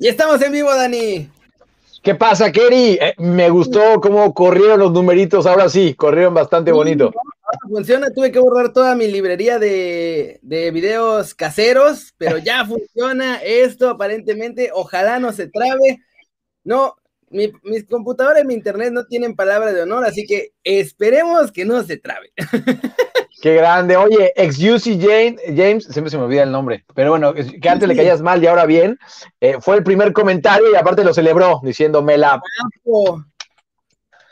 Y 0.00 0.08
estamos 0.08 0.40
en 0.40 0.52
vivo, 0.52 0.74
Dani. 0.74 1.28
¿Qué 2.02 2.14
pasa, 2.14 2.50
Kerry? 2.50 2.98
Eh, 2.98 3.14
me 3.18 3.50
gustó 3.50 4.00
cómo 4.00 4.32
corrieron 4.32 4.80
los 4.80 4.92
numeritos. 4.92 5.44
Ahora 5.44 5.68
sí, 5.68 5.92
corrieron 5.92 6.32
bastante 6.32 6.72
bonito. 6.72 7.12
funciona. 7.68 8.10
Tuve 8.10 8.32
que 8.32 8.38
borrar 8.38 8.72
toda 8.72 8.94
mi 8.94 9.08
librería 9.08 9.58
de, 9.58 10.38
de 10.40 10.70
videos 10.70 11.34
caseros, 11.34 12.14
pero 12.16 12.38
ya 12.38 12.64
funciona 12.66 13.42
esto 13.42 13.90
aparentemente. 13.90 14.70
Ojalá 14.72 15.18
no 15.18 15.32
se 15.32 15.48
trabe. 15.48 15.98
No, 16.64 16.96
mi, 17.28 17.52
mis 17.62 17.84
computadoras 17.86 18.42
y 18.42 18.46
mi 18.46 18.54
internet 18.54 18.92
no 18.92 19.04
tienen 19.04 19.36
palabra 19.36 19.70
de 19.70 19.82
honor, 19.82 20.06
así 20.06 20.24
que 20.26 20.52
esperemos 20.64 21.52
que 21.52 21.66
no 21.66 21.82
se 21.84 21.98
trabe. 21.98 22.32
Qué 23.40 23.54
grande. 23.54 23.96
Oye, 23.96 24.32
ex 24.36 24.58
UC 24.58 25.00
James, 25.00 25.84
siempre 25.84 26.10
se 26.10 26.18
me 26.18 26.24
olvida 26.24 26.42
el 26.42 26.52
nombre, 26.52 26.84
pero 26.94 27.10
bueno, 27.10 27.32
que 27.34 27.68
antes 27.68 27.88
le 27.88 27.96
caías 27.96 28.20
mal 28.20 28.42
y 28.42 28.46
ahora 28.46 28.66
bien, 28.66 28.98
eh, 29.40 29.56
fue 29.60 29.76
el 29.76 29.82
primer 29.82 30.12
comentario 30.12 30.70
y 30.70 30.76
aparte 30.76 31.04
lo 31.04 31.14
celebró 31.14 31.60
diciendo 31.62 32.02
la. 32.02 32.40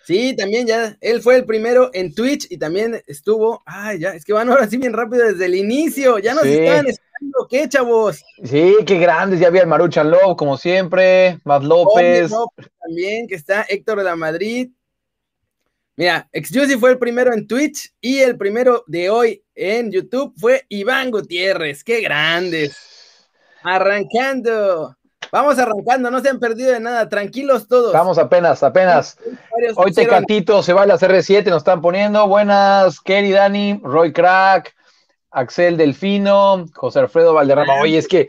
Sí, 0.04 0.34
también 0.34 0.66
ya, 0.66 0.96
él 1.02 1.20
fue 1.20 1.36
el 1.36 1.44
primero 1.44 1.90
en 1.92 2.14
Twitch 2.14 2.46
y 2.50 2.56
también 2.56 3.02
estuvo, 3.06 3.62
ay, 3.66 3.98
ya, 3.98 4.14
es 4.14 4.24
que 4.24 4.32
van 4.32 4.48
ahora 4.48 4.66
sí 4.66 4.78
bien 4.78 4.94
rápido 4.94 5.26
desde 5.26 5.44
el 5.44 5.54
inicio, 5.54 6.18
ya 6.18 6.32
nos 6.32 6.46
estaban 6.46 6.86
esperando, 6.86 7.46
¿qué, 7.50 7.68
chavos? 7.68 8.24
Sí, 8.42 8.74
qué 8.86 8.98
grandes, 8.98 9.38
ya 9.38 9.48
había 9.48 9.60
el 9.60 9.66
Maruchan 9.66 10.10
Love, 10.10 10.34
como 10.34 10.56
siempre, 10.56 11.38
Matt 11.44 11.62
López. 11.62 12.32
también, 12.80 13.26
que 13.26 13.34
está 13.34 13.66
Héctor 13.68 13.98
de 13.98 14.04
la 14.04 14.16
Madrid, 14.16 14.70
Mira, 15.98 16.28
Exclusive 16.32 16.78
fue 16.78 16.92
el 16.92 16.98
primero 16.98 17.34
en 17.34 17.48
Twitch 17.48 17.92
y 18.00 18.20
el 18.20 18.38
primero 18.38 18.84
de 18.86 19.10
hoy 19.10 19.42
en 19.56 19.90
YouTube 19.90 20.32
fue 20.38 20.64
Iván 20.68 21.10
Gutiérrez. 21.10 21.82
¡Qué 21.82 22.00
grandes! 22.00 22.76
Arrancando. 23.64 24.96
Vamos 25.32 25.58
arrancando, 25.58 26.08
no 26.08 26.20
se 26.20 26.28
han 26.28 26.38
perdido 26.38 26.70
de 26.70 26.78
nada, 26.78 27.08
tranquilos 27.08 27.66
todos. 27.66 27.92
Vamos 27.92 28.16
apenas, 28.16 28.62
apenas. 28.62 29.18
Hoy 29.74 29.92
Tecatito 29.92 30.62
se 30.62 30.72
va 30.72 30.82
a 30.82 30.86
la 30.86 30.98
CR7, 30.98 31.46
nos 31.46 31.62
están 31.62 31.80
poniendo. 31.80 32.28
Buenas, 32.28 33.00
Kerry, 33.00 33.32
Dani, 33.32 33.80
Roy 33.82 34.12
Crack, 34.12 34.76
Axel 35.32 35.76
Delfino, 35.76 36.64
José 36.74 37.00
Alfredo 37.00 37.34
Valderrama. 37.34 37.74
Oye, 37.82 37.98
es 37.98 38.06
que 38.06 38.28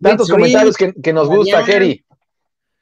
tantos 0.00 0.30
comentarios 0.30 0.76
que, 0.76 1.12
nos 1.12 1.26
gusta, 1.26 1.64
Kerry. 1.64 2.04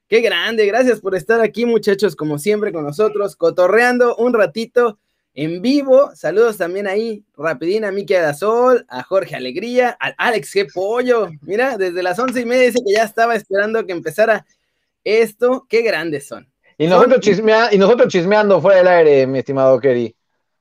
Qué 0.09 0.21
grande, 0.21 0.67
gracias 0.67 1.01
por 1.01 1.17
estar 1.17 1.41
aquí, 1.41 1.67
muchachos, 1.67 2.15
como 2.15 2.39
siempre 2.39 2.73
con 2.73 2.85
nosotros, 2.85 3.35
cotorreando 3.35 4.15
un 4.15 4.35
ratito 4.35 5.01
en 5.35 5.61
vivo. 5.61 6.13
Saludos 6.15 6.57
también 6.59 6.87
ahí, 6.87 7.25
rapidín 7.37 7.85
a 7.85 7.91
Miki 7.91 8.15
Adazol, 8.15 8.87
a 8.89 9.03
Jorge 9.03 9.35
Alegría, 9.35 9.97
al 9.99 10.15
Alex 10.17 10.55
G. 10.55 10.73
Pollo. 10.73 11.31
Mira, 11.43 11.77
desde 11.77 12.05
las 12.05 12.21
once 12.21 12.41
y 12.41 12.45
media 12.45 12.67
dice 12.67 12.79
que 12.87 12.93
ya 12.93 13.03
estaba 13.03 13.35
esperando 13.35 13.85
que 13.85 13.91
empezara 13.93 14.47
esto. 15.03 15.67
Qué 15.69 15.83
grandes 15.83 16.29
son. 16.29 16.49
Y 16.79 16.87
nosotros, 16.87 17.27
y 17.73 17.79
nosotros 17.79 18.07
chismeando 18.07 18.61
fuera 18.61 18.79
del 18.79 18.89
aire, 18.89 19.27
mi 19.27 19.41
estimado 19.41 19.81
Kerry. 19.81 20.15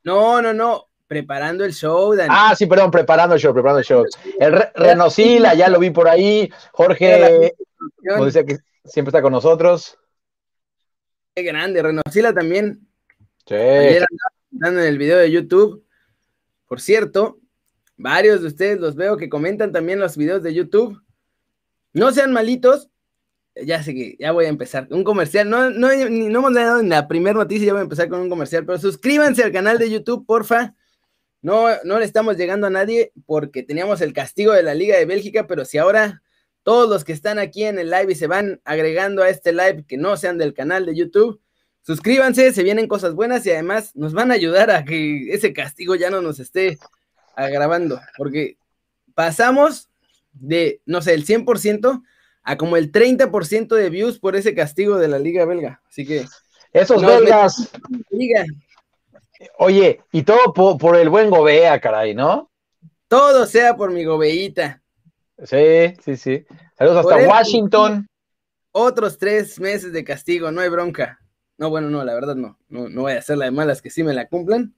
No, 0.03 0.41
no, 0.41 0.53
no. 0.53 0.87
Preparando 1.05 1.63
el 1.63 1.73
show, 1.73 2.15
Dani. 2.15 2.29
Ah, 2.31 2.55
sí, 2.57 2.65
perdón, 2.65 2.89
preparando 2.89 3.35
el 3.35 3.41
show, 3.41 3.53
preparando 3.53 3.77
el 3.77 3.85
show. 3.85 4.03
El 4.39 4.55
Renosila, 4.73 5.53
ya 5.53 5.69
lo 5.69 5.77
vi 5.77 5.91
por 5.91 6.09
ahí. 6.09 6.49
Jorge, 6.71 7.53
como 8.09 8.25
decía 8.25 8.43
que 8.43 8.57
siempre 8.85 9.09
está 9.09 9.21
con 9.21 9.33
nosotros. 9.33 9.97
Qué 11.35 11.43
grande, 11.43 11.81
Renosila 11.81 12.33
también. 12.33 12.87
Sí. 13.45 13.55
Ayer 13.55 14.05
en 14.51 14.79
el 14.79 14.97
video 14.97 15.17
de 15.17 15.31
YouTube. 15.31 15.83
Por 16.67 16.81
cierto, 16.81 17.39
varios 17.97 18.41
de 18.41 18.47
ustedes 18.47 18.79
los 18.79 18.95
veo 18.95 19.17
que 19.17 19.29
comentan 19.29 19.71
también 19.71 19.99
los 19.99 20.17
videos 20.17 20.43
de 20.43 20.53
YouTube. 20.53 21.01
No 21.93 22.11
sean 22.11 22.33
malitos. 22.33 22.89
Ya 23.55 23.81
sé 23.83 23.93
que 23.93 24.17
ya 24.19 24.31
voy 24.31 24.45
a 24.45 24.49
empezar. 24.49 24.87
Un 24.91 25.03
comercial. 25.03 25.49
No, 25.49 25.69
no, 25.69 25.87
no 25.87 26.39
hemos 26.39 26.53
dado 26.53 26.79
en 26.79 26.89
la 26.89 27.07
primera 27.07 27.37
noticia, 27.37 27.67
ya 27.67 27.73
voy 27.73 27.81
a 27.81 27.83
empezar 27.83 28.09
con 28.09 28.19
un 28.19 28.29
comercial. 28.29 28.65
Pero 28.65 28.77
suscríbanse 28.79 29.43
al 29.43 29.51
canal 29.51 29.77
de 29.77 29.89
YouTube, 29.89 30.25
porfa. 30.25 30.75
No, 31.41 31.67
no 31.83 31.99
le 31.99 32.05
estamos 32.05 32.37
llegando 32.37 32.67
a 32.67 32.71
nadie 32.71 33.13
porque 33.25 33.61
teníamos 33.61 34.01
el 34.01 34.13
castigo 34.13 34.51
de 34.53 34.63
la 34.63 34.73
Liga 34.73 34.97
de 34.97 35.05
Bélgica, 35.05 35.45
pero 35.47 35.63
si 35.63 35.77
ahora 35.77 36.23
todos 36.65 36.89
los 36.89 37.03
que 37.03 37.13
están 37.13 37.37
aquí 37.37 37.63
en 37.63 37.77
el 37.77 37.91
live 37.91 38.11
y 38.11 38.15
se 38.15 38.25
van 38.25 38.59
agregando 38.65 39.21
a 39.21 39.29
este 39.29 39.53
live 39.53 39.85
que 39.87 39.97
no 39.97 40.17
sean 40.17 40.39
del 40.39 40.55
canal 40.55 40.87
de 40.87 40.95
YouTube, 40.95 41.39
suscríbanse, 41.83 42.51
se 42.53 42.63
vienen 42.63 42.87
cosas 42.87 43.13
buenas 43.13 43.45
y 43.45 43.51
además 43.51 43.95
nos 43.95 44.13
van 44.13 44.31
a 44.31 44.33
ayudar 44.33 44.71
a 44.71 44.83
que 44.83 45.31
ese 45.31 45.53
castigo 45.53 45.93
ya 45.93 46.09
no 46.09 46.23
nos 46.23 46.39
esté 46.39 46.79
agravando, 47.35 48.01
porque 48.17 48.57
pasamos 49.13 49.89
de, 50.33 50.81
no 50.87 51.03
sé, 51.03 51.13
el 51.13 51.27
100% 51.27 52.01
a 52.41 52.57
como 52.57 52.77
el 52.77 52.91
30% 52.91 53.75
de 53.75 53.89
views 53.91 54.17
por 54.17 54.35
ese 54.35 54.55
castigo 54.55 54.97
de 54.97 55.07
la 55.07 55.19
liga 55.19 55.45
belga. 55.45 55.83
Así 55.87 56.03
que... 56.03 56.25
Esos 56.73 56.99
belgas. 57.05 57.71
Oye, 59.59 60.01
y 60.11 60.23
todo 60.23 60.51
por, 60.51 60.79
por, 60.79 60.95
el 60.95 61.09
buen 61.09 61.29
Gobea, 61.29 61.79
caray, 61.79 62.15
¿no? 62.15 62.51
Todo 63.07 63.45
sea 63.45 63.77
por 63.77 63.91
mi 63.91 64.03
Gobeita. 64.03 64.81
Sí, 65.43 65.93
sí, 66.03 66.17
sí. 66.17 66.45
Saludos 66.77 67.05
hasta 67.05 67.27
Washington. 67.27 68.07
Otros 68.71 69.17
tres 69.17 69.59
meses 69.59 69.93
de 69.93 70.03
castigo, 70.03 70.51
no 70.51 70.61
hay 70.61 70.69
bronca. 70.69 71.19
No, 71.57 71.69
bueno, 71.69 71.89
no, 71.89 72.03
la 72.03 72.13
verdad 72.13 72.35
no. 72.35 72.57
No, 72.69 72.89
voy 73.01 73.13
a 73.13 73.19
hacer 73.19 73.37
la 73.37 73.45
de 73.45 73.51
malas 73.51 73.81
que 73.81 73.89
sí 73.89 74.03
me 74.03 74.13
la 74.13 74.27
cumplan. 74.27 74.73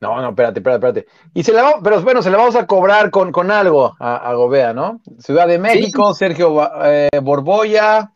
No, 0.00 0.20
no, 0.20 0.30
espérate, 0.30 0.60
espérate, 0.60 0.86
espérate. 0.86 1.12
Y 1.34 1.42
se 1.42 1.52
la 1.52 1.74
pero 1.82 2.00
bueno, 2.02 2.22
se 2.22 2.30
la 2.30 2.38
vamos 2.38 2.56
a 2.56 2.66
cobrar 2.66 3.10
con, 3.10 3.30
con 3.32 3.50
algo 3.50 3.94
a, 4.00 4.32
Gobea, 4.34 4.72
¿no? 4.72 5.02
Ciudad 5.18 5.46
de 5.46 5.58
México, 5.58 6.14
Sergio 6.14 6.58
eh, 6.84 7.08
Borboya. 7.22 8.12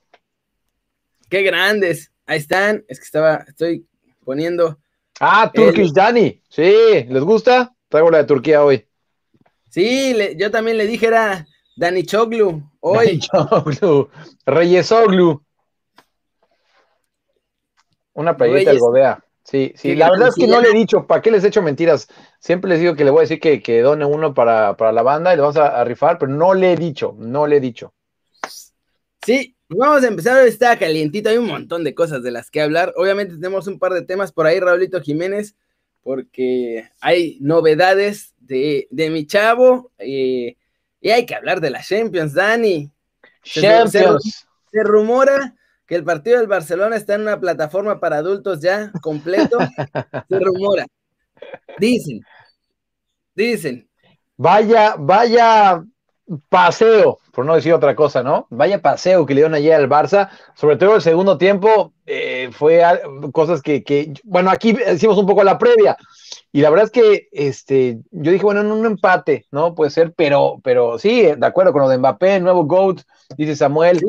Qué 1.29 1.43
grandes. 1.43 2.11
Ahí 2.27 2.39
están. 2.39 2.85
Es 2.89 2.99
que 2.99 3.05
estaba, 3.05 3.45
estoy 3.47 3.87
poniendo. 4.25 4.79
Ah, 5.21 5.51
Turkish 5.53 5.93
Dani. 5.93 6.43
Sí, 6.49 7.05
¿les 7.09 7.23
gusta? 7.23 7.75
Traigo 7.89 8.11
la 8.11 8.19
de 8.19 8.25
Turquía 8.25 8.65
hoy. 8.65 8.89
Sí, 9.75 10.15
yo 10.37 10.53
también 10.53 10.77
le 10.77 10.87
dije 10.87 11.09
era 11.09 11.49
Dani 11.75 12.05
Choglu. 12.05 12.63
Hoy. 12.79 12.97
Dani 13.07 13.19
Choglu. 13.19 14.09
Reyesoglu. 14.47 15.43
Una 18.13 18.37
playita 18.37 18.71
del 18.71 18.79
Godea. 18.79 19.25
Sí, 19.43 19.73
sí, 19.75 19.97
la 19.97 20.11
verdad 20.11 20.29
es 20.29 20.37
que 20.37 20.47
no 20.47 20.61
le 20.61 20.69
he 20.69 20.73
dicho, 20.75 21.09
¿para 21.09 21.21
qué 21.21 21.33
les 21.33 21.43
he 21.43 21.49
hecho 21.49 21.61
mentiras? 21.61 22.07
Siempre 22.39 22.69
les 22.71 22.79
digo 22.79 22.95
que 22.95 23.05
le 23.05 23.11
voy 23.11 23.19
a 23.19 23.21
decir 23.23 23.41
que, 23.41 23.61
que 23.61 23.81
done 23.81 24.05
uno 24.05 24.33
para, 24.33 24.77
la 24.93 25.03
banda 25.03 25.33
y 25.33 25.37
le 25.37 25.43
vamos 25.43 25.57
a, 25.57 25.83
rifar, 25.83 26.19
pero 26.21 26.31
no 26.31 26.55
le 26.55 26.73
he 26.73 26.77
dicho, 26.77 27.17
no 27.19 27.49
le 27.49 27.57
he 27.57 27.61
dicho. 27.61 27.93
Sí, 29.27 29.57
vamos 29.69 30.05
a 30.05 30.07
empezar, 30.07 30.47
está 30.47 30.79
calientito, 30.79 31.31
hay 31.31 31.39
un 31.39 31.49
montón 31.49 31.83
de 31.83 31.97
cosas 31.97 32.23
de 32.23 32.31
las 32.31 32.49
que 32.49 32.63
hablar. 32.63 32.95
Obviamente 32.97 33.35
tenemos 33.35 33.67
un 33.67 33.81
par 33.81 33.93
de 33.93 34.03
temas 34.03 34.31
por 34.31 34.47
ahí, 34.47 34.61
Raulito 34.61 35.01
Jiménez, 35.01 35.57
porque 36.01 36.89
hay 37.01 37.39
novedades 37.41 38.34
de, 38.47 39.11
mi 39.11 39.27
chavo. 39.27 39.91
Eh, 39.99 40.57
y 41.01 41.11
hay 41.11 41.27
que 41.27 41.35
hablar 41.35 41.61
de 41.61 41.71
la 41.71 41.83
Champions, 41.83 42.35
Dani. 42.35 42.91
Champions. 43.43 44.47
Se, 44.73 44.83
rumora 44.83 45.55
que 45.87 45.95
el 45.97 46.05
partido 46.05 46.39
del 46.39 46.49
Barcelona 46.49 46.97
está 46.97 47.15
en 47.15 47.23
una 47.23 47.39
plataforma 47.39 48.01
para 48.01 48.17
adultos 48.17 48.61
ya 48.61 48.91
completo. 49.03 49.59
se 50.29 50.39
rumora. 50.39 50.87
Dicen. 51.79 52.21
Dicen. 53.35 53.89
Vaya, 54.37 54.97
vaya 54.99 55.85
paseo, 56.49 57.19
por 57.33 57.45
no 57.45 57.55
decir 57.55 57.73
otra 57.73 57.95
cosa, 57.95 58.23
¿no? 58.23 58.47
Vaya 58.51 58.81
paseo 58.81 59.27
que 59.27 59.35
le 59.35 59.41
dieron 59.41 59.55
ayer 59.55 59.75
al 59.75 59.89
Barça, 59.89 60.31
sobre 60.55 60.77
todo 60.77 60.97
el 60.97 61.03
segundo 61.03 61.37
tiempo, 61.37 61.93
eh, 62.07 62.51
fue 62.53 62.83
cosas 63.33 63.61
que, 63.61 63.85
que, 63.85 64.15
bueno, 64.25 64.51
aquí 64.51 64.77
hicimos 64.93 65.19
un 65.19 65.27
poco 65.27 65.45
la 65.45 65.59
previa, 65.59 65.97
y 66.55 66.61
la 66.61 66.71
verdad 66.71 66.85
es 66.85 66.93
que 66.93 67.29
este, 67.33 67.99
yo 68.13 68.31
dije, 68.31 68.45
bueno, 68.45 68.61
en 68.61 68.71
un 68.71 68.87
empate, 68.87 69.45
¿no? 69.51 69.75
Puede 69.75 69.91
ser, 69.91 70.13
pero, 70.17 70.61
pero 70.63 71.01
sí, 71.01 71.23
de 71.23 71.47
acuerdo 71.47 71.73
con 71.73 71.83
lo 71.83 71.89
de 71.89 71.99
Mbappé, 71.99 72.39
nuevo 72.39 72.65
GOAT, 72.65 73.01
dice 73.37 73.57
Samuel. 73.57 74.01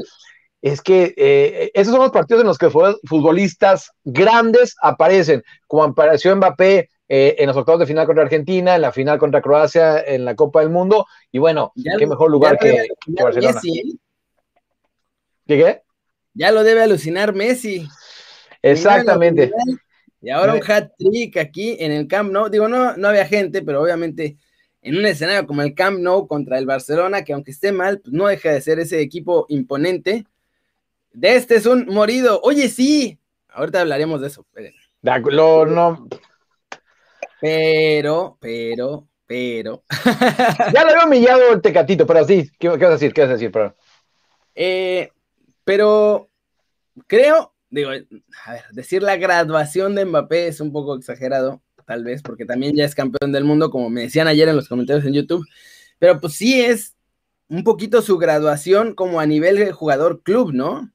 Es 0.61 0.83
que 0.83 1.15
eh, 1.17 1.71
esos 1.73 1.91
son 1.91 2.03
los 2.03 2.11
partidos 2.11 2.41
en 2.41 2.47
los 2.47 2.59
que 2.59 2.69
futbolistas 2.69 3.89
grandes 4.03 4.75
aparecen, 4.79 5.41
como 5.65 5.85
apareció 5.85 6.35
Mbappé 6.35 6.91
eh, 7.09 7.35
en 7.39 7.47
los 7.47 7.57
octavos 7.57 7.79
de 7.79 7.87
final 7.87 8.05
contra 8.05 8.25
Argentina, 8.25 8.75
en 8.75 8.81
la 8.81 8.91
final 8.91 9.17
contra 9.17 9.41
Croacia, 9.41 9.99
en 10.01 10.23
la 10.23 10.35
Copa 10.35 10.59
del 10.59 10.69
Mundo, 10.69 11.07
y 11.31 11.39
bueno, 11.39 11.73
qué 11.97 12.05
mejor 12.05 12.29
lugar 12.29 12.59
que, 12.59 12.85
Barcelona. 13.07 13.59
¿eh? 13.59 13.97
¿Qué 15.47 15.57
qué? 15.57 15.81
Ya 16.35 16.51
lo 16.51 16.63
debe 16.63 16.83
alucinar 16.83 17.33
Messi. 17.33 17.87
Exactamente. 18.61 19.51
Y 20.25 20.31
ahora 20.31 20.55
un 20.55 20.71
hat 20.71 20.89
trick 20.97 21.37
aquí 21.37 21.77
en 21.79 21.91
el 21.91 22.07
Camp 22.07 22.31
Nou. 22.31 22.49
Digo, 22.49 22.67
no, 22.67 22.97
no 22.97 23.07
había 23.09 23.27
gente, 23.27 23.61
pero 23.61 23.79
obviamente 23.79 24.37
en 24.81 24.97
un 24.97 25.05
escenario 25.05 25.45
como 25.45 25.61
el 25.61 25.75
Camp 25.75 25.99
Nou 25.99 26.27
contra 26.27 26.57
el 26.57 26.65
Barcelona, 26.65 27.23
que 27.23 27.33
aunque 27.33 27.51
esté 27.51 27.71
mal, 27.71 28.01
pues 28.01 28.11
no 28.11 28.25
deja 28.25 28.51
de 28.51 28.59
ser 28.59 28.79
ese 28.79 28.99
equipo 29.01 29.45
imponente. 29.49 30.25
De 31.11 31.35
este 31.35 31.57
es 31.57 31.67
un 31.67 31.85
morido. 31.85 32.41
Oye, 32.41 32.69
sí. 32.69 33.19
Ahorita 33.49 33.81
hablaremos 33.81 34.19
de 34.19 34.27
eso. 34.27 34.47
Lo, 35.03 35.67
no. 35.67 36.07
Pero, 37.39 38.39
pero, 38.41 39.07
pero. 39.27 39.83
ya 40.73 40.85
lo 40.85 40.89
había 40.89 41.05
humillado 41.05 41.53
el 41.53 41.61
tecatito, 41.61 42.07
pero 42.07 42.25
sí. 42.25 42.49
¿Qué, 42.57 42.67
vas 42.67 42.81
a 42.81 42.89
decir? 42.89 43.13
¿Qué 43.13 43.21
vas 43.21 43.29
a 43.29 43.33
decir? 43.33 43.51
Pero... 43.51 43.75
Eh, 44.55 45.11
pero 45.63 46.31
creo, 47.05 47.54
digo, 47.69 47.89
a 47.89 48.51
ver, 48.51 48.63
decir 48.71 49.03
la 49.03 49.17
graduación 49.17 49.95
de 49.95 50.05
Mbappé 50.05 50.47
es 50.47 50.61
un 50.61 50.71
poco 50.71 50.95
exagerado, 50.95 51.61
tal 51.85 52.03
vez, 52.03 52.21
porque 52.21 52.45
también 52.45 52.75
ya 52.75 52.85
es 52.85 52.95
campeón 52.95 53.31
del 53.31 53.43
mundo, 53.43 53.69
como 53.69 53.89
me 53.89 54.01
decían 54.01 54.27
ayer 54.27 54.47
en 54.47 54.55
los 54.55 54.69
comentarios 54.69 55.05
en 55.05 55.13
YouTube, 55.13 55.45
pero 55.99 56.19
pues 56.19 56.33
sí 56.33 56.61
es 56.61 56.95
un 57.47 57.63
poquito 57.63 58.01
su 58.01 58.17
graduación 58.17 58.95
como 58.95 59.19
a 59.19 59.25
nivel 59.25 59.57
de 59.57 59.71
jugador 59.71 60.23
club, 60.23 60.53
¿no? 60.53 60.91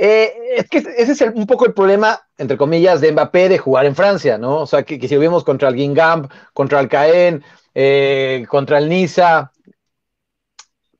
Eh, 0.00 0.32
es 0.56 0.68
que 0.68 0.78
ese 0.78 1.12
es 1.12 1.20
un 1.34 1.46
poco 1.46 1.66
el 1.66 1.74
problema, 1.74 2.20
entre 2.38 2.56
comillas, 2.56 3.00
de 3.00 3.10
Mbappé 3.10 3.48
de 3.48 3.58
jugar 3.58 3.84
en 3.84 3.96
Francia, 3.96 4.38
¿no? 4.38 4.60
O 4.60 4.66
sea, 4.66 4.84
que, 4.84 5.08
si 5.08 5.16
vimos 5.16 5.42
contra 5.42 5.68
el 5.68 5.74
Guingamp, 5.74 6.30
contra 6.54 6.78
el 6.78 6.88
Caen, 6.88 7.42
eh, 7.74 8.46
contra 8.48 8.78
el 8.78 8.88
Niza, 8.88 9.52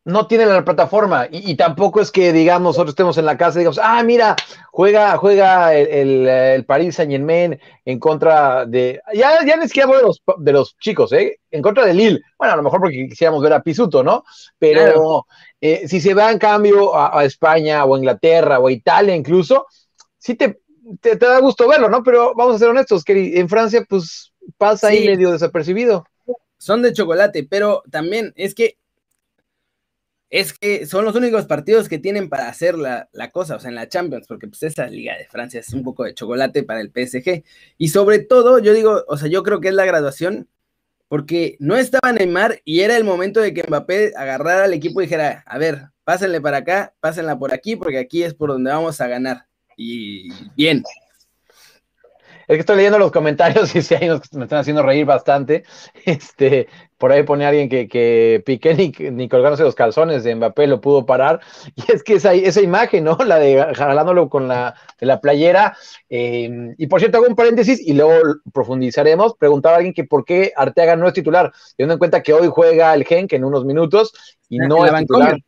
no 0.09 0.27
tiene 0.27 0.47
la 0.47 0.65
plataforma 0.65 1.29
y, 1.31 1.55
tampoco 1.55 2.01
es 2.01 2.11
que, 2.11 2.33
digamos, 2.33 2.71
nosotros 2.71 2.93
estemos 2.93 3.19
en 3.19 3.27
la 3.27 3.37
casa 3.37 3.59
y 3.59 3.61
digamos, 3.61 3.79
ah, 3.83 4.03
mira, 4.03 4.37
juega, 4.73 5.15
juega 5.19 5.75
el, 5.75 6.27
el, 6.27 6.65
París 6.65 6.95
Saint 6.95 7.13
Germain 7.13 7.61
en 7.85 7.99
contra 7.99 8.65
de, 8.65 9.03
ya, 9.13 9.45
ya 9.45 9.59
ni 9.59 9.69
siquiera 9.69 9.95
de 9.95 10.03
los, 10.05 10.23
de 10.39 10.53
los 10.53 10.79
chicos, 10.79 11.13
¿eh? 11.13 11.39
En 11.51 11.61
contra 11.61 11.85
de 11.85 11.93
Lille. 11.93 12.23
Bueno, 12.39 12.55
a 12.55 12.57
lo 12.57 12.63
mejor 12.63 12.81
porque 12.81 13.07
quisiéramos 13.07 13.43
ver 13.43 13.53
a 13.53 13.63
Pisuto, 13.63 14.03
¿no? 14.03 14.25
Pero 14.59 15.27
eh, 15.61 15.87
si 15.87 16.01
se 16.01 16.15
va 16.15 16.33
en 16.33 16.39
cambio 16.39 16.97
a, 16.97 17.23
España 17.27 17.85
o 17.85 17.95
a 17.95 17.99
Inglaterra 17.99 18.61
o 18.61 18.69
a 18.69 18.73
Italia 18.73 19.15
incluso, 19.15 19.67
sí 20.17 20.37
te, 20.37 20.59
te, 21.03 21.17
da 21.17 21.39
gusto 21.41 21.69
verlo, 21.69 21.91
¿no? 21.91 22.03
Pero 22.03 22.33
vamos 22.35 22.57
a 22.57 22.59
ser 22.59 22.69
honestos, 22.69 23.05
que 23.05 23.39
en 23.39 23.49
Francia, 23.51 23.85
pues 23.87 24.33
pasa 24.57 24.89
ahí 24.89 25.07
medio 25.07 25.33
desapercibido. 25.33 26.07
Son 26.57 26.81
de 26.81 26.95
chocolate, 26.95 27.47
pero 27.49 27.83
también 27.91 28.33
es 28.37 28.55
que 28.55 28.79
es 30.31 30.53
que 30.53 30.87
son 30.87 31.05
los 31.05 31.15
únicos 31.15 31.47
partidos 31.47 31.89
que 31.89 31.99
tienen 31.99 32.29
para 32.29 32.49
hacer 32.49 32.77
la, 32.77 33.09
cosa, 33.33 33.57
o 33.57 33.61
sea, 33.61 33.71
en 33.71 33.77
la 33.77 33.89
Champions, 33.89 34.27
porque 34.27 34.49
pues 34.49 34.63
esa 34.63 34.87
Liga 34.87 35.17
de 35.17 35.27
Francia 35.27 35.61
es 35.61 35.73
un 35.73 35.83
poco 35.83 36.05
de 36.05 36.15
chocolate 36.15 36.63
para 36.63 36.81
el 36.81 36.91
PSG. 36.91 37.45
Y 37.79 37.89
sobre 37.89 38.19
todo, 38.19 38.59
yo 38.59 38.75
digo, 38.75 39.05
o 39.09 39.17
sea, 39.17 39.29
yo 39.29 39.43
creo 39.43 39.61
que 39.61 39.69
es 39.69 39.75
la 39.75 39.87
graduación, 39.87 40.49
porque 41.09 41.57
no 41.59 41.77
estaba 41.77 42.13
Neymar 42.13 42.61
y 42.65 42.81
era 42.81 42.97
el 42.97 43.05
momento 43.05 43.41
de 43.41 43.55
que 43.55 43.65
Mbappé 43.67 44.13
agarrara 44.15 44.65
al 44.65 44.75
equipo 44.75 45.01
y 45.01 45.05
dijera, 45.05 45.43
a 45.47 45.57
ver, 45.57 45.89
pásenle 46.05 46.41
para 46.41 46.59
acá, 46.59 46.95
pásenla 47.01 47.39
por 47.39 47.55
aquí, 47.55 47.77
porque 47.77 47.99
aquí 47.99 48.23
es 48.23 48.35
por 48.35 48.51
donde 48.51 48.71
vamos 48.71 49.01
a 49.01 49.09
ganar. 49.09 49.47
Y 49.77 50.29
bien, 50.55 50.83
es 52.49 52.55
que 52.57 52.61
estoy 52.61 52.77
leyendo 52.77 52.99
los 52.99 53.13
comentarios 53.13 53.75
y 53.77 53.83
sí, 53.83 53.95
ahí 53.95 54.09
nos, 54.09 54.33
me 54.33 54.45
están 54.45 54.61
haciendo 54.61 54.83
reír 54.83 55.05
bastante. 55.05 55.65
Este, 56.07 56.69
por 56.97 57.13
ahí 57.13 57.23
pone 57.23 57.45
alguien 57.45 57.69
que, 57.69 57.87
que 57.87 58.43
Piqué 58.45 58.75
ni, 58.75 58.89
ni 59.11 59.29
colgándose 59.29 59.63
los 59.63 59.75
calzones 59.75 60.25
de 60.25 60.35
Mbappé 60.35 60.67
lo 60.67 60.81
pudo 60.81 61.05
parar. 61.05 61.41
Y 61.77 61.93
es 61.93 62.03
que 62.03 62.15
esa, 62.15 62.33
esa 62.33 62.63
imagen, 62.63 63.05
¿no? 63.05 63.19
La 63.25 63.39
de 63.39 63.75
jalándolo 63.75 64.31
con 64.31 64.49
la, 64.49 64.75
de 64.99 65.07
la 65.07 65.21
playera. 65.21 65.77
Em, 66.09 66.75
y 66.79 66.87
por 66.87 67.01
cierto, 67.01 67.19
hago 67.19 67.27
un 67.27 67.37
paréntesis 67.37 67.81
y 67.87 67.93
luego 67.93 68.15
profundizaremos. 68.53 69.37
Preguntaba 69.37 69.77
alguien 69.77 69.95
que 69.95 70.05
por 70.05 70.25
qué 70.25 70.53
Arteaga 70.57 70.97
no 70.97 71.07
es 71.07 71.13
titular, 71.13 71.53
teniendo 71.77 71.95
en 71.95 71.99
cuenta 71.99 72.23
que 72.23 72.33
hoy 72.33 72.49
juega 72.51 72.95
el 72.95 73.05
Gen, 73.05 73.29
que 73.29 73.37
en 73.37 73.45
unos 73.45 73.67
minutos, 73.67 74.13
y 74.49 74.59
no 74.59 74.87
es 74.87 74.95
titular. 74.95 75.39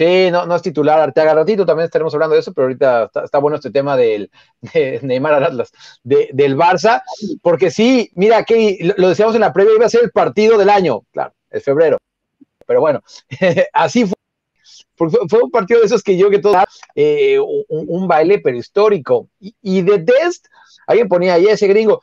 Sí, 0.00 0.30
no, 0.30 0.46
no 0.46 0.56
es 0.56 0.62
titular 0.62 0.98
Arteaga 0.98 1.34
ratito, 1.34 1.66
también 1.66 1.84
estaremos 1.84 2.14
hablando 2.14 2.32
de 2.32 2.40
eso, 2.40 2.54
pero 2.54 2.68
ahorita 2.68 3.10
está, 3.22 3.38
bueno 3.38 3.56
este 3.56 3.70
tema 3.70 3.98
del, 3.98 4.30
de 4.72 4.98
Neymar 5.02 5.44
Atlas, 5.44 5.72
del 6.02 6.56
Barça, 6.56 7.02
porque 7.42 7.70
sí, 7.70 8.10
mira, 8.14 8.44
que 8.44 8.94
lo 8.96 9.10
decíamos 9.10 9.34
en 9.34 9.42
la 9.42 9.52
previa, 9.52 9.74
iba 9.74 9.84
a 9.84 9.90
ser 9.90 10.02
el 10.02 10.10
partido 10.10 10.56
del 10.56 10.70
año, 10.70 11.02
claro, 11.12 11.34
es 11.50 11.62
febrero, 11.62 11.98
pero 12.64 12.80
bueno, 12.80 13.02
así 13.74 14.06
fue. 14.06 14.16
Fue 14.96 15.42
un 15.42 15.50
partido 15.50 15.80
de 15.80 15.86
esos 15.86 16.02
que 16.02 16.16
yo 16.16 16.28
que 16.28 16.40
todo, 16.40 16.56
eh, 16.94 17.38
un, 17.38 18.06
baile 18.06 18.38
pero 18.38 18.58
histórico. 18.58 19.28
Y, 19.40 19.54
y 19.62 19.80
de 19.80 19.98
Test, 20.00 20.46
alguien 20.86 21.08
ponía 21.08 21.34
ahí 21.34 21.46
ese 21.46 21.66
gringo, 21.68 22.02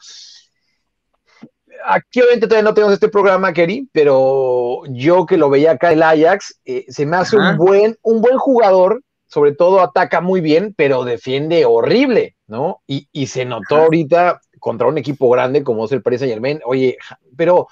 aquí 1.87 2.21
obviamente 2.21 2.47
todavía 2.47 2.69
no 2.69 2.73
tenemos 2.73 2.93
este 2.93 3.09
programa, 3.09 3.53
Kerry, 3.53 3.89
pero 3.91 4.81
yo 4.89 5.25
que 5.25 5.37
lo 5.37 5.49
veía 5.49 5.71
acá 5.71 5.91
el 5.91 6.03
Ajax, 6.03 6.59
eh, 6.65 6.85
se 6.89 7.05
me 7.05 7.17
hace 7.17 7.37
un 7.37 7.57
buen, 7.57 7.97
un 8.01 8.21
buen 8.21 8.37
jugador, 8.37 9.03
sobre 9.27 9.53
todo 9.53 9.81
ataca 9.81 10.21
muy 10.21 10.41
bien, 10.41 10.73
pero 10.75 11.03
defiende 11.03 11.65
horrible, 11.65 12.35
¿no? 12.47 12.81
Y, 12.87 13.27
se 13.27 13.45
notó 13.45 13.77
ahorita 13.77 14.41
contra 14.59 14.87
un 14.87 14.97
equipo 14.97 15.29
grande 15.29 15.63
como 15.63 15.85
es 15.85 15.91
el 15.91 16.01
Paris 16.01 16.19
Saint 16.19 16.33
Germain, 16.33 16.61
oye, 16.65 16.97
pero 17.35 17.67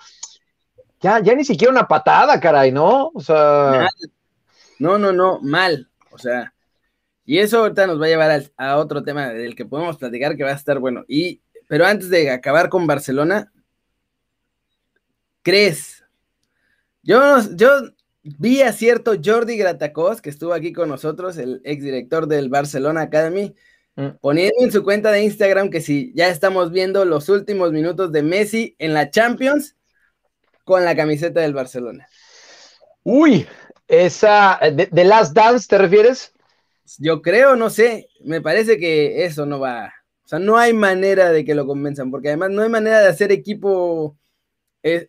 ya, 1.01 1.19
ya 1.19 1.35
ni 1.35 1.44
siquiera 1.44 1.71
una 1.71 1.88
patada, 1.88 2.39
caray, 2.39 2.71
¿no? 2.71 3.12
O 3.13 3.19
sea... 3.19 3.88
No, 4.79 4.97
no, 4.97 5.13
no, 5.13 5.39
mal, 5.41 5.89
o 6.12 6.17
sea, 6.17 6.53
y 7.25 7.39
eso 7.39 7.59
ahorita 7.59 7.88
nos 7.88 8.00
va 8.00 8.06
a 8.06 8.09
llevar 8.09 8.44
a, 8.57 8.77
otro 8.77 9.03
tema 9.03 9.29
del 9.29 9.56
que 9.56 9.65
podemos 9.65 9.97
platicar 9.97 10.35
que 10.35 10.44
va 10.44 10.51
a 10.51 10.56
estar 10.56 10.79
bueno. 10.79 11.03
Y, 11.07 11.41
pero 11.67 11.85
antes 11.85 12.09
de 12.09 12.29
acabar 12.29 12.69
con 12.69 12.85
Barcelona, 12.85 13.51
crees? 15.45 16.03
Yo, 17.03 17.39
yo 17.56 17.69
vi 18.24 18.63
a 18.63 18.74
cierto 18.74 19.13
Jordi 19.24 19.56
Gratacos, 19.57 20.19
que 20.21 20.31
estuvo 20.31 20.53
aquí 20.53 20.74
con 20.74 20.89
nosotros, 20.89 21.38
el 21.38 21.62
exdirector 21.63 22.27
del 22.27 22.50
Barcelona 22.50 23.01
Academy, 23.01 23.53
mm. 23.95 24.07
poniendo 24.19 24.56
en 24.59 24.71
su 24.71 24.83
cuenta 24.83 25.12
de 25.12 25.24
Instagram 25.24 25.69
que 25.69 25.81
si 25.81 26.12
ya 26.15 26.30
estamos 26.30 26.71
viendo 26.71 27.06
los 27.06 27.30
últimos 27.30 27.71
minutos 27.71 28.12
de 28.12 28.24
Messi 28.24 28.75
en 28.80 28.95
la 28.95 29.12
Champions 29.12 29.75
con 30.63 30.83
la 30.83 30.95
camiseta 30.95 31.42
del 31.42 31.53
Barcelona. 31.53 32.07
Uy, 33.03 33.45
esa, 33.88 34.59
de, 34.74 35.03
Last 35.03 35.36
Dance, 35.36 35.68
¿te 35.69 35.77
refieres? 35.77 36.33
Yo 36.98 37.21
creo, 37.21 37.56
no 37.56 37.69
sé, 37.69 38.09
me 38.21 38.41
parece 38.41 38.80
que 38.80 39.25
eso 39.25 39.45
no 39.45 39.59
va, 39.59 39.94
o 40.24 40.27
sea, 40.27 40.39
no 40.39 40.57
hay 40.57 40.74
manera 40.74 41.31
de 41.31 41.45
que 41.45 41.53
lo 41.53 41.68
convenzan, 41.68 42.09
porque 42.09 42.30
además 42.30 42.50
no 42.50 42.63
hay 42.63 42.69
manera 42.69 43.00
de 43.00 43.09
hacer 43.09 43.31
equipo 43.31 44.18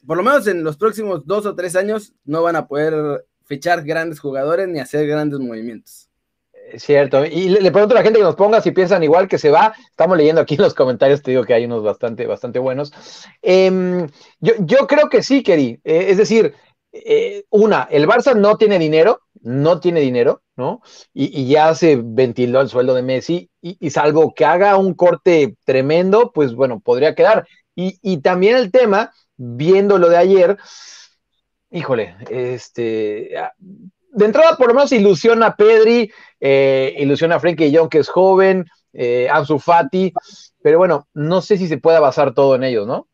por 0.07 0.17
lo 0.17 0.23
menos 0.23 0.47
en 0.47 0.65
los 0.65 0.77
próximos 0.77 1.27
dos 1.27 1.45
o 1.47 1.55
tres 1.55 1.77
años 1.77 2.15
no 2.25 2.43
van 2.43 2.57
a 2.57 2.67
poder 2.67 3.25
fichar 3.45 3.85
grandes 3.85 4.21
jugadores 4.21 4.69
ni 4.69 4.81
hacer 4.81 5.07
grandes 5.07 5.39
movimientos. 5.39 6.09
Cierto, 6.79 7.25
y 7.25 7.49
le, 7.49 7.71
pregunto 7.71 7.95
a 7.95 7.99
la 7.99 8.03
gente 8.03 8.19
que 8.19 8.25
nos 8.25 8.35
ponga 8.35 8.61
si 8.61 8.73
piensan 8.73 9.03
igual 9.03 9.29
que 9.29 9.39
se 9.39 9.51
va. 9.51 9.73
Estamos 9.89 10.17
leyendo 10.17 10.41
aquí 10.41 10.57
en 10.57 10.63
los 10.63 10.75
comentarios, 10.75 11.23
te 11.23 11.31
digo 11.31 11.45
que 11.45 11.55
hay 11.55 11.65
unos 11.65 11.83
bastante, 11.83 12.27
bastante 12.27 12.59
buenos. 12.59 12.93
Em, 13.41 14.09
yo, 14.41 14.87
creo 14.89 15.09
que 15.09 15.23
sí, 15.23 15.45
Keri. 15.45 15.81
Eh, 15.85 16.07
es 16.09 16.17
decir, 16.17 16.55
eh, 16.93 17.45
una, 17.51 17.87
el 17.91 18.09
Barça 18.09 18.35
no 18.35 18.57
tiene 18.57 18.81
dinero, 18.81 19.21
no 19.43 19.79
tiene 19.79 20.01
dinero, 20.01 20.43
¿no? 20.57 20.81
Y, 21.15 21.47
ya 21.47 21.73
se 21.75 22.01
ventiló 22.03 22.61
el 22.61 22.69
sueldo 22.69 22.95
de 22.95 23.03
Messi, 23.03 23.49
y, 23.61 23.91
salvo 23.91 24.35
que 24.35 24.45
haga 24.45 24.77
un 24.77 24.95
corte 24.95 25.57
tremendo, 25.65 26.33
pues 26.33 26.55
bueno, 26.55 26.81
podría 26.81 27.15
quedar. 27.15 27.47
Y, 27.77 27.99
y 28.03 28.19
también 28.23 28.57
el 28.57 28.73
tema 28.73 29.13
viendo 29.37 29.99
lo 29.99 30.09
de 30.09 30.17
ayer, 30.17 30.59
híjole, 31.71 32.17
este, 32.31 33.31
de 34.17 34.25
entrada 34.25 34.57
por 34.57 34.69
lo 34.69 34.75
menos 34.75 34.93
ilusiona 34.93 35.47
a 35.47 35.57
Pedri, 35.57 36.11
eh, 36.41 36.95
ilusiona 36.99 37.37
a 37.37 37.41
Frenkie 37.41 37.71
Young 37.71 37.89
que 37.89 37.99
es 37.99 38.09
joven, 38.09 38.67
eh, 38.93 39.29
Ansu 39.31 39.59
Fati, 39.59 40.13
pero 40.63 40.79
bueno, 40.79 41.07
no 41.13 41.43
sé 41.43 41.59
si 41.59 41.69
se 41.69 41.79
pueda 41.79 42.01
basar 42.01 42.33
todo 42.33 42.55
en 42.55 42.65
ellos, 42.65 42.87
¿no? 42.87 43.09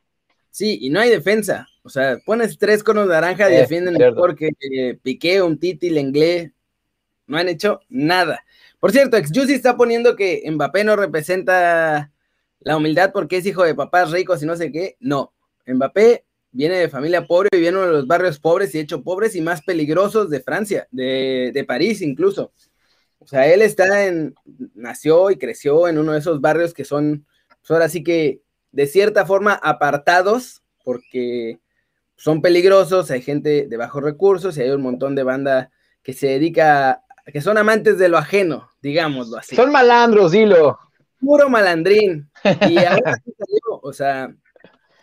Sí, 0.50 0.78
y 0.80 0.90
no 0.90 1.00
hay 1.00 1.10
defensa. 1.10 1.66
O 1.82 1.88
sea, 1.88 2.18
pones 2.24 2.58
tres 2.58 2.84
conos 2.84 3.08
de 3.08 3.14
naranja 3.14 3.50
y 3.50 3.54
eh, 3.54 3.58
defienden 3.58 3.94
mejor 3.94 4.36
que 4.36 4.50
Piqué, 5.02 5.42
un 5.42 5.58
Titi, 5.58 5.90
Lenglet. 5.90 6.52
No 7.26 7.38
han 7.38 7.48
hecho 7.48 7.80
nada. 7.88 8.44
Por 8.78 8.92
cierto, 8.92 9.16
Exjuicy 9.16 9.54
está 9.54 9.76
poniendo 9.76 10.14
que 10.14 10.42
Mbappé 10.48 10.84
no 10.84 10.94
representa 10.94 12.12
la 12.60 12.76
humildad 12.76 13.10
porque 13.12 13.38
es 13.38 13.46
hijo 13.46 13.64
de 13.64 13.74
papás 13.74 14.10
ricos 14.10 14.42
y 14.42 14.46
no 14.46 14.54
sé 14.56 14.70
qué. 14.70 14.96
No, 15.00 15.32
Mbappé 15.66 16.24
viene 16.52 16.76
de 16.76 16.88
familia 16.88 17.26
pobre, 17.26 17.48
vive 17.52 17.68
en 17.68 17.76
uno 17.76 17.86
de 17.86 17.92
los 17.92 18.06
barrios 18.06 18.38
pobres 18.38 18.74
y 18.74 18.78
hecho 18.78 19.02
pobres 19.02 19.34
y 19.34 19.40
más 19.40 19.62
peligrosos 19.62 20.30
de 20.30 20.40
Francia, 20.40 20.86
de, 20.90 21.64
París 21.66 22.02
incluso. 22.02 22.52
O 23.18 23.26
sea, 23.26 23.46
él 23.46 23.62
está 23.62 24.06
en, 24.06 24.34
nació 24.74 25.30
y 25.30 25.38
creció 25.38 25.88
en 25.88 25.98
uno 25.98 26.12
de 26.12 26.18
esos 26.18 26.40
barrios 26.40 26.74
que 26.74 26.84
son, 26.84 27.26
pues 27.60 27.70
ahora 27.70 27.88
sí 27.88 28.02
que 28.02 28.42
de 28.72 28.86
cierta 28.86 29.24
forma 29.24 29.54
apartados, 29.54 30.62
porque 30.84 31.60
son 32.16 32.42
peligrosos, 32.42 33.10
hay 33.10 33.22
gente 33.22 33.66
de 33.68 33.76
bajos 33.76 34.02
recursos 34.02 34.56
y 34.56 34.62
hay 34.62 34.70
un 34.70 34.82
montón 34.82 35.14
de 35.14 35.22
banda 35.22 35.70
que 36.02 36.12
se 36.12 36.28
dedica, 36.28 37.04
que 37.26 37.40
son 37.40 37.58
amantes 37.58 37.98
de 37.98 38.08
lo 38.08 38.18
ajeno, 38.18 38.70
digámoslo 38.82 39.38
así. 39.38 39.56
Son 39.56 39.70
malandros, 39.70 40.32
dilo. 40.32 40.78
Puro 41.20 41.48
malandrín. 41.48 42.28
Y 42.68 42.78
ahora 42.78 43.12
salió, 43.12 43.80
o 43.82 43.92
sea, 43.92 44.34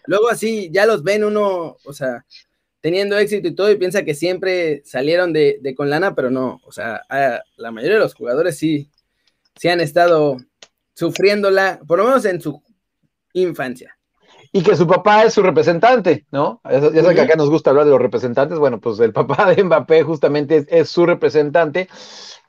Luego 0.06 0.30
así 0.30 0.70
ya 0.72 0.86
los 0.86 1.04
ven 1.04 1.24
uno, 1.24 1.78
o 1.84 1.94
sea, 1.94 2.26
teniendo 2.82 3.18
éxito 3.18 3.48
y 3.48 3.56
todo 3.56 3.72
y 3.72 3.78
piensa 3.78 4.04
que 4.04 4.16
siempre 4.16 4.82
salieron 4.86 5.34
de, 5.34 5.74
con 5.76 5.90
lana, 5.90 6.16
pero 6.16 6.30
no, 6.30 6.62
o 6.66 6.72
sea, 6.72 7.02
la 7.58 7.72
mayoría 7.72 7.98
de 7.98 8.04
los 8.04 8.16
jugadores 8.16 8.58
sí, 8.58 8.90
sí 9.60 9.68
han 9.68 9.82
estado 9.82 10.38
sufriéndola, 10.94 11.80
por 11.88 12.00
lo 12.00 12.06
menos 12.06 12.26
en 12.26 12.42
su 12.42 12.62
infancia. 13.34 13.96
y 14.52 14.64
que 14.64 14.76
su 14.76 14.88
papá 14.88 15.24
es 15.24 15.34
su 15.34 15.44
representante, 15.44 16.26
¿no? 16.32 16.62
Ya 16.64 16.82
saben 16.82 17.16
que 17.16 17.22
acá 17.22 17.36
nos 17.36 17.50
gusta 17.50 17.70
hablar 17.70 17.86
de 17.86 17.92
los 17.92 18.02
representantes, 18.02 18.58
bueno, 18.58 18.80
pues 18.80 19.00
el 19.00 19.14
papá 19.14 19.54
de 19.54 19.64
Mbappé 19.64 20.04
justamente 20.04 20.66
es, 20.70 20.90
su 20.90 21.06
representante. 21.06 21.88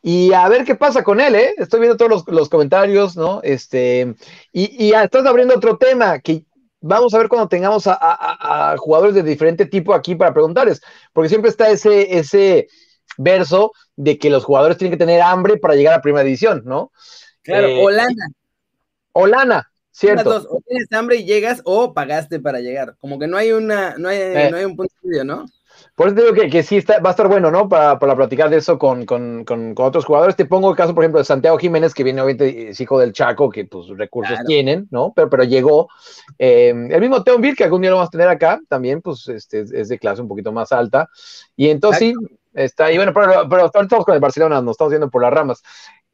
Y 0.02 0.32
a 0.32 0.48
ver 0.48 0.64
qué 0.64 0.74
pasa 0.76 1.04
con 1.04 1.20
él, 1.20 1.34
¿eh? 1.34 1.54
Estoy 1.58 1.80
viendo 1.80 1.98
todos 1.98 2.24
los, 2.26 2.48
comentarios, 2.48 3.18
¿no? 3.18 3.40
Este, 3.42 4.14
y, 4.50 4.86
y 4.86 4.94
estás 4.94 5.26
abriendo 5.26 5.54
otro 5.54 5.76
tema 5.76 6.20
que 6.20 6.44
vamos 6.80 7.14
a 7.14 7.18
ver 7.18 7.28
cuando 7.28 7.48
tengamos 7.48 7.84
a, 7.86 8.74
jugadores 8.78 9.14
de 9.14 9.22
diferente 9.22 9.66
tipo 9.66 9.94
aquí 9.94 10.14
para 10.14 10.32
preguntarles, 10.32 10.80
porque 11.12 11.28
siempre 11.28 11.50
está 11.50 11.70
ese, 11.70 12.18
ese 12.18 12.68
verso 13.16 13.72
de 13.96 14.18
que 14.18 14.30
los 14.30 14.44
jugadores 14.44 14.78
tienen 14.78 14.92
que 14.92 15.04
tener 15.04 15.20
hambre 15.20 15.56
para 15.56 15.74
llegar 15.74 15.94
a 15.94 16.02
primera 16.02 16.24
división, 16.24 16.62
¿no? 16.64 16.92
Claro, 17.42 17.68
eh, 17.68 17.82
o 17.82 17.90
lana. 17.90 18.28
O 19.12 19.26
lana, 19.26 19.72
cierto. 19.90 20.46
o 20.48 20.60
tienes 20.66 20.90
hambre 20.92 21.16
y 21.16 21.24
llegas 21.24 21.60
o 21.64 21.92
pagaste 21.92 22.40
para 22.40 22.60
llegar. 22.60 22.96
Como 22.98 23.18
que 23.18 23.26
no 23.26 23.36
hay 23.36 23.52
una, 23.52 23.96
no 23.98 24.08
hay, 24.08 24.18
eh. 24.18 24.48
no 24.50 24.56
hay 24.56 24.64
un 24.64 24.76
punto 24.76 24.94
medio, 25.02 25.24
¿no? 25.24 25.46
Por 26.00 26.06
eso 26.06 26.16
te 26.16 26.22
digo 26.22 26.34
que, 26.34 26.48
que 26.48 26.62
sí 26.62 26.78
está, 26.78 26.98
va 26.98 27.10
a 27.10 27.12
estar 27.12 27.28
bueno, 27.28 27.50
¿no? 27.50 27.68
Para, 27.68 27.98
para 27.98 28.16
platicar 28.16 28.48
de 28.48 28.56
eso 28.56 28.78
con, 28.78 29.04
con, 29.04 29.44
con, 29.44 29.74
otros 29.76 30.06
jugadores. 30.06 30.34
Te 30.34 30.46
pongo 30.46 30.70
el 30.70 30.74
caso, 30.74 30.94
por 30.94 31.04
ejemplo, 31.04 31.18
de 31.18 31.26
Santiago 31.26 31.58
Jiménez, 31.58 31.92
que 31.92 32.04
viene 32.04 32.22
obviamente, 32.22 32.70
es 32.70 32.80
hijo 32.80 32.98
del 32.98 33.12
Chaco, 33.12 33.50
que 33.50 33.66
pues 33.66 33.86
recursos 33.88 34.38
tienen, 34.46 34.88
¿no? 34.90 35.12
Pero, 35.14 35.28
pero 35.28 35.44
llegó. 35.44 35.90
Eh, 36.38 36.70
el 36.70 37.00
mismo 37.02 37.22
Teo 37.22 37.38
que 37.54 37.64
algún 37.64 37.82
día 37.82 37.90
lo 37.90 37.96
vamos 37.96 38.08
a 38.08 38.12
tener 38.12 38.28
acá, 38.28 38.58
también, 38.66 39.02
pues 39.02 39.28
este, 39.28 39.60
es 39.60 39.90
de 39.90 39.98
clase 39.98 40.22
un 40.22 40.28
poquito 40.28 40.52
más 40.52 40.72
alta. 40.72 41.10
Y 41.54 41.68
entonces 41.68 41.98
sí, 41.98 42.14
está 42.54 42.86
ahí. 42.86 42.96
Bueno, 42.96 43.12
pero, 43.12 43.46
pero 43.46 43.66
estamos 43.66 44.06
con 44.06 44.14
el 44.14 44.20
Barcelona, 44.20 44.62
nos 44.62 44.76
estamos 44.76 44.92
viendo 44.92 45.10
por 45.10 45.20
las 45.20 45.34
ramas. 45.34 45.62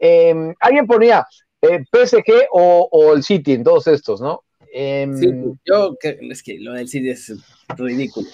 Em, 0.00 0.52
alguien 0.59 0.88
ponía 0.88 1.25
eh, 1.62 1.85
PSG 1.93 2.49
o, 2.50 2.88
o, 2.90 3.12
el 3.12 3.23
City 3.23 3.52
en 3.52 3.62
todos 3.62 3.87
estos, 3.87 4.21
¿no? 4.21 4.43
Em, 4.73 5.16
sí, 5.16 5.33
yo 5.64 5.97
es 6.02 6.43
que 6.43 6.59
lo 6.59 6.73
del 6.73 6.88
City 6.88 7.11
es 7.11 7.33
ridículo. 7.76 8.26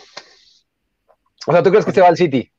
O 1.46 1.52
sea, 1.52 1.62
¿tú 1.62 1.70
crees 1.70 1.84
que 1.84 1.92
se 1.92 2.00
va 2.00 2.08
al 2.08 2.16
City? 2.16 2.50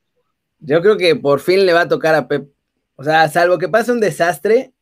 Yo 0.60 0.82
creo 0.82 0.98
que 0.98 1.16
por 1.16 1.40
fin 1.40 1.66
le 1.66 1.74
va 1.74 1.82
a 1.82 1.88
tocar 1.88 2.16
a 2.16 2.28
Pep. 2.28 2.50
O 2.96 3.04
sea, 3.04 3.28
salvo 3.28 3.58
que 3.58 3.70
pase 3.70 3.92
un 3.92 4.00
desastre, 4.00 4.74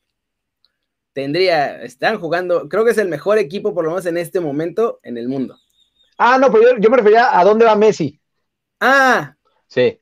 tendría, 1.14 1.82
están 1.84 2.20
jugando, 2.20 2.68
creo 2.68 2.86
que 2.86 2.92
es 2.92 2.98
el 2.98 3.08
mejor 3.08 3.38
equipo, 3.38 3.74
por 3.74 3.86
lo 3.86 3.92
menos 3.92 4.06
en 4.06 4.18
este 4.18 4.40
momento, 4.40 5.00
en 5.04 5.18
el 5.18 5.28
mundo. 5.28 5.58
Ah, 6.18 6.38
no, 6.38 6.52
pero 6.52 6.78
yo, 6.78 6.90
me 6.90 6.98
refería 6.98 7.38
a 7.38 7.44
dónde 7.44 7.66
va 7.66 7.76
Messi. 7.76 8.20
Ah. 8.80 9.36
Sí. 9.68 10.00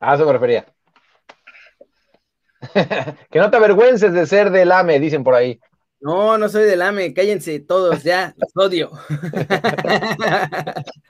A 0.00 0.14
eso 0.14 0.26
me 0.26 0.32
refería. 0.32 0.66
que 3.30 3.38
no 3.38 3.50
te 3.50 3.56
avergüences 3.56 4.12
de 4.12 4.26
ser 4.26 4.50
del 4.50 4.72
AME, 4.72 4.98
dicen 4.98 5.22
por 5.22 5.34
ahí. 5.34 5.60
No, 6.00 6.38
no 6.38 6.48
soy 6.48 6.64
del 6.64 6.82
AME, 6.82 7.12
cállense 7.12 7.58
todos 7.60 8.04
ya, 8.04 8.34
los 8.36 8.56
odio. 8.56 8.92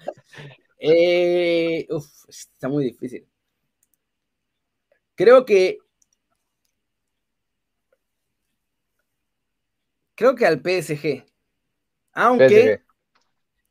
Eh, 0.78 1.87
está 2.28 2.68
muy 2.68 2.85
difícil. 2.85 3.26
Creo 5.14 5.44
que. 5.44 5.78
Creo 10.14 10.35
que 10.35 10.47
al 10.47 10.61
PSG. 10.61 11.25
Aunque. 12.12 12.80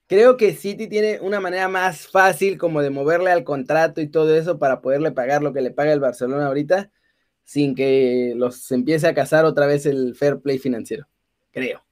Creo 0.08 0.38
que 0.38 0.54
City 0.54 0.88
tiene 0.88 1.20
una 1.20 1.42
manera 1.42 1.68
más 1.68 2.08
fácil 2.08 2.58
como 2.58 2.82
de 2.82 2.90
moverle 2.90 3.30
al 3.30 3.44
contrato 3.44 4.00
y 4.00 4.08
todo 4.08 4.34
eso 4.38 4.58
para 4.58 4.80
poderle 4.80 5.12
pagar 5.12 5.44
lo 5.44 5.52
que 5.52 5.60
le 5.60 5.72
paga 5.72 5.92
el 5.92 6.00
Barcelona 6.00 6.48
ahorita, 6.48 6.92
sin 7.44 7.76
que 7.76 8.32
los 8.38 8.72
empiece 8.72 9.06
a 9.06 9.14
cazar 9.14 9.44
otra 9.44 9.68
vez 9.68 9.86
el 9.86 10.16
fair 10.16 10.40
play 10.40 10.60
financiero. 10.60 11.08
Creo. 11.52 11.84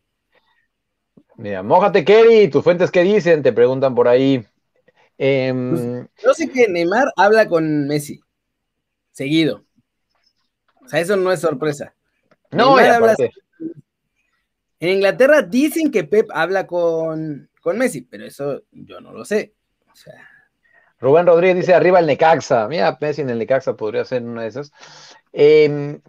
Mira, 1.36 1.62
mójate, 1.62 2.06
Kerry, 2.06 2.48
tus 2.48 2.64
fuentes 2.64 2.90
qué 2.90 3.04
dicen, 3.04 3.44
te 3.44 3.52
preguntan 3.52 3.94
por 3.94 4.08
ahí. 4.08 4.48
Em, 5.18 6.08
yo 6.24 6.34
sé 6.34 6.50
que 6.50 6.68
Neymar 6.68 7.12
habla 7.16 7.48
con 7.48 7.88
Messi, 7.88 8.20
seguido. 9.12 9.66
O 10.84 10.90
sea, 10.90 11.00
eso 11.00 11.16
no 11.16 11.32
es 11.32 11.40
sorpresa. 11.40 11.96
No, 12.52 12.78
En 14.80 14.90
Inglaterra 14.90 15.42
dicen 15.42 15.92
que 15.92 16.04
Pep 16.04 16.30
habla 16.34 16.68
con, 16.68 17.50
con 17.62 17.78
Messi, 17.78 18.02
pero 18.02 18.26
eso 18.26 18.64
yo 18.72 19.02
no 19.02 19.12
lo 19.12 19.26
sé. 19.26 19.54
Rubén 21.00 21.26
Rodríguez 21.26 21.58
dice 21.58 21.74
arriba 21.74 22.00
el 22.00 22.08
Necaxa. 22.08 22.68
Mira, 22.68 22.98
Messi 23.00 23.22
en 23.22 23.30
el 23.30 23.40
Necaxa 23.40 23.76
podría 23.76 24.06
ser 24.06 24.24
una 24.24 24.44
de 24.44 24.48
esas. 24.48 24.72
Em, 25.34 26.02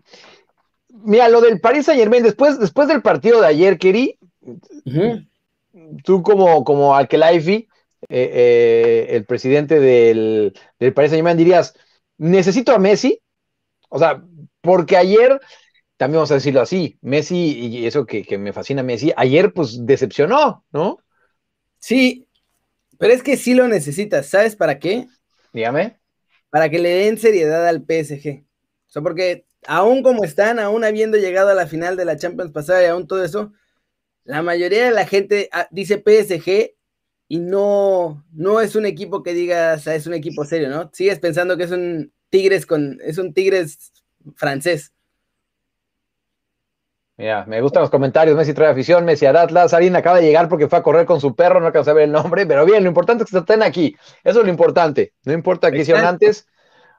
mira, 0.88 1.28
lo 1.28 1.40
del 1.40 1.60
Paris 1.60 1.86
Saint 1.86 2.00
Germain, 2.00 2.22
después, 2.22 2.58
después 2.58 2.88
del 2.88 3.02
partido 3.02 3.40
de 3.40 3.46
ayer, 3.48 3.78
Keri, 3.78 4.18
tú 6.04 6.22
como, 6.22 6.64
como 6.64 6.94
Alkelaifi, 6.94 7.68
eh, 8.08 8.30
eh, 8.32 9.06
el 9.16 9.25
presidente 9.25 9.80
del, 9.80 10.52
del 10.78 10.94
Paris 10.94 11.10
Saint 11.10 11.18
Germain, 11.18 11.36
dirías, 11.36 11.75
necesito 12.18 12.72
a 12.72 12.78
Messi, 12.78 13.20
o 13.88 13.98
sea, 13.98 14.22
porque 14.60 14.96
ayer, 14.96 15.40
también 15.96 16.18
vamos 16.18 16.30
a 16.30 16.34
decirlo 16.34 16.60
así, 16.60 16.98
Messi, 17.00 17.58
y 17.58 17.86
eso 17.86 18.06
que, 18.06 18.25
me 18.38 18.52
fascina 18.52 18.82
Messi, 18.82 19.12
ayer 19.16 19.52
pues 19.52 19.86
decepcionó, 19.86 20.64
¿no? 20.72 20.98
Sí, 21.78 22.28
pero 22.98 23.12
es 23.12 23.22
que 23.22 23.36
sí 23.36 23.54
lo 23.54 23.68
necesitas, 23.68 24.26
¿sabes 24.26 24.56
para 24.56 24.78
qué? 24.78 25.06
Dígame. 25.52 25.98
Para 26.50 26.68
que 26.68 26.78
le 26.78 26.90
den 26.90 27.18
seriedad 27.18 27.66
al 27.66 27.84
PSG. 27.84 28.44
O 28.86 28.90
sea, 28.90 29.02
porque 29.02 29.46
aún 29.66 30.02
como 30.02 30.25
están, 30.25 30.58
aún 30.58 30.84
habiendo 30.84 31.18
llegado 31.18 31.50
a 31.50 31.54
la 31.54 31.66
final 31.66 31.96
de 31.96 32.04
la 32.04 32.16
Champions 32.16 32.52
pasada 32.52 32.82
y 32.82 32.86
aún 32.86 33.06
todo 33.06 33.25
eso, 33.25 33.52
la 34.25 34.42
mayoría 34.42 34.84
de 34.84 34.90
la 34.90 35.06
gente 35.06 35.48
ah, 35.52 35.68
dice 35.70 36.02
PSG 36.04 36.75
y 37.28 37.40
no, 37.40 38.25
no 38.33 38.61
es 38.61 38.76
un 38.76 38.87
equipo 38.87 39.23
que 39.23 39.35
digas, 39.35 39.87
es 39.87 40.06
un 40.06 40.14
equipo 40.14 40.45
serio, 40.45 40.68
¿no? 40.68 40.90
Sigues 40.92 41.18
pensando 41.18 41.56
que 41.56 41.64
es 41.64 41.71
un 41.71 42.12
Tigres 42.30 42.66
con, 42.66 42.99
es 43.04 43.18
un 43.18 43.33
Tigres 43.35 43.92
francés. 44.35 44.92
Mira, 47.18 47.47
me 47.47 47.62
gustan 47.62 47.80
los 47.80 47.90
comentarios, 47.90 48.37
Messi 48.37 48.52
trae 48.52 48.71
afición, 48.71 49.04
Messi 49.06 49.25
a 49.25 49.30
Atlas, 49.30 49.73
Arín 49.73 49.97
acaba 49.97 50.18
de 50.18 50.26
llegar 50.26 50.49
porque 50.49 50.68
fue 50.68 50.78
a 50.78 50.83
correr 50.83 51.06
con 51.06 51.21
su 51.21 51.35
perro, 51.35 51.61
no 51.61 51.66
alcanza 51.66 51.92
a 51.92 51.95
ver 51.95 52.04
el 52.04 52.12
nombre, 52.12 52.45
pero 52.47 52.66
bien, 52.66 52.83
lo 52.83 52.88
importante 52.88 53.25
es 53.25 53.30
que 53.30 53.38
estén 53.38 53.62
aquí, 53.62 53.97
eso 54.23 54.40
es 54.40 54.45
lo 54.45 54.50
importante, 54.50 55.14
no 55.25 55.33
importa 55.33 55.71
qué 55.71 55.78
hicieron 55.78 56.04
antes 56.04 56.47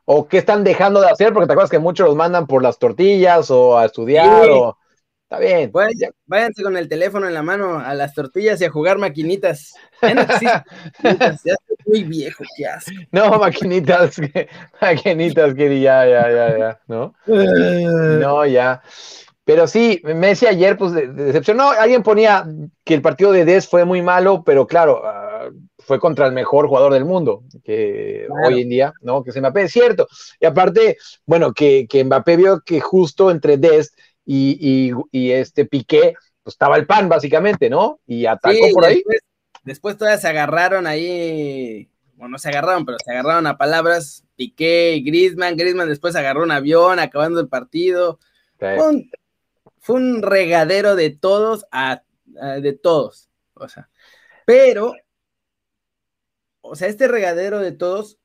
o 0.06 0.28
qué 0.28 0.40
están 0.40 0.64
dejando 0.64 1.02
de 1.02 1.10
hacer, 1.10 1.34
porque 1.34 1.46
te 1.46 1.54
acuerdas 1.54 1.70
que 1.70 1.78
muchos 1.78 2.08
los 2.08 2.16
mandan 2.16 2.48
por 2.48 2.64
las 2.64 2.80
tortillas 2.80 3.52
o 3.52 3.78
a 3.78 3.86
estudiar 3.86 4.50
o 4.50 4.78
Está 5.30 5.40
bien. 5.40 5.74
váyanse 6.26 6.64
con 6.64 6.78
el 6.78 6.88
teléfono 6.88 7.28
en 7.28 7.34
la 7.34 7.44
mano 7.44 7.80
a 7.80 7.94
las 7.94 8.14
tortillas 8.14 8.62
y 8.62 8.66
a 8.66 8.70
jugar 8.70 8.98
maquinitas. 8.98 9.74
Ya 10.02 10.14
no 10.14 10.22
existe. 10.22 10.64
muy 11.86 12.04
viejo, 12.06 12.46
qué 12.56 12.66
asco. 12.66 12.92
No, 13.12 13.38
maquinitas, 13.38 14.16
maquinitas, 14.82 15.54
que 15.54 15.82
ya, 15.82 16.08
ya, 16.08 16.32
ya, 16.32 16.58
ya, 16.58 16.82
¿no? 16.88 17.14
no, 17.26 18.46
ya. 18.46 18.82
Pero 19.44 19.68
sí, 19.68 20.02
Messi 20.04 20.46
ayer, 20.46 20.78
pues, 20.78 20.94
decepcionó. 20.94 21.72
Alguien 21.72 22.04
ponía 22.04 22.46
que 22.86 22.94
el 22.94 23.02
partido 23.02 23.34
de 23.34 23.44
Des 23.44 23.68
fue 23.68 23.84
muy 23.84 24.02
malo, 24.02 24.44
pero 24.46 24.66
claro, 24.66 25.02
ah, 25.04 25.50
fue 25.80 26.00
contra 26.00 26.26
el 26.28 26.32
mejor 26.32 26.68
jugador 26.70 26.94
del 26.94 27.04
mundo, 27.04 27.44
que 27.66 28.28
hoy 28.46 28.62
en 28.62 28.70
día, 28.70 28.94
¿no? 29.02 29.24
Que 29.24 29.32
es 29.32 29.38
Mbappé, 29.38 29.64
es 29.64 29.72
cierto. 29.74 30.08
Y 30.40 30.46
aparte, 30.46 30.98
bueno, 31.26 31.52
que, 31.54 31.86
que 31.90 32.04
Mbappé 32.06 32.38
vio 32.38 32.62
que 32.62 32.80
justo 32.80 33.30
entre 33.30 33.58
Des 33.58 33.94
y, 34.28 35.32
este 35.32 35.66
Piqué, 35.66 36.14
pues 36.44 36.54
estaba 36.54 36.76
el 36.76 36.86
pan 36.86 37.08
básicamente, 37.08 37.70
¿no? 37.70 38.02
Y 38.06 38.26
atacó 38.26 38.70
por 38.74 38.86
ahí. 38.86 39.02
Después 39.64 39.98
todavía 39.98 40.20
se 40.20 40.28
agarraron 40.28 40.86
ahí, 40.86 41.90
bueno, 42.16 42.34
no 42.34 42.38
se 42.38 42.50
agarraron, 42.50 42.86
pero 42.86 42.98
se 43.04 43.12
agarraron 43.12 43.48
a 43.48 43.58
palabras 43.58 44.26
Piqué 44.36 44.96
y 44.96 45.04
Griezmann. 45.04 45.56
Griezmann 45.56 45.90
después 45.90 46.16
agarró 46.16 46.44
un 46.44 46.52
avión 46.52 47.00
acabando 47.00 47.40
el 47.40 47.48
partido. 47.48 48.20
Fue, 48.60 49.96
un, 49.96 50.22
regadero 50.22 50.96
de 50.96 51.12
todos 51.12 51.66
a, 51.72 52.04
de 52.26 52.74
todos. 52.74 53.30
O 53.54 53.70
sea, 53.70 53.90
pero, 54.46 54.94
o 56.62 56.76
sea, 56.76 56.90
este 56.90 57.08
regadero 57.08 57.60
de 57.60 57.72
todos, 57.72 58.20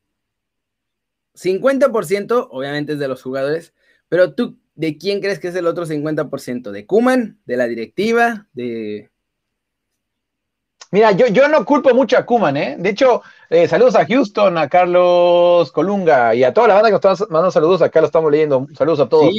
50% 1.35 2.49
obviamente 2.51 2.95
es 2.95 2.99
de 2.99 3.09
los 3.09 3.23
jugadores, 3.23 3.73
pero 4.09 4.35
tú 4.35 4.62
¿de 4.83 4.99
quién 4.99 5.21
crees 5.21 5.39
que 5.39 5.47
es 5.47 5.55
el 5.55 5.69
otro 5.69 5.87
50%? 5.87 6.73
¿De 6.73 6.87
Kuman? 6.87 7.39
¿De 7.47 7.57
la 7.57 7.69
directiva? 7.69 8.49
¿De.? 8.53 9.13
Mira, 10.91 11.13
yo, 11.13 11.29
yo 11.29 11.47
no 11.47 11.65
culpo 11.65 11.95
mucho 11.95 12.19
a 12.19 12.27
Kuman, 12.27 12.57
¿eh? 12.57 12.77
De 12.81 12.91
hecho, 12.91 13.23
eh, 13.49 13.69
saludos 13.69 13.95
a 13.95 14.05
Houston, 14.05 14.59
a 14.59 14.69
Carlos 14.69 15.71
Colunga 15.71 16.35
y 16.35 16.43
a 16.43 16.53
toda 16.53 16.67
la 16.67 16.75
banda 16.75 16.89
que 16.89 16.95
nos 16.95 17.21
está 17.21 17.27
mandando 17.33 17.53
saludos. 17.53 17.81
Acá 17.81 18.01
lo 18.01 18.07
estamos 18.09 18.33
leyendo. 18.33 18.67
Saludos 18.77 18.99
a 18.99 19.09
todos. 19.09 19.33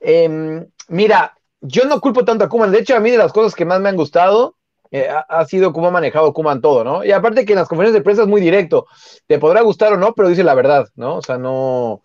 Em, 0.00 0.66
mira, 0.88 1.36
yo 1.60 1.84
no 1.84 2.00
culpo 2.00 2.24
tanto 2.24 2.44
a 2.44 2.48
Kuman. 2.48 2.72
De 2.72 2.78
hecho, 2.78 2.96
a 2.96 3.00
mí 3.00 3.10
de 3.10 3.18
las 3.18 3.34
cosas 3.34 3.54
que 3.54 3.66
más 3.66 3.78
me 3.78 3.90
han 3.90 3.96
gustado 3.96 4.56
eh, 4.90 5.06
ha, 5.28 5.44
sido 5.44 5.74
cómo 5.74 5.88
ha 5.88 5.90
manejado 5.90 6.32
Kuman 6.32 6.62
todo, 6.62 6.82
¿no? 6.82 7.04
Y 7.04 7.12
aparte 7.12 7.44
que 7.44 7.52
en 7.52 7.58
las 7.58 7.68
conferencias 7.68 8.00
de 8.00 8.04
prensa 8.04 8.22
es 8.22 8.28
muy 8.28 8.40
directo. 8.40 8.86
Te 9.26 9.38
podrá 9.38 9.60
gustar 9.60 9.92
o 9.92 9.98
no, 9.98 10.14
pero 10.14 10.30
dice 10.30 10.44
la 10.44 10.54
verdad, 10.54 10.88
¿no? 10.94 11.16
O 11.16 11.22
sea, 11.22 11.36
no 11.36 12.00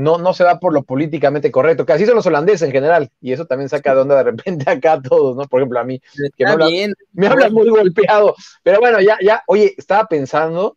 no, 0.00 0.18
no 0.18 0.32
se 0.32 0.44
va 0.44 0.58
por 0.58 0.72
lo 0.72 0.82
políticamente 0.82 1.50
correcto, 1.50 1.84
que 1.84 1.92
así 1.92 2.06
son 2.06 2.16
los 2.16 2.26
holandeses 2.26 2.62
en 2.62 2.72
general, 2.72 3.10
y 3.20 3.32
eso 3.32 3.46
también 3.46 3.68
saca 3.68 3.94
de 3.94 4.00
onda 4.00 4.16
de 4.16 4.24
repente 4.24 4.64
acá 4.70 4.94
a 4.94 5.02
todos, 5.02 5.36
¿no? 5.36 5.44
Por 5.44 5.60
ejemplo, 5.60 5.78
a 5.78 5.84
mí, 5.84 6.00
que 6.36 6.44
me, 6.44 6.50
hablan, 6.50 6.94
me 7.12 7.26
hablan 7.26 7.52
muy 7.52 7.68
golpeado, 7.68 8.34
pero 8.62 8.80
bueno, 8.80 9.00
ya, 9.00 9.18
ya, 9.22 9.42
oye, 9.46 9.74
estaba 9.76 10.06
pensando, 10.06 10.76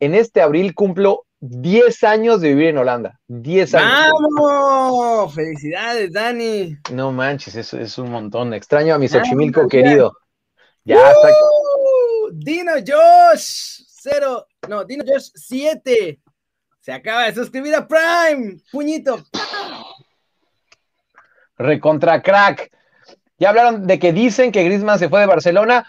en 0.00 0.14
este 0.14 0.42
abril 0.42 0.74
cumplo 0.74 1.24
10 1.40 2.04
años 2.04 2.40
de 2.40 2.48
vivir 2.48 2.66
en 2.68 2.78
Holanda. 2.78 3.20
10 3.28 3.74
años. 3.74 4.12
¡Vamos! 4.36 5.34
¡Felicidades, 5.34 6.12
Dani! 6.12 6.76
No 6.92 7.12
manches, 7.12 7.54
eso 7.54 7.78
es 7.78 7.96
un 7.98 8.10
montón. 8.10 8.54
Extraño 8.54 8.94
a 8.94 8.98
mi 8.98 9.08
Xochimilco 9.08 9.68
querido. 9.68 10.12
Ya 10.84 10.96
está. 11.10 11.28
Dino 12.32 12.72
Josh, 12.74 13.84
cero, 13.88 14.46
no, 14.68 14.84
Dino 14.84 15.04
Josh 15.06 15.30
7. 15.34 16.20
Se 16.88 16.94
acaba 16.94 17.26
de 17.26 17.34
suscribir 17.34 17.74
a 17.74 17.86
Prime. 17.86 18.60
Puñito. 18.72 19.22
Recontra 21.58 22.22
crack. 22.22 22.70
Ya 23.38 23.50
hablaron 23.50 23.86
de 23.86 23.98
que 23.98 24.10
dicen 24.10 24.50
que 24.50 24.64
Griezmann 24.64 24.98
se 24.98 25.10
fue 25.10 25.20
de 25.20 25.26
Barcelona. 25.26 25.86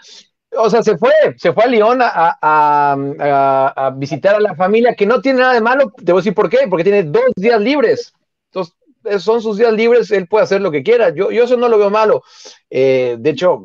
O 0.58 0.68
sea, 0.68 0.82
se 0.82 0.98
fue, 0.98 1.10
se 1.38 1.54
fue 1.54 1.64
a 1.64 1.68
Lyon 1.68 2.00
a, 2.02 3.94
visitar 3.96 4.34
a 4.34 4.40
la 4.40 4.54
familia, 4.54 4.94
que 4.94 5.06
no 5.06 5.22
tiene 5.22 5.40
nada 5.40 5.54
de 5.54 5.62
malo. 5.62 5.90
Te 5.90 6.12
voy 6.12 6.18
a 6.18 6.22
decir 6.22 6.34
por 6.34 6.50
qué, 6.50 6.68
porque 6.68 6.84
tiene 6.84 7.04
dos 7.04 7.32
días 7.34 7.62
libres. 7.62 8.12
Entonces, 8.52 8.74
son 9.20 9.40
sus 9.40 9.56
días 9.56 9.72
libres, 9.72 10.10
él 10.10 10.28
puede 10.28 10.44
hacer 10.44 10.60
lo 10.60 10.70
que 10.70 10.82
quiera. 10.82 11.14
Yo, 11.14 11.30
yo 11.30 11.44
eso 11.44 11.56
no 11.56 11.68
lo 11.68 11.78
veo 11.78 11.88
malo. 11.88 12.22
Eh, 12.68 13.16
de 13.18 13.30
hecho, 13.30 13.64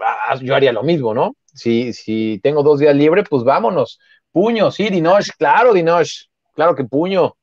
ah, 0.00 0.34
yo 0.40 0.56
haría 0.56 0.72
lo 0.72 0.82
mismo, 0.82 1.12
¿no? 1.12 1.36
Si, 1.52 1.92
si 1.92 2.40
tengo 2.42 2.62
dos 2.62 2.80
días 2.80 2.96
libres, 2.96 3.26
pues 3.28 3.44
vámonos. 3.44 4.00
Puño, 4.32 4.70
sí, 4.70 4.88
Dinosh, 4.88 5.28
claro, 5.36 5.74
Dinosh, 5.74 6.29
claro 6.60 6.76
que 6.76 6.84
puño. 6.84 7.34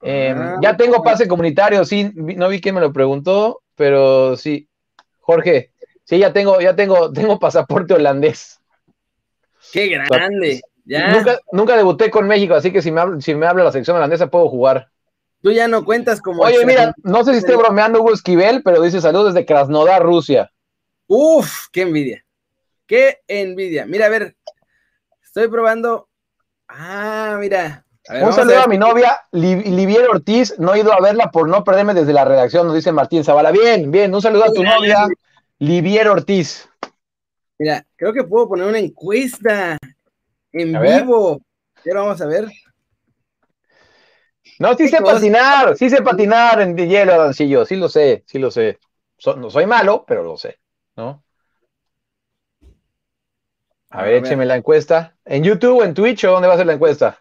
Em, 0.00 0.38
ah, 0.38 0.56
ya 0.62 0.76
tengo 0.76 1.02
pase 1.02 1.28
comunitario, 1.28 1.84
sí, 1.84 2.10
no 2.14 2.48
vi 2.48 2.60
quién 2.60 2.74
me 2.74 2.80
lo 2.80 2.92
preguntó, 2.92 3.60
pero 3.74 4.36
sí. 4.36 4.66
Jorge, 5.20 5.72
Sí, 6.08 6.18
ya 6.18 6.32
tengo, 6.32 6.58
ya 6.58 6.74
tengo, 6.74 7.12
tengo 7.12 7.38
pasaporte 7.38 7.92
holandés. 7.92 8.58
Qué 9.72 9.88
grande. 9.88 10.62
Nunca, 11.52 11.76
debuté 11.76 12.10
con 12.10 12.26
México, 12.26 12.54
así 12.54 12.72
que 12.72 12.80
si 12.80 12.90
me, 12.90 13.02
habla, 13.02 13.20
si 13.20 13.34
me 13.34 13.46
habla 13.46 13.64
la 13.64 13.72
sección 13.72 13.98
holandesa 13.98 14.28
puedo 14.28 14.48
jugar. 14.48 14.88
Tú 15.42 15.52
ya 15.52 15.68
no 15.68 15.84
cuentas 15.84 16.22
como. 16.22 16.42
Oye, 16.42 16.64
mira, 16.64 16.94
no 17.02 17.24
sé 17.24 17.32
si 17.32 17.38
estoy 17.38 17.56
bromeando 17.56 18.00
Hugo 18.00 18.14
Esquivel, 18.14 18.62
pero 18.62 18.80
dice 18.80 19.02
saludos 19.02 19.34
desde 19.34 19.44
Krasnodar, 19.44 20.02
Rusia. 20.02 20.50
Uf, 21.06 21.66
qué 21.70 21.82
envidia. 21.82 22.24
Qué 22.86 23.18
envidia. 23.28 23.84
Mira, 23.84 24.06
a 24.06 24.08
ver, 24.08 24.34
estoy 25.22 25.48
probando. 25.48 26.08
Ah, 26.68 27.36
mira. 27.38 27.84
Un 28.10 28.32
saludo 28.32 28.60
a, 28.60 28.66
mi 28.66 28.78
novia, 28.78 29.20
Livier 29.32 30.08
Ortiz. 30.08 30.58
No 30.58 30.74
he 30.74 30.80
ido 30.80 30.92
a 30.92 31.00
verla 31.00 31.30
por 31.30 31.48
no 31.48 31.64
perderme 31.64 31.94
desde 31.94 32.12
la 32.12 32.24
redacción, 32.24 32.66
nos 32.66 32.76
dice 32.76 32.92
Martín 32.92 33.24
Zavala. 33.24 33.50
Bien, 33.50 33.90
bien, 33.90 34.14
un 34.14 34.22
saludo 34.22 34.44
a 34.44 34.52
tu 34.52 34.62
novia. 34.62 35.06
Livier 35.58 36.08
Ortiz. 36.08 36.68
Mira, 37.58 37.84
creo 37.96 38.12
que 38.12 38.24
puedo 38.24 38.48
poner 38.48 38.66
una 38.66 38.78
encuesta 38.78 39.76
en 40.52 40.80
vivo. 40.80 41.40
Pero 41.82 42.02
vamos 42.02 42.20
a 42.20 42.26
ver. 42.26 42.48
No, 44.58 44.74
sí 44.74 44.88
sé 44.88 45.00
patinar, 45.00 45.76
sí 45.76 45.88
sé 45.88 46.02
patinar 46.02 46.60
en 46.60 46.76
hielo, 46.76 47.16
Dancillo, 47.16 47.64
sí 47.64 47.76
lo 47.76 47.88
sé, 47.88 48.24
sí 48.26 48.38
lo 48.38 48.50
sé. 48.50 48.78
no 49.36 49.50
soy 49.50 49.66
malo, 49.66 50.04
pero 50.06 50.24
lo 50.24 50.36
sé, 50.36 50.58
¿no? 50.96 51.22
A, 53.90 54.02
ver, 54.02 54.14
écheme 54.16 54.44
la 54.44 54.56
encuesta. 54.56 55.16
¿En 55.24 55.44
YouTube 55.44 55.78
o 55.78 55.84
en 55.84 55.94
Twitch 55.94 56.24
o 56.24 56.32
dónde 56.32 56.48
va 56.48 56.54
a 56.54 56.56
ser 56.58 56.66
la 56.66 56.74
encuesta? 56.74 57.18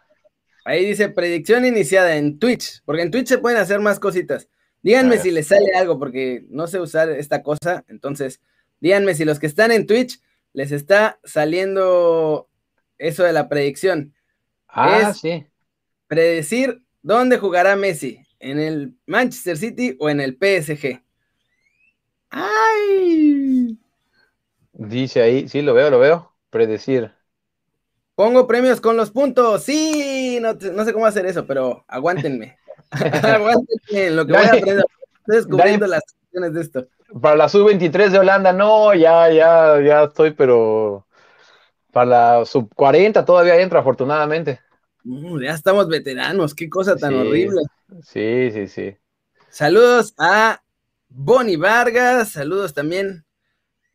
Ahí 0.67 0.85
dice 0.85 1.07
predicción 1.07 1.63
iniciada 1.63 2.17
en 2.17 2.39
Twitch, 2.39 2.81
porque 2.83 3.01
en 3.01 3.09
Twitch 3.09 3.27
se 3.27 3.37
pueden 3.37 3.57
hacer 3.57 3.79
más 3.79 4.01
cositas. 4.01 4.49
Díganme 4.81 5.17
si 5.17 5.31
les 5.31 5.47
sale 5.47 5.71
algo, 5.73 5.97
porque 5.97 6.45
no 6.49 6.67
sé 6.67 6.81
usar 6.81 7.09
esta 7.09 7.41
cosa. 7.41 7.85
Entonces, 7.87 8.41
díganme 8.81 9.15
si 9.15 9.23
los 9.23 9.39
que 9.39 9.47
están 9.47 9.71
en 9.71 9.87
Twitch 9.87 10.19
les 10.51 10.73
está 10.73 11.21
saliendo 11.23 12.49
eso 12.97 13.23
de 13.23 13.31
la 13.31 13.47
predicción. 13.47 14.13
Ah, 14.67 15.13
sí. 15.13 15.47
Predecir 16.09 16.83
dónde 17.01 17.37
jugará 17.37 17.77
Messi, 17.77 18.19
en 18.41 18.59
el 18.59 18.93
Manchester 19.05 19.55
City 19.55 19.95
o 20.01 20.09
en 20.09 20.19
el 20.19 20.33
PSG. 20.33 21.01
¡Ay! 22.29 23.77
Dice 24.73 25.21
ahí, 25.21 25.47
sí, 25.47 25.61
lo 25.61 25.73
veo, 25.73 25.89
lo 25.89 25.99
veo. 25.99 26.33
Predecir. 26.49 27.16
Pongo 28.17 28.47
premios 28.47 28.81
con 28.81 28.97
los 28.97 29.11
puntos. 29.11 29.61
Sí, 29.61 30.39
no, 30.41 30.53
no 30.53 30.85
sé 30.85 30.91
cómo 30.91 31.05
hacer 31.05 31.27
eso, 31.27 31.45
pero 31.45 31.85
aguántenme. 31.87 32.57
Aguántenme 32.89 34.09
lo 34.09 34.25
que 34.25 34.33
voy 34.33 34.41
a 34.41 34.47
aprender. 34.47 34.85
Estoy 35.19 35.35
descubriendo 35.35 35.85
las 35.85 36.01
opciones 36.25 36.53
de 36.55 36.61
esto. 36.61 36.87
Para 37.21 37.35
la 37.35 37.47
sub-23 37.47 38.09
de 38.09 38.17
Holanda, 38.17 38.53
no, 38.53 38.95
ya, 38.95 39.31
ya, 39.31 39.79
ya 39.85 40.03
estoy, 40.05 40.31
pero 40.31 41.05
para 41.91 42.39
la 42.39 42.45
sub-40 42.45 43.23
todavía 43.23 43.61
entra, 43.61 43.81
afortunadamente. 43.81 44.61
Uh, 45.05 45.39
ya 45.39 45.51
estamos 45.51 45.87
veteranos, 45.87 46.55
qué 46.55 46.71
cosa 46.71 46.95
tan 46.95 47.13
horrible. 47.13 47.61
Sí, 48.01 48.49
sí, 48.51 48.67
sí. 48.67 48.97
Saludos 49.51 50.15
a 50.17 50.63
Bonnie 51.07 51.57
Vargas, 51.57 52.29
saludos 52.29 52.73
también 52.73 53.26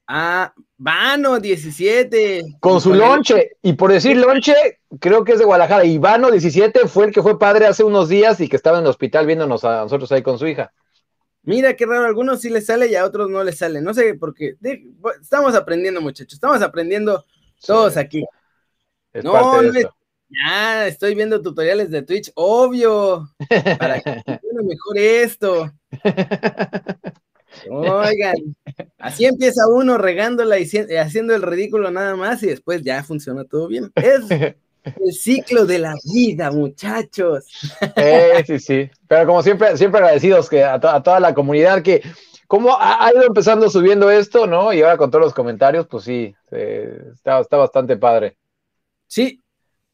a 0.07 0.53
Vano 0.77 1.39
17. 1.39 2.57
Con 2.61 2.81
su 2.81 2.95
lonche. 2.95 3.53
Y 3.63 3.75
por 3.75 3.93
decir 3.93 4.17
lonche, 4.17 4.55
creo 5.01 5.25
que 5.25 5.33
es 5.33 5.39
de 5.39 5.45
Guadalajara. 5.45 5.85
Y 5.85 5.99
Vano 5.99 6.31
17 6.31 6.89
fue 6.89 7.07
el 7.07 7.13
que 7.13 7.23
fue 7.23 7.39
padre 7.39 7.67
hace 7.67 7.85
unos 7.85 8.09
días 8.09 8.41
y 8.41 8.49
que 8.49 8.57
estaba 8.57 8.79
en 8.79 8.85
el 8.85 8.91
hospital 8.91 9.27
viéndonos 9.27 9.65
a 9.65 9.83
nosotros 9.83 10.11
ahí 10.13 10.23
con 10.23 10.39
su 10.39 10.47
hija. 10.47 10.73
Mira 11.45 11.75
qué 11.75 11.87
raro, 11.87 12.05
a 12.05 12.09
algunos 12.09 12.41
sí 12.41 12.51
les 12.51 12.67
sale 12.67 12.87
y 12.87 12.95
a 12.95 13.05
otros 13.05 13.29
no 13.29 13.43
les 13.43 13.59
sale. 13.59 13.81
No 13.81 13.95
sé 13.95 14.15
por 14.15 14.33
qué. 14.35 14.57
estamos 15.21 15.55
aprendiendo, 15.55 16.01
muchachos. 16.01 16.35
Estamos 16.35 16.63
aprendiendo 16.63 17.25
todos 17.67 17.97
aquí. 17.97 18.25
no, 19.23 19.61
ya 20.45 20.87
estoy 20.87 21.15
viendo 21.15 21.43
tutoriales 21.43 21.91
de 21.91 22.03
Twitch, 22.03 22.33
obvio. 22.35 23.29
Para 23.79 24.01
que 24.01 24.23
mejor 24.63 24.99
esto. 24.99 25.71
Oigan, 27.71 28.35
así 28.99 29.25
empieza 29.25 29.67
uno 29.69 29.99
regándola 29.99 30.59
y 30.59 30.69
haciendo 30.97 31.35
el 31.35 31.43
ridículo 31.43 31.91
nada 31.91 32.17
más 32.17 32.43
y 32.43 32.47
después 32.47 32.83
ya 32.83 33.03
funciona 33.05 33.45
todo 33.45 33.69
bien. 33.69 33.93
Es 33.95 34.31
el 34.85 35.13
ciclo 35.13 35.67
de 35.67 35.79
la 35.79 35.95
vida, 36.13 36.51
muchachos. 36.51 37.47
sí, 38.47 38.59
sí. 38.59 38.91
Pero 39.09 39.27
como 39.27 39.43
siempre, 39.43 39.77
siempre 39.77 40.01
agradecidos 40.01 40.49
que 40.49 40.65
a, 40.65 40.81
toda 40.81 41.21
la 41.21 41.35
comunidad 41.35 41.83
que 41.83 42.03
como 42.47 42.77
ha, 42.79 43.11
ido 43.15 43.25
empezando 43.25 43.71
subiendo 43.71 44.11
esto, 44.11 44.47
¿no? 44.47 44.75
Y 44.75 44.83
ahora 44.83 44.99
con 44.99 45.11
todos 45.11 45.25
los 45.25 45.35
comentarios, 45.35 45.87
pues 45.87 46.05
sí, 46.05 46.35
está, 46.51 47.41
está 47.41 47.57
bastante 47.57 47.97
padre. 47.97 48.37
Sí. 49.07 49.41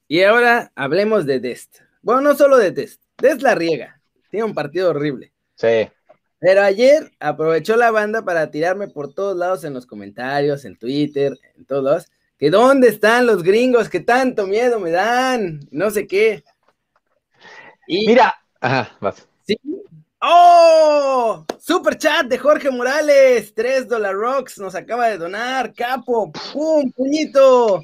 Y 0.08 0.22
ahora 0.22 0.72
hablemos 0.74 1.24
de 1.26 1.38
Dest. 1.38 1.78
Bueno, 2.02 2.20
no 2.20 2.34
solo 2.34 2.56
de 2.56 2.72
Dest. 2.72 3.00
Dest 3.18 3.42
la 3.42 3.54
riega. 3.54 4.00
Tiene 4.30 4.44
un 4.44 4.54
partido 4.54 4.90
horrible. 4.90 5.32
Sí. 5.54 5.88
Pero 6.40 6.62
ayer 6.62 7.10
aprovechó 7.18 7.76
la 7.76 7.90
banda 7.90 8.24
para 8.24 8.50
tirarme 8.50 8.88
por 8.88 9.12
todos 9.12 9.36
lados 9.36 9.64
en 9.64 9.74
los 9.74 9.86
comentarios, 9.86 10.64
en 10.64 10.76
Twitter, 10.76 11.36
en 11.56 11.64
todos, 11.64 12.06
que 12.38 12.50
dónde 12.50 12.88
están 12.88 13.26
los 13.26 13.42
gringos 13.42 13.88
que 13.88 14.00
tanto 14.00 14.46
miedo 14.46 14.78
me 14.78 14.90
dan, 14.90 15.60
no 15.70 15.90
sé 15.90 16.06
qué. 16.06 16.44
Y, 17.88 18.06
Mira, 18.06 18.34
ajá, 18.60 18.96
vas. 19.00 19.26
¿Sí? 19.44 19.58
¡Oh! 20.20 21.44
Super 21.58 21.98
chat 21.98 22.26
de 22.26 22.38
Jorge 22.38 22.70
Morales, 22.70 23.52
3 23.54 23.88
dólar 23.88 24.14
rocks, 24.14 24.58
nos 24.58 24.74
acaba 24.74 25.08
de 25.08 25.18
donar, 25.18 25.72
capo, 25.74 26.30
¡pum! 26.52 26.90
puñito. 26.92 27.82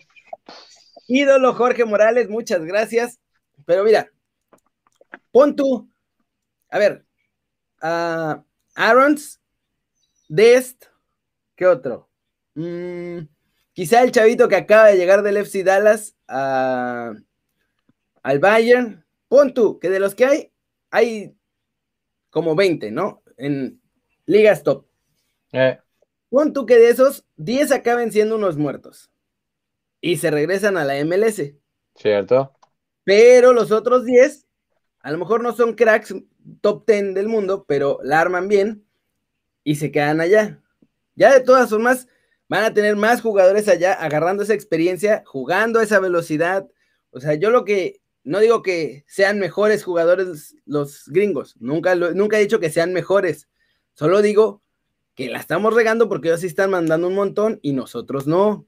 Ídolo 1.07 1.55
Jorge 1.55 1.85
Morales, 1.85 2.29
muchas 2.29 2.65
gracias. 2.65 3.19
Pero 3.67 3.85
mira, 3.85 4.09
pon 5.33 5.55
tú, 5.57 5.89
a 6.71 6.79
ver, 6.79 7.04
uh, 7.85 8.43
Arons, 8.75 9.41
Dest, 10.29 10.87
¿qué 11.55 11.67
otro? 11.67 12.09
Mm, 12.55 13.21
quizá 13.73 14.03
el 14.03 14.11
chavito 14.11 14.49
que 14.49 14.57
acaba 14.57 14.87
de 14.87 14.97
llegar 14.97 15.23
del 15.23 15.37
FC 15.37 15.63
Dallas 15.63 16.17
al 16.27 17.25
Bayern. 18.41 19.05
Pon 19.29 19.55
tú, 19.55 19.79
que 19.79 19.91
de 19.91 20.01
los 20.01 20.15
que 20.15 20.25
hay, 20.25 20.53
hay 20.91 21.37
como 22.31 22.55
20, 22.55 22.91
¿no? 22.91 23.23
En 23.37 23.81
ligas 24.27 24.63
top. 24.63 24.87
Eh. 25.53 25.79
Pon 26.31 26.53
tú 26.53 26.67
que 26.67 26.77
de 26.77 26.89
esos, 26.89 27.25
10 27.37 27.73
acaben 27.73 28.11
siendo 28.11 28.37
unos 28.37 28.57
muertos. 28.57 29.11
Y 30.01 30.17
se 30.17 30.31
regresan 30.31 30.77
a 30.77 30.85
la 30.85 31.03
MLS. 31.05 31.55
Cierto. 31.95 32.53
Pero 33.05 33.53
los 33.53 33.71
otros 33.71 34.05
10, 34.05 34.44
a 35.05 35.13
lo 35.13 35.19
mejor 35.19 35.43
no 35.43 35.55
son 35.55 35.75
cracks 35.75 36.15
top 36.63 36.87
10 36.87 37.13
del 37.13 37.29
mundo, 37.29 37.67
pero 37.69 37.99
la 38.03 38.23
arman 38.23 38.49
bien 38.49 38.87
y 39.63 39.75
se 39.75 39.93
quedan 39.93 40.23
allá. 40.23 40.63
Ya 41.15 41.31
de 41.35 41.41
todas 41.41 41.69
formas, 41.69 42.09
van 42.49 42.65
a 42.65 42.73
tener 42.73 42.97
más 42.97 43.21
jugadores 43.21 43.69
allá 43.69 43.93
agarrando 43.93 44.43
esa 44.43 44.55
experiencia, 44.55 45.23
jugando 45.27 45.79
a 45.79 45.83
esa 45.83 46.01
velocidad. 46.01 46.67
O 47.11 47.21
sea, 47.21 47.35
yo 47.35 47.51
lo 47.51 47.67
que 47.67 48.01
no 48.23 48.41
digo 48.41 48.63
que 48.63 49.05
sean 49.07 49.39
mejores 49.39 49.85
jugadores 49.85 50.57
los 50.65 51.07
gringos, 51.09 51.55
nunca, 51.61 51.95
nunca 51.95 52.39
he 52.39 52.41
dicho 52.41 52.59
que 52.59 52.71
sean 52.71 52.95
mejores, 52.95 53.51
solo 53.93 54.23
digo 54.23 54.63
que 55.15 55.29
la 55.29 55.39
estamos 55.39 55.75
regando 55.75 56.09
porque 56.09 56.29
ellos 56.29 56.41
sí 56.41 56.47
están 56.47 56.71
mandando 56.71 57.09
un 57.09 57.15
montón 57.15 57.59
y 57.61 57.75
nosotros 57.75 58.27
no. 58.27 58.67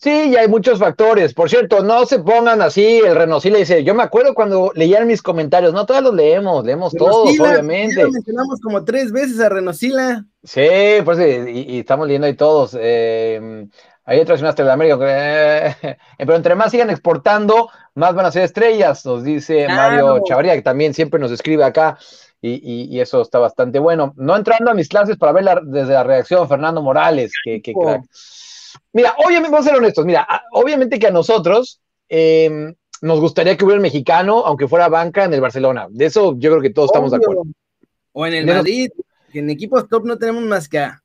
Sí, 0.00 0.30
y 0.30 0.36
hay 0.36 0.46
muchos 0.46 0.78
factores. 0.78 1.34
Por 1.34 1.50
cierto, 1.50 1.82
no 1.82 2.06
se 2.06 2.20
pongan 2.20 2.62
así, 2.62 2.98
el 2.98 3.16
Renosila 3.16 3.58
dice, 3.58 3.82
yo 3.82 3.96
me 3.96 4.04
acuerdo 4.04 4.32
cuando 4.32 4.70
leían 4.76 5.08
mis 5.08 5.22
comentarios, 5.22 5.72
no 5.74 5.86
todos 5.86 6.02
los 6.04 6.14
leemos, 6.14 6.64
leemos 6.64 6.92
todos, 6.94 7.30
obviamente. 7.40 8.04
Lo 8.04 8.10
mencionamos 8.12 8.60
como 8.60 8.84
tres 8.84 9.10
veces 9.10 9.40
a 9.40 9.48
Renosila. 9.48 10.24
Sí, 10.44 10.68
pues 11.04 11.18
y, 11.18 11.80
estamos 11.80 12.06
leyendo 12.06 12.28
ahí 12.28 12.34
todos. 12.34 12.76
Eh, 12.78 13.66
ahí 14.04 14.24
traicionaste 14.24 14.62
de 14.62 14.70
América. 14.70 14.98
Eh, 15.00 15.96
pero 16.18 16.36
entre 16.36 16.54
más 16.54 16.70
sigan 16.70 16.90
exportando, 16.90 17.68
más 17.96 18.14
van 18.14 18.26
a 18.26 18.30
ser 18.30 18.44
estrellas, 18.44 19.04
nos 19.04 19.24
dice 19.24 19.66
Mario 19.66 20.22
Chavaría, 20.24 20.54
que 20.54 20.62
también 20.62 20.94
siempre 20.94 21.18
nos 21.18 21.32
escribe 21.32 21.64
acá. 21.64 21.98
Y, 22.40 23.00
eso 23.00 23.20
está 23.20 23.40
bastante 23.40 23.80
bueno. 23.80 24.14
No 24.16 24.36
entrando 24.36 24.70
a 24.70 24.74
mis 24.74 24.88
clases 24.88 25.16
para 25.16 25.32
ver 25.32 25.44
desde 25.64 25.94
la 25.94 26.04
reacción, 26.04 26.48
Fernando 26.48 26.82
Morales, 26.82 27.32
que, 27.42 27.60
que 27.60 27.72
crack. 27.72 28.04
Mira, 28.92 29.14
obviamente, 29.18 29.50
vamos 29.50 29.66
a 29.66 29.70
ser 29.70 29.78
honestos, 29.78 30.04
mira, 30.04 30.26
obviamente 30.52 30.98
que 30.98 31.06
a 31.06 31.10
nosotros 31.10 31.80
em, 32.08 32.74
nos 33.02 33.20
gustaría 33.20 33.56
que 33.56 33.64
hubiera 33.64 33.78
un 33.78 33.82
mexicano, 33.82 34.44
aunque 34.44 34.68
fuera 34.68 34.88
banca, 34.88 35.24
en 35.24 35.34
el 35.34 35.40
Barcelona. 35.40 35.86
De 35.90 36.06
eso 36.06 36.34
yo 36.38 36.50
creo 36.50 36.62
que 36.62 36.70
todos 36.70 36.88
estamos 36.88 37.10
de 37.10 37.18
acuerdo. 37.18 37.42
O 38.12 38.26
en 38.26 38.34
el 38.34 38.46
Madrid, 38.46 38.90
que 39.32 39.38
en 39.38 39.50
equipos 39.50 39.88
top 39.88 40.04
no 40.04 40.18
tenemos 40.18 40.42
más 40.42 40.68
que 40.68 40.78
a 40.78 41.00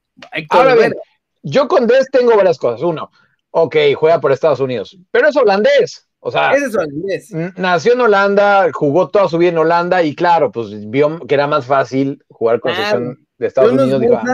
Ahora 0.49 0.75
bien, 0.75 0.95
yo 1.41 1.67
con 1.67 1.87
Des 1.87 2.07
tengo 2.11 2.35
varias 2.35 2.57
cosas. 2.57 2.81
Uno, 2.81 3.11
ok, 3.51 3.75
juega 3.95 4.19
por 4.19 4.31
Estados 4.31 4.59
Unidos, 4.59 4.97
pero 5.11 5.27
es 5.27 5.35
holandés. 5.35 6.07
O 6.25 6.31
sea, 6.31 6.53
es 6.53 6.73
holandés. 6.73 7.31
nació 7.57 7.93
en 7.93 8.01
Holanda, 8.01 8.69
jugó 8.71 9.09
toda 9.09 9.27
su 9.27 9.37
vida 9.37 9.49
en 9.49 9.57
Holanda 9.57 10.01
y 10.03 10.15
claro, 10.15 10.51
pues 10.51 10.89
vio 10.89 11.19
que 11.27 11.35
era 11.35 11.47
más 11.47 11.65
fácil 11.65 12.23
jugar 12.29 12.61
con 12.61 12.73
selección 12.73 13.27
de 13.37 13.47
Estados 13.47 13.73
Unidos. 13.73 14.01
Ah". 14.25 14.33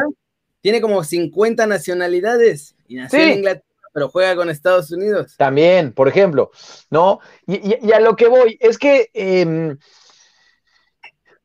tiene 0.62 0.82
como 0.82 1.04
50 1.04 1.65
nacionalidades 1.65 2.75
y 2.89 2.95
nació 2.95 3.19
en 3.19 3.38
Inglaterra, 3.38 3.89
pero 3.93 4.10
juega 4.10 4.36
con 4.36 4.49
Estados 4.49 4.91
Unidos. 4.91 5.36
También, 5.38 5.93
por 5.93 6.08
ejemplo, 6.08 6.52
¿no? 6.89 7.19
Y, 7.45 7.91
a 7.91 7.99
lo 7.99 8.15
que 8.15 8.28
voy 8.28 8.58
es 8.60 8.78
que 8.80 9.12
em, 9.13 9.78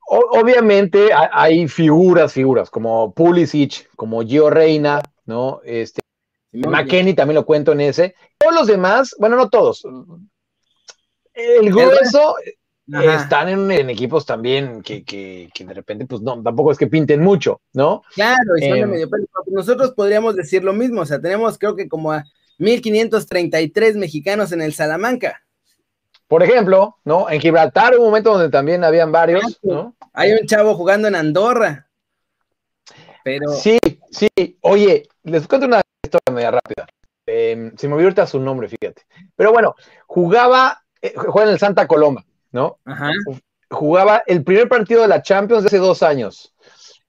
obviamente 0.06 1.10
hay 1.12 1.68
figuras, 1.68 2.32
figuras, 2.32 2.70
como 2.70 3.12
Pulisic, 3.12 3.90
como 3.94 4.22
Gio 4.22 4.48
Reina, 4.48 5.02
¿no? 5.26 5.60
Este, 5.64 6.00
McKenny 6.52 7.14
también 7.14 7.36
lo 7.36 7.46
cuento 7.46 7.72
en 7.72 7.82
ese. 7.82 8.14
Todos 8.38 8.54
los 8.54 8.66
demás, 8.66 9.14
bueno, 9.18 9.36
no 9.36 9.50
todos. 9.50 9.86
El 11.34 11.70
grueso 11.70 12.36
están 12.86 13.48
en, 13.48 13.90
equipos 13.90 14.26
también 14.26 14.82
que, 14.82 15.04
que, 15.04 15.50
de 15.58 15.74
repente, 15.74 16.06
pues 16.06 16.20
no, 16.22 16.42
tampoco 16.42 16.72
es 16.72 16.78
que 16.78 16.86
pinten 16.86 17.20
mucho, 17.20 17.60
¿no? 17.72 18.02
Claro, 18.14 18.56
y 18.58 18.62
son 18.62 18.72
de 18.72 18.80
em, 18.80 18.90
medio 18.90 19.10
pelo. 19.10 19.26
Nosotros 19.46 19.92
podríamos 19.92 20.36
decir 20.36 20.64
lo 20.64 20.72
mismo, 20.72 21.02
o 21.02 21.06
sea, 21.06 21.20
tenemos 21.20 21.58
creo 21.58 21.76
que 21.76 21.88
como 21.88 22.12
a 22.12 22.24
1533 22.58 23.96
mexicanos 23.96 24.52
en 24.52 24.60
el 24.60 24.74
Salamanca. 24.74 25.42
Por 26.28 26.42
ejemplo, 26.42 26.96
¿no? 27.04 27.30
En 27.30 27.40
Gibraltar, 27.40 27.96
un 27.96 28.04
momento 28.04 28.32
donde 28.32 28.48
también 28.48 28.84
habían 28.84 29.12
varios, 29.12 29.58
¿no? 29.62 29.94
Hay 30.12 30.32
un 30.32 30.46
chavo 30.46 30.74
jugando 30.74 31.08
en 31.08 31.14
Andorra. 31.14 31.88
Pero... 33.22 33.52
Sí, 33.52 33.78
sí. 34.10 34.28
Oye, 34.60 35.08
les 35.22 35.46
cuento 35.46 35.66
una 35.66 35.80
historia 36.02 36.34
media 36.34 36.50
rápida. 36.50 36.86
Eh, 37.26 37.72
se 37.76 37.88
me 37.88 37.94
olvidó 37.94 38.08
ahorita 38.08 38.26
su 38.26 38.40
nombre, 38.40 38.68
fíjate. 38.68 39.02
Pero 39.36 39.52
bueno, 39.52 39.74
jugaba, 40.06 40.82
eh, 41.00 41.14
juega 41.16 41.48
en 41.48 41.54
el 41.54 41.58
Santa 41.58 41.86
Coloma. 41.86 42.24
¿No? 42.54 42.78
Jugaba 43.68 44.22
el 44.26 44.44
primer 44.44 44.68
partido 44.68 45.02
de 45.02 45.08
la 45.08 45.22
Champions 45.22 45.64
de 45.64 45.66
hace 45.66 45.78
dos 45.78 46.04
años 46.04 46.54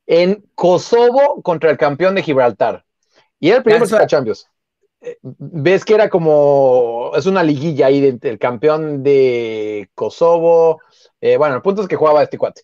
en 0.08 0.44
Kosovo 0.56 1.42
contra 1.44 1.70
el 1.70 1.78
campeón 1.78 2.16
de 2.16 2.24
Gibraltar. 2.24 2.84
Y 3.40 3.50
era 3.50 3.58
el 3.58 3.64
primer 3.64 3.82
partido 3.82 4.00
de 4.00 4.04
la 4.04 4.08
Champions. 4.08 4.50
Eh, 5.02 5.18
ves 5.22 5.86
que 5.86 5.94
era 5.94 6.10
como, 6.10 7.12
es 7.16 7.28
una 7.28 7.44
liguilla 7.44 7.86
ahí 7.88 8.12
del 8.12 8.40
campeón 8.40 9.04
de 9.04 9.88
Kosovo. 9.94 10.82
Eh, 11.22 11.38
bueno, 11.38 11.56
el 11.56 11.62
punto 11.62 11.84
es 11.84 11.88
que 11.88 11.96
jugaba 11.96 12.24
este 12.24 12.40
cuate. 12.40 12.64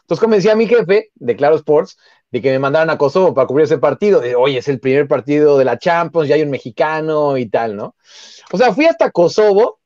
Entonces 0.00 0.20
convencí 0.20 0.48
a 0.48 0.56
mi 0.56 0.66
jefe 0.66 1.10
de 1.14 1.36
Claro 1.36 1.56
Sports 1.56 1.98
de 2.30 2.40
que 2.40 2.50
me 2.50 2.58
mandaran 2.58 2.88
a 2.88 2.96
Kosovo 2.96 3.34
para 3.34 3.46
cubrir 3.46 3.64
ese 3.64 3.76
partido. 3.76 4.20
De, 4.20 4.34
Oye, 4.36 4.58
es 4.58 4.68
el 4.68 4.80
primer 4.80 5.06
partido 5.06 5.58
de 5.58 5.66
la 5.66 5.78
Champions, 5.78 6.28
ya 6.28 6.36
hay 6.36 6.42
un 6.42 6.50
mexicano 6.50 7.36
y 7.36 7.46
tal, 7.50 7.76
¿no? 7.76 7.94
O 8.52 8.56
sea, 8.56 8.72
fui 8.72 8.86
hasta 8.86 9.10
Kosovo 9.10 9.81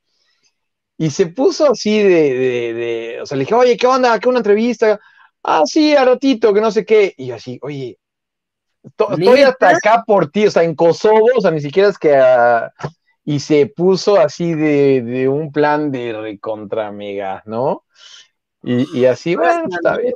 y 0.97 1.09
se 1.11 1.27
puso 1.27 1.71
así 1.71 2.01
de, 2.01 3.19
o 3.21 3.25
sea, 3.25 3.37
le 3.37 3.43
dije, 3.43 3.53
oye, 3.53 3.77
¿qué 3.77 3.87
onda? 3.87 4.19
¿Qué 4.19 4.29
una 4.29 4.39
entrevista? 4.39 4.99
Ah, 5.43 5.63
sí, 5.65 5.95
a 5.95 6.03
ratito, 6.03 6.53
que 6.53 6.61
no 6.61 6.71
sé 6.71 6.85
qué. 6.85 7.13
Y 7.17 7.27
yo 7.27 7.35
así, 7.35 7.59
oye, 7.61 7.99
estoy 8.83 9.41
hasta 9.41 9.69
acá 9.69 10.03
por 10.05 10.31
ti, 10.31 10.47
o 10.47 10.51
sea, 10.51 10.63
en 10.63 10.75
Kosovo, 10.75 11.29
o 11.35 11.41
sea, 11.41 11.51
ni 11.51 11.61
siquiera 11.61 11.89
es 11.89 11.97
que... 11.97 12.15
Ah, 12.15 12.71
y 13.23 13.41
se 13.41 13.65
puso 13.65 14.17
así 14.17 14.53
de, 14.53 15.27
un 15.27 15.51
plan 15.51 15.91
de 15.91 16.13
recontra 16.13 16.93
mega, 16.93 17.43
¿no? 17.45 17.83
Y, 18.63 19.03
así, 19.03 19.35
bueno, 19.35 19.63
está 19.69 19.97
bien. 19.97 20.13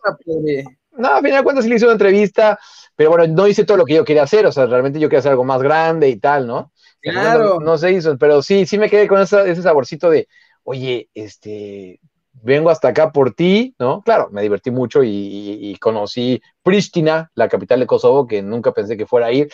No, 0.93 1.09
a 1.09 1.17
final 1.17 1.39
de 1.39 1.43
cuentas 1.43 1.65
sí 1.65 1.69
le 1.69 1.75
hice 1.75 1.85
una 1.85 1.93
entrevista, 1.93 2.57
pero 2.95 3.09
bueno, 3.09 3.27
no 3.27 3.47
hice 3.49 3.65
todo 3.65 3.75
lo 3.75 3.85
que 3.85 3.95
yo 3.95 4.05
quería 4.05 4.23
hacer, 4.23 4.45
o 4.45 4.51
sea, 4.53 4.65
realmente 4.65 4.97
yo 4.97 5.09
quería 5.09 5.19
hacer 5.19 5.31
algo 5.31 5.43
más 5.43 5.61
grande 5.61 6.07
y 6.07 6.19
tal, 6.21 6.47
¿no? 6.47 6.71
Claro. 7.01 7.59
No, 7.59 7.77
se 7.77 7.91
hizo, 7.91 8.17
pero 8.17 8.41
sí, 8.41 8.65
sí 8.65 8.77
me 8.77 8.89
quedé 8.89 9.09
con 9.09 9.21
ese 9.21 9.61
saborcito 9.61 10.09
de, 10.09 10.29
oye, 10.63 11.09
este, 11.13 11.99
vengo 12.33 12.69
hasta 12.69 12.89
acá 12.89 13.11
por 13.11 13.33
ti, 13.33 13.75
¿no? 13.79 14.01
Claro, 14.01 14.29
me 14.31 14.41
divertí 14.41 14.71
mucho 14.71 15.01
y, 15.03 15.77
conocí 15.79 16.41
Pristina, 16.63 17.31
la 17.35 17.49
capital 17.49 17.79
de 17.79 17.87
Kosovo, 17.87 18.27
que 18.27 18.41
nunca 18.41 18.71
pensé 18.71 18.97
que 18.97 19.05
fuera 19.05 19.27
a 19.27 19.31
ir, 19.31 19.49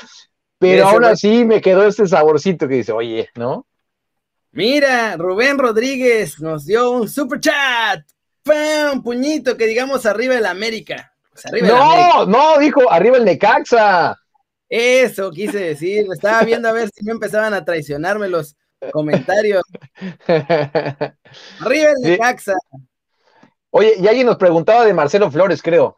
pero 0.59 0.87
aún 0.87 1.05
así 1.05 1.45
me 1.45 1.61
quedó 1.61 1.85
este 1.85 2.07
saborcito 2.07 2.67
que 2.67 2.75
dice, 2.75 2.91
oye, 2.91 3.29
¿no? 3.35 3.67
Mira, 4.51 5.15
Rubén 5.17 5.57
Rodríguez 5.57 6.39
nos 6.39 6.65
dio 6.65 6.91
un 6.91 7.07
super 7.07 7.39
chat, 7.39 8.01
un 8.93 9.03
puñito 9.03 9.57
que 9.57 9.67
digamos 9.67 10.05
arriba 10.05 10.35
el 10.35 10.45
América. 10.45 11.13
Pues 11.49 11.63
no, 11.63 12.25
no, 12.25 12.57
dijo 12.57 12.91
arriba 12.91 13.17
el 13.17 13.25
Necaxa. 13.25 14.17
Eso 14.69 15.31
quise 15.31 15.59
decir, 15.59 16.07
estaba 16.11 16.43
viendo 16.43 16.67
a 16.67 16.73
ver 16.73 16.89
si 16.93 17.05
no 17.05 17.13
empezaban 17.13 17.53
a 17.53 17.63
traicionarme 17.63 18.27
los 18.27 18.55
comentarios. 18.91 19.63
Arriba 20.27 21.89
el 21.91 22.01
Necaxa. 22.03 22.53
Oye, 23.69 23.93
y 23.99 24.07
alguien 24.07 24.27
nos 24.27 24.37
preguntaba 24.37 24.85
de 24.85 24.93
Marcelo 24.93 25.29
Flores, 25.29 25.61
creo. 25.61 25.95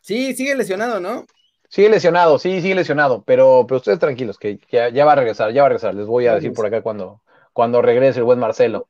Sí, 0.00 0.34
sigue 0.34 0.54
lesionado, 0.54 1.00
¿no? 1.00 1.26
Sigue 1.68 1.90
lesionado, 1.90 2.38
sí, 2.38 2.62
sigue 2.62 2.74
lesionado, 2.74 3.22
pero, 3.26 3.66
pero 3.66 3.78
ustedes 3.78 3.98
tranquilos, 3.98 4.38
que 4.38 4.58
ya, 4.70 5.04
va 5.04 5.12
a 5.12 5.16
regresar, 5.16 5.52
ya 5.52 5.62
va 5.62 5.66
a 5.66 5.68
regresar. 5.70 5.94
Les 5.94 6.06
voy 6.06 6.26
a 6.26 6.34
decir 6.34 6.52
por 6.52 6.64
acá 6.64 6.80
cuando, 6.80 7.22
cuando 7.52 7.82
regrese 7.82 8.20
el 8.20 8.24
buen 8.24 8.38
Marcelo. 8.38 8.88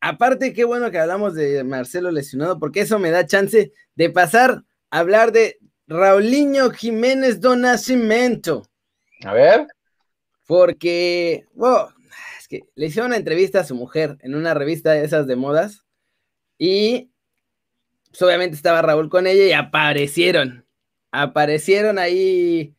Aparte, 0.00 0.52
qué 0.52 0.64
bueno 0.64 0.90
que 0.90 0.98
hablamos 0.98 1.34
de 1.34 1.64
Marcelo 1.64 2.10
lesionado, 2.10 2.58
porque 2.58 2.80
eso 2.80 2.98
me 2.98 3.10
da 3.10 3.26
chance 3.26 3.72
de 3.94 4.10
pasar 4.10 4.62
a 4.90 4.98
hablar 4.98 5.32
de 5.32 5.58
Raulinho 5.86 6.70
Jiménez 6.70 7.40
do 7.40 7.56
Nascimento. 7.56 8.62
A 9.24 9.34
ver. 9.34 9.66
Porque, 10.46 11.46
bueno, 12.48 12.66
le 12.74 12.86
hicieron 12.86 13.10
una 13.10 13.16
entrevista 13.16 13.60
a 13.60 13.64
su 13.64 13.74
mujer 13.74 14.18
en 14.20 14.34
una 14.34 14.54
revista 14.54 14.92
de 14.92 15.04
esas 15.04 15.26
de 15.26 15.36
modas 15.36 15.84
y 16.58 17.10
pues, 18.10 18.22
obviamente 18.22 18.56
estaba 18.56 18.82
Raúl 18.82 19.08
con 19.08 19.26
ella 19.26 19.44
y 19.44 19.52
aparecieron, 19.52 20.66
aparecieron 21.10 21.98
ahí 21.98 22.74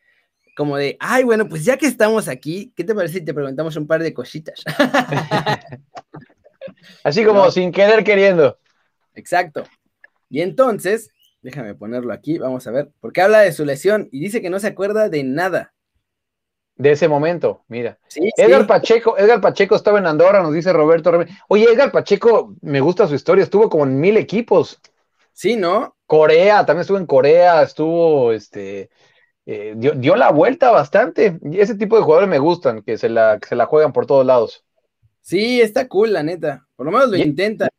como 0.56 0.78
de, 0.78 0.96
ay, 1.00 1.24
bueno, 1.24 1.50
pues 1.50 1.66
ya 1.66 1.78
que 1.78 1.86
estamos 1.86 2.30
aquí, 2.30 2.72
¿qué 2.76 2.84
te 2.84 2.96
parece 2.96 3.20
si 3.20 3.26
te 3.26 3.34
preguntamos 3.34 3.76
un 3.76 3.88
par 3.88 4.02
de 4.02 4.14
cositas? 4.14 4.64
Así 7.04 7.26
como 7.26 7.52
sin 7.52 7.72
querer 7.72 8.04
queriendo. 8.04 8.58
Exacto. 9.14 9.64
Y 10.30 10.42
entonces, 10.42 11.10
déjame 11.42 11.76
ponerlo 11.76 12.14
aquí, 12.14 12.38
vamos 12.38 12.66
a 12.68 12.72
ver, 12.72 12.92
porque 13.02 13.22
habla 13.22 13.42
de 13.42 13.52
su 13.52 13.66
lesión 13.66 14.08
y 14.12 14.22
dice 14.22 14.42
que 14.42 14.50
no 14.50 14.60
se 14.60 14.68
acuerda 14.68 15.10
de 15.10 15.24
nada 15.24 15.75
de 16.78 16.92
ese 16.92 17.08
momento, 17.08 17.64
mira. 17.68 17.98
Edgar 18.38 18.68
Pacheco, 18.68 19.18
Edgar 19.18 19.42
Pacheco 19.42 19.76
estaba 19.76 20.00
en 20.00 20.08
Andorra, 20.08 20.44
nos 20.44 20.54
dice 20.54 20.74
Roberto. 20.74 21.12
Oye, 21.48 21.66
Edgar 21.66 21.92
Pacheco, 21.92 22.54
me 22.62 22.82
gusta 22.82 23.08
su 23.08 23.16
historia, 23.16 23.44
estuvo 23.44 23.70
como 23.70 23.86
en 23.86 24.00
mil 24.00 24.18
equipos. 24.18 24.80
Sí, 25.32 25.56
¿no? 25.56 25.96
Corea, 26.06 26.66
también 26.66 26.82
estuvo 26.82 26.98
en 26.98 27.06
Corea, 27.06 27.62
estuvo, 27.62 28.32
este, 28.32 28.90
eh, 29.46 29.74
dio, 29.76 30.16
la 30.16 30.32
vuelta 30.32 30.72
bastante. 30.72 31.40
Y 31.44 31.60
ese 31.60 31.76
tipo 31.76 31.96
de 31.96 32.04
jugadores 32.04 32.30
me 32.30 32.40
gustan, 32.40 32.82
que 32.82 32.98
se 32.98 33.10
la, 33.10 33.40
que 33.40 33.48
se 33.48 33.56
la 33.56 33.66
juegan 33.66 33.94
por 33.94 34.06
todos 34.06 34.26
lados. 34.26 34.66
Sí, 35.22 35.62
está 35.62 35.88
cool, 35.88 36.14
la 36.14 36.24
neta. 36.24 36.68
Por 36.76 36.86
lo 36.86 36.92
menos 36.92 37.10
lo 37.10 37.18
intenta. 37.18 37.70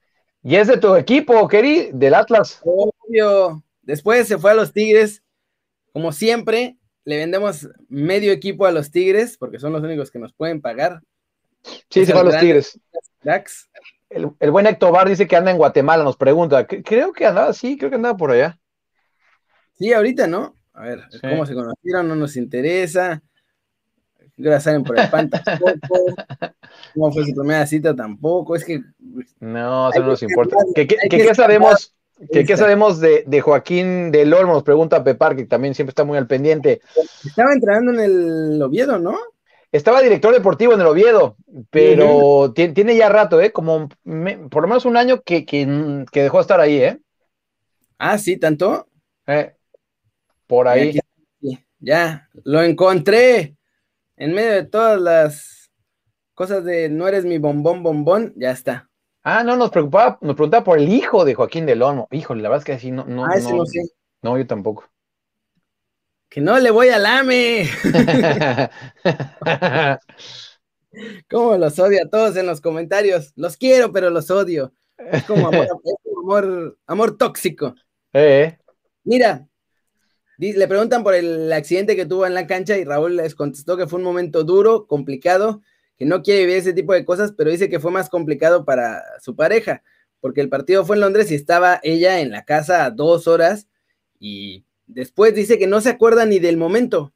Y 0.43 0.57
es 0.57 0.69
de 0.69 0.79
tu 0.79 0.95
equipo, 0.97 1.47
Keri, 1.49 1.91
del 1.93 2.15
Atlas. 2.15 2.61
Obvio. 2.65 3.63
Después 3.83 4.27
se 4.27 4.39
fue 4.39 4.51
a 4.51 4.55
los 4.55 4.73
Tigres, 4.73 5.23
como 5.93 6.13
siempre, 6.13 6.77
le 7.07 7.16
vendemos 7.16 7.69
medio 7.88 8.33
equipo 8.33 8.66
a 8.66 8.73
los 8.73 8.90
Tigres, 8.90 9.38
porque 9.38 9.61
son 9.61 9.73
los 9.73 9.83
únicos 9.83 10.11
que 10.11 10.19
nos 10.19 10.35
pueden 10.35 10.61
pagar. 10.61 11.01
Sí, 11.88 12.05
se 12.05 12.12
van 12.12 12.27
los 12.27 12.38
Tigres. 12.38 12.79
el, 14.11 14.51
buen 14.51 14.66
Héctor 14.66 14.92
Bar 14.92 15.09
dice 15.09 15.29
que 15.29 15.37
anda 15.37 15.53
en 15.53 15.57
Guatemala, 15.57 16.03
nos 16.03 16.16
pregunta. 16.16 16.66
Creo 16.66 17.12
que 17.12 17.25
andaba, 17.25 17.53
sí, 17.53 17.79
creo 17.79 17.90
que 17.90 17.97
andaba 17.97 18.16
por 18.16 18.33
allá. 18.33 18.59
Sí, 19.79 19.92
ahorita, 19.92 20.27
¿no? 20.27 20.57
A 20.73 20.83
ver, 20.83 21.05
cómo 21.21 21.47
se 21.47 21.55
conocieron, 21.55 22.09
no 22.09 22.16
nos 22.16 22.37
interesa. 22.37 23.23
Ahora 24.38 24.61
salen 24.61 24.83
por 24.83 24.99
el 24.99 25.09
pan 25.09 25.31
tampoco. 25.31 25.79
¿Cómo 26.95 27.12
fue 27.12 27.25
su 27.25 27.35
primera 27.35 27.66
cita 27.66 27.95
tampoco? 27.95 28.57
Es 28.57 28.64
que. 28.64 28.83
No, 29.40 29.90
eso 29.90 30.01
no 30.01 30.07
nos 30.09 30.23
importa. 30.23 30.57
¿Qué, 30.75 30.87
qué, 30.87 31.35
sabemos? 31.35 31.96
¿Qué, 32.33 32.57
sabemos 32.57 32.98
de, 33.00 33.24
de, 33.26 33.40
Joaquín 33.40 34.11
del 34.11 34.33
Olmo? 34.33 34.55
Nos 34.55 34.62
pregunta 34.62 35.05
Pepar, 35.05 35.37
que 35.37 35.44
también 35.44 35.74
siempre 35.74 35.90
está 35.90 36.05
muy 36.05 36.16
al 36.16 36.26
pendiente. 36.26 36.81
Estaba 37.24 37.52
entrenando 37.52 37.92
en 37.92 38.00
el 38.00 38.62
Oviedo, 38.62 38.98
¿no? 38.98 39.18
Estaba 39.70 40.00
director 40.00 40.33
deportivo 40.33 40.72
en 40.72 40.81
el 40.81 40.87
Oviedo, 40.87 41.37
pero 41.70 42.52
tiene, 42.55 42.96
ya 42.96 43.11
rato, 43.11 43.40
¿eh? 43.40 43.52
Como 43.52 43.88
por 44.50 44.62
lo 44.62 44.68
menos 44.68 44.87
un 44.87 44.96
año 44.96 45.20
que, 45.22 45.44
dejó 46.12 46.38
de 46.38 46.40
estar 46.40 46.61
ahí, 46.61 46.76
¿eh? 46.79 46.98
Ah, 47.98 48.16
sí, 48.16 48.38
tanto. 48.38 48.88
Eh, 49.26 49.55
por 50.46 50.68
ahí. 50.68 50.98
ya, 51.79 52.31
lo 52.44 52.62
encontré 52.62 53.57
en 54.16 54.33
medio 54.33 54.52
de 54.52 54.64
todas 54.64 54.98
las 54.98 55.70
cosas 56.33 56.64
de 56.64 56.88
no 56.88 57.07
eres 57.09 57.26
mi 57.26 57.37
bombón, 57.37 57.83
bombón, 57.83 58.33
ya 58.37 58.52
está. 58.52 58.86
Ah, 59.29 59.43
no, 59.43 59.57
nos 59.57 59.71
preocupaba, 59.71 60.19
nos 60.21 60.37
preguntaba 60.37 60.62
por 60.62 60.79
el 60.79 60.89
hijo 60.89 61.25
de 61.25 61.35
Joaquín 61.35 61.67
del 61.67 61.83
Olmo. 61.83 62.07
Híjole, 62.12 62.43
la 62.43 62.49
verdad 62.49 62.61
es 62.61 62.65
que 62.65 62.75
así 62.75 62.93
no, 62.93 63.05
no, 63.07 63.25
ah, 63.25 63.35
no, 63.43 63.57
no, 63.57 63.67
sé. 63.67 63.81
no, 64.23 64.39
yo 64.39 64.47
tampoco. 64.47 64.89
Que 66.29 66.41
no 66.41 66.57
le 66.61 66.71
voy 66.71 66.91
al 66.91 67.05
AME. 67.05 67.69
¿Cómo 71.29 71.57
los 71.57 71.77
odio 71.81 72.05
a 72.05 72.09
todos 72.09 72.37
en 72.37 72.47
los 72.47 72.61
comentarios? 72.61 73.33
Los 73.35 73.57
quiero, 73.57 73.91
pero 73.91 74.11
los 74.11 74.31
odio. 74.31 74.73
Es 74.97 75.25
como 75.25 75.49
amor, 75.49 76.79
amor, 76.87 77.19
tóxico. 77.19 77.75
Eh. 78.12 78.57
Mira, 79.03 79.49
le 80.39 80.69
preguntan 80.69 81.03
por 81.03 81.15
el 81.15 81.53
accidente 81.53 81.97
que 81.97 82.07
tuvo 82.07 82.27
en 82.27 82.35
la 82.35 82.47
cancha 82.47 82.79
y 82.79 82.85
Raúl 82.85 83.17
les 83.17 83.35
contestó 83.35 83.77
que 83.77 83.89
fue 83.89 83.99
un 83.99 84.05
momento 84.05 84.45
duro, 84.45 84.87
complicado, 84.87 85.62
que 85.99 86.05
no 86.05 86.23
quiere 86.23 86.41
vivir 86.41 86.57
ese 86.57 86.73
tipo 86.73 86.93
de 86.93 87.05
cosas, 87.05 87.33
pero 87.33 87.51
dice 87.51 87.69
que 87.69 87.81
fue 87.81 87.91
más 87.91 88.09
complicado 88.11 88.65
para 88.65 89.03
su 89.21 89.35
pareja, 89.35 89.83
porque 90.21 90.41
el 90.41 90.49
partido 90.49 90.85
fue 90.85 90.97
en 90.97 91.01
Londres 91.01 91.31
y 91.31 91.35
estaba 91.35 91.81
ella 91.83 92.21
en 92.21 92.31
la 92.31 92.45
casa 92.45 92.91
dos 92.91 93.27
horas 93.27 93.69
y 94.19 94.67
Después 94.87 95.35
dice 95.35 95.59
que 95.59 95.67
no 95.67 95.81
se 95.81 95.91
acuerda 95.91 96.25
ni 96.27 96.39
del 96.39 96.57
momento. 96.57 97.13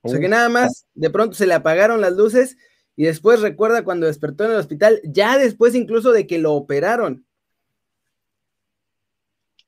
O 0.00 0.08
sea 0.08 0.20
que 0.20 0.28
nada 0.28 0.50
más 0.50 0.86
de 0.94 1.08
pronto 1.08 1.34
se 1.34 1.46
le 1.46 1.54
apagaron 1.54 2.00
las 2.00 2.12
luces 2.12 2.58
y 2.94 3.04
después 3.04 3.40
recuerda 3.40 3.84
cuando 3.84 4.06
despertó 4.06 4.44
en 4.44 4.50
el 4.50 4.58
hospital, 4.58 5.00
ya 5.04 5.38
después 5.38 5.74
incluso 5.74 6.12
de 6.12 6.26
que 6.26 6.38
lo 6.38 6.52
operaron. 6.52 7.24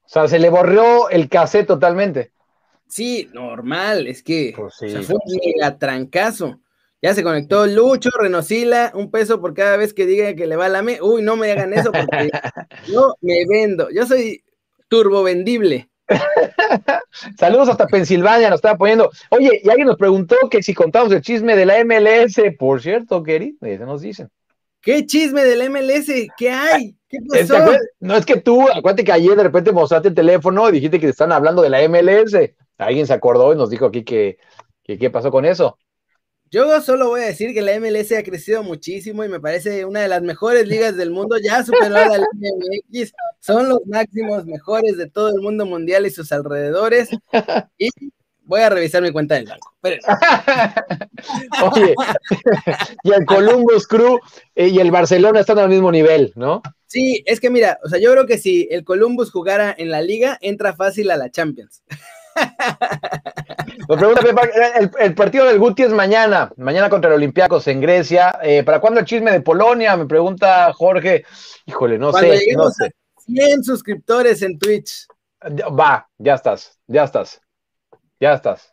O 0.04 0.08
sea, 0.08 0.28
se 0.28 0.38
le 0.38 0.50
borrió 0.50 1.08
el 1.08 1.28
cassette 1.28 1.66
totalmente. 1.66 2.32
Sí, 2.86 3.30
normal, 3.32 4.06
es 4.06 4.22
que 4.22 4.52
pues 4.54 4.76
fue 4.76 5.16
un 5.16 5.40
mega 5.42 5.78
trancazo. 5.78 6.60
Ya 7.02 7.14
se 7.14 7.22
conectó 7.22 7.66
Lucho, 7.66 8.10
Renosila, 8.18 8.90
un 8.94 9.10
peso 9.10 9.40
por 9.40 9.54
cada 9.54 9.76
vez 9.76 9.92
que 9.92 10.06
diga 10.06 10.34
que 10.34 10.46
le 10.46 10.56
va 10.56 10.68
la 10.68 10.82
me. 10.82 11.00
Uy, 11.02 11.22
no 11.22 11.36
me 11.36 11.52
hagan 11.52 11.72
eso 11.72 11.92
porque 11.92 12.30
yo 12.88 13.14
me 13.20 13.44
vendo. 13.46 13.88
Yo 13.90 14.06
soy 14.06 14.42
turbo 14.88 15.22
vendible. 15.22 15.88
Saludos 17.38 17.68
hasta 17.68 17.86
Pensilvania, 17.86 18.48
nos 18.48 18.58
estaba 18.58 18.78
poniendo. 18.78 19.10
Oye, 19.30 19.60
y 19.62 19.68
alguien 19.68 19.88
nos 19.88 19.96
preguntó 19.96 20.36
que 20.50 20.62
si 20.62 20.72
contamos 20.72 21.12
el 21.12 21.20
chisme 21.20 21.56
de 21.56 21.66
la 21.66 21.84
MLS, 21.84 22.40
por 22.58 22.80
cierto, 22.80 23.22
Kerry, 23.22 23.56
eso 23.60 23.86
nos 23.86 24.00
dicen. 24.00 24.30
¿Qué 24.80 25.04
chisme 25.04 25.42
de 25.44 25.56
la 25.56 25.68
MLS? 25.68 26.06
¿Qué 26.36 26.50
hay? 26.50 26.96
¿Qué 27.08 27.18
pasó? 27.28 27.56
no 27.98 28.16
es 28.16 28.24
que 28.24 28.36
tú, 28.36 28.68
acuérdate 28.68 29.02
que 29.02 29.12
ayer 29.12 29.36
de 29.36 29.42
repente 29.42 29.72
mostraste 29.72 30.08
el 30.08 30.14
teléfono 30.14 30.68
y 30.68 30.72
dijiste 30.72 31.00
que 31.00 31.06
te 31.06 31.10
están 31.10 31.32
hablando 31.32 31.60
de 31.60 31.70
la 31.70 31.86
MLS. 31.88 32.36
Alguien 32.78 33.06
se 33.06 33.12
acordó 33.12 33.52
y 33.52 33.56
nos 33.56 33.68
dijo 33.68 33.86
aquí 33.86 34.04
que, 34.04 34.38
que 34.84 34.96
qué 34.96 35.10
pasó 35.10 35.32
con 35.32 35.44
eso. 35.44 35.76
Yo 36.50 36.80
solo 36.80 37.08
voy 37.08 37.22
a 37.22 37.26
decir 37.26 37.52
que 37.52 37.62
la 37.62 37.78
MLS 37.80 38.12
ha 38.12 38.22
crecido 38.22 38.62
muchísimo 38.62 39.24
y 39.24 39.28
me 39.28 39.40
parece 39.40 39.84
una 39.84 40.00
de 40.00 40.08
las 40.08 40.22
mejores 40.22 40.68
ligas 40.68 40.96
del 40.96 41.10
mundo. 41.10 41.36
Ya 41.38 41.64
superó 41.64 41.96
a 41.96 42.08
la 42.08 42.18
Liga 42.18 42.50
MX. 42.90 43.12
Son 43.40 43.68
los 43.68 43.84
máximos 43.86 44.46
mejores 44.46 44.96
de 44.96 45.08
todo 45.10 45.28
el 45.28 45.40
mundo 45.40 45.66
mundial 45.66 46.06
y 46.06 46.10
sus 46.10 46.32
alrededores. 46.32 47.10
Y 47.78 47.90
voy 48.46 48.60
a 48.60 48.70
revisar 48.70 49.02
mi 49.02 49.10
cuenta 49.10 49.34
del 49.34 49.46
banco. 49.46 49.74
Oye, 51.62 51.94
y 53.02 53.12
el 53.12 53.26
Columbus 53.26 53.86
Crew 53.86 54.18
eh, 54.54 54.68
y 54.68 54.78
el 54.78 54.90
Barcelona 54.90 55.40
están 55.40 55.58
al 55.58 55.68
mismo 55.68 55.90
nivel, 55.90 56.32
¿no? 56.36 56.62
Sí, 56.86 57.22
es 57.26 57.40
que 57.40 57.50
mira, 57.50 57.78
o 57.84 57.88
sea, 57.88 57.98
yo 57.98 58.12
creo 58.12 58.26
que 58.26 58.38
si 58.38 58.68
el 58.70 58.84
Columbus 58.84 59.32
jugara 59.32 59.74
en 59.76 59.90
la 59.90 60.00
liga, 60.00 60.38
entra 60.40 60.74
fácil 60.74 61.10
a 61.10 61.16
la 61.16 61.30
Champions. 61.30 61.82
Pregunta 63.86 64.20
el, 64.98 65.14
partido 65.14 65.46
del 65.46 65.58
Guti 65.58 65.82
es 65.82 65.90
mañana, 65.90 66.52
mañana 66.56 66.88
contra 66.88 67.10
el 67.10 67.16
Olympiacos 67.16 67.66
en 67.68 67.80
Grecia. 67.80 68.38
Eh, 68.42 68.62
¿Para 68.64 68.80
cuándo 68.80 69.00
el 69.00 69.06
chisme 69.06 69.30
de 69.30 69.40
Polonia? 69.40 69.96
Me 69.96 70.06
pregunta 70.06 70.72
Jorge. 70.72 71.24
Híjole, 71.66 71.98
no 71.98 72.12
sé. 72.12 72.40
No 72.56 72.70
sé. 72.70 72.94
100 73.26 73.64
suscriptores 73.64 74.42
en 74.42 74.58
Twitch. 74.58 75.06
Va, 75.42 76.08
ya 76.18 76.34
estás, 76.34 76.78
ya 76.86 77.04
estás. 77.04 77.40
Ya 78.18 78.34
estás. 78.34 78.70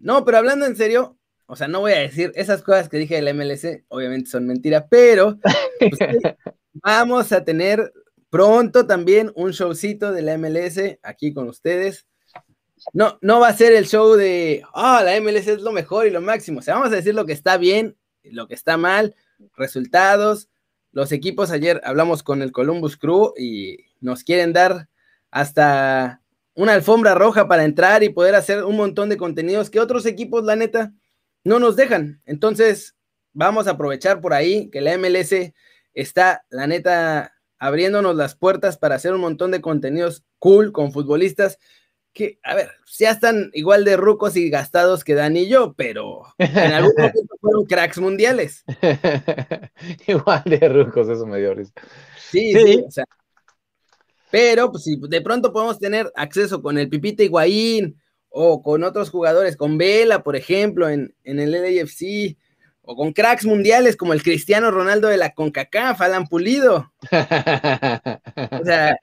no, 0.00 0.24
pero 0.24 0.38
hablando 0.38 0.66
en 0.66 0.76
serio, 0.76 1.16
o 1.46 1.54
sea, 1.54 1.68
no 1.68 1.80
voy 1.80 1.92
a 1.92 2.00
decir 2.00 2.32
esas 2.34 2.62
cosas 2.62 2.88
que 2.88 2.96
dije 2.96 3.20
del 3.20 3.34
MLC, 3.34 3.84
obviamente 3.88 4.30
son 4.30 4.46
mentiras, 4.46 4.84
pero 4.90 5.38
pues, 5.78 5.92
vamos 6.72 7.32
a 7.32 7.44
tener 7.44 7.92
pronto 8.30 8.86
también 8.86 9.30
un 9.36 9.50
showcito 9.50 10.10
de 10.10 10.22
la 10.22 10.38
MLS 10.38 10.98
aquí 11.02 11.32
con 11.32 11.48
ustedes 11.48 12.06
no, 12.92 13.18
no 13.20 13.40
va 13.40 13.48
a 13.48 13.56
ser 13.56 13.72
el 13.72 13.86
show 13.86 14.14
de, 14.14 14.62
ah, 14.74 15.02
la 15.04 15.20
MLS 15.20 15.46
es 15.46 15.62
lo 15.62 15.72
mejor 15.72 16.06
y 16.06 16.10
lo 16.10 16.20
máximo. 16.20 16.60
O 16.60 16.62
vamos 16.66 16.88
a 16.88 16.96
decir 16.96 17.14
lo 17.14 17.26
que 17.26 17.32
está 17.32 17.56
bien, 17.56 17.96
lo 18.24 18.48
que 18.48 18.54
está 18.54 18.76
mal, 18.76 19.14
resultados. 19.56 20.48
Los 20.90 21.12
equipos, 21.12 21.50
ayer 21.50 21.80
hablamos 21.84 22.22
con 22.22 22.42
el 22.42 22.52
Columbus 22.52 22.96
Crew 22.96 23.32
y 23.38 23.78
nos 24.00 24.24
quieren 24.24 24.52
dar 24.52 24.88
hasta 25.30 26.20
una 26.54 26.74
alfombra 26.74 27.14
roja 27.14 27.48
para 27.48 27.64
entrar 27.64 28.02
y 28.02 28.10
poder 28.10 28.34
hacer 28.34 28.64
un 28.64 28.76
montón 28.76 29.08
de 29.08 29.16
contenidos 29.16 29.70
que 29.70 29.80
otros 29.80 30.04
equipos, 30.04 30.44
la 30.44 30.56
neta, 30.56 30.92
no 31.44 31.58
nos 31.58 31.76
dejan. 31.76 32.20
Entonces, 32.26 32.94
vamos 33.32 33.66
a 33.66 33.72
aprovechar 33.72 34.20
por 34.20 34.34
ahí 34.34 34.68
que 34.70 34.82
la 34.82 34.98
MLS 34.98 35.54
está, 35.94 36.44
la 36.50 36.66
neta, 36.66 37.32
abriéndonos 37.58 38.16
las 38.16 38.34
puertas 38.34 38.76
para 38.76 38.96
hacer 38.96 39.14
un 39.14 39.20
montón 39.22 39.50
de 39.50 39.62
contenidos 39.62 40.24
cool 40.38 40.72
con 40.72 40.92
futbolistas 40.92 41.58
que, 42.12 42.38
a 42.42 42.54
ver, 42.54 42.70
ya 42.98 43.10
están 43.10 43.50
igual 43.54 43.84
de 43.84 43.96
rucos 43.96 44.36
y 44.36 44.50
gastados 44.50 45.04
que 45.04 45.14
Dani 45.14 45.40
y 45.40 45.48
yo, 45.48 45.74
pero 45.74 46.22
en 46.38 46.72
algún 46.72 46.92
momento 46.98 47.36
fueron 47.40 47.64
cracks 47.64 47.98
mundiales. 47.98 48.64
igual 50.06 50.42
de 50.44 50.68
rucos, 50.68 51.08
eso 51.08 51.26
me 51.26 51.38
dio 51.38 51.54
risa. 51.54 51.72
Sí, 52.30 52.52
sí, 52.52 52.84
o 52.86 52.90
sea. 52.90 53.04
Pero, 54.30 54.70
pues, 54.70 54.84
si 54.84 54.96
de 54.98 55.20
pronto 55.20 55.52
podemos 55.52 55.78
tener 55.78 56.10
acceso 56.16 56.62
con 56.62 56.78
el 56.78 56.88
Pipita 56.88 57.22
Higuaín 57.22 58.00
o 58.28 58.62
con 58.62 58.82
otros 58.82 59.10
jugadores, 59.10 59.56
con 59.56 59.76
Vela, 59.76 60.22
por 60.22 60.36
ejemplo, 60.36 60.88
en, 60.88 61.14
en 61.24 61.38
el 61.38 61.52
LAFC, 61.52 62.36
o 62.82 62.96
con 62.96 63.12
cracks 63.12 63.44
mundiales 63.44 63.96
como 63.96 64.12
el 64.12 64.22
Cristiano 64.22 64.70
Ronaldo 64.70 65.08
de 65.08 65.16
la 65.16 65.34
CONCACAF, 65.34 66.00
Alan 66.00 66.26
Pulido. 66.26 66.92
o 67.10 68.64
sea, 68.64 68.96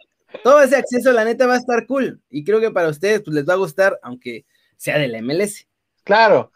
todo 0.44 0.62
ese 0.62 0.76
acceso, 0.76 1.12
la 1.12 1.26
neta, 1.26 1.48
va 1.48 1.56
a 1.56 1.58
estar 1.58 1.86
cool. 1.88 2.22
Y 2.30 2.44
creo 2.44 2.60
que 2.60 2.72
para 2.72 2.90
ustedes, 2.90 3.22
pues 3.22 3.36
les 3.36 3.48
va 3.48 3.54
a 3.54 3.58
gustar, 3.58 4.00
aunque 4.04 4.46
sea 4.78 4.98
de 4.98 5.08
la 5.08 5.22
MLS. 5.22 5.68
Claro. 6.04 6.52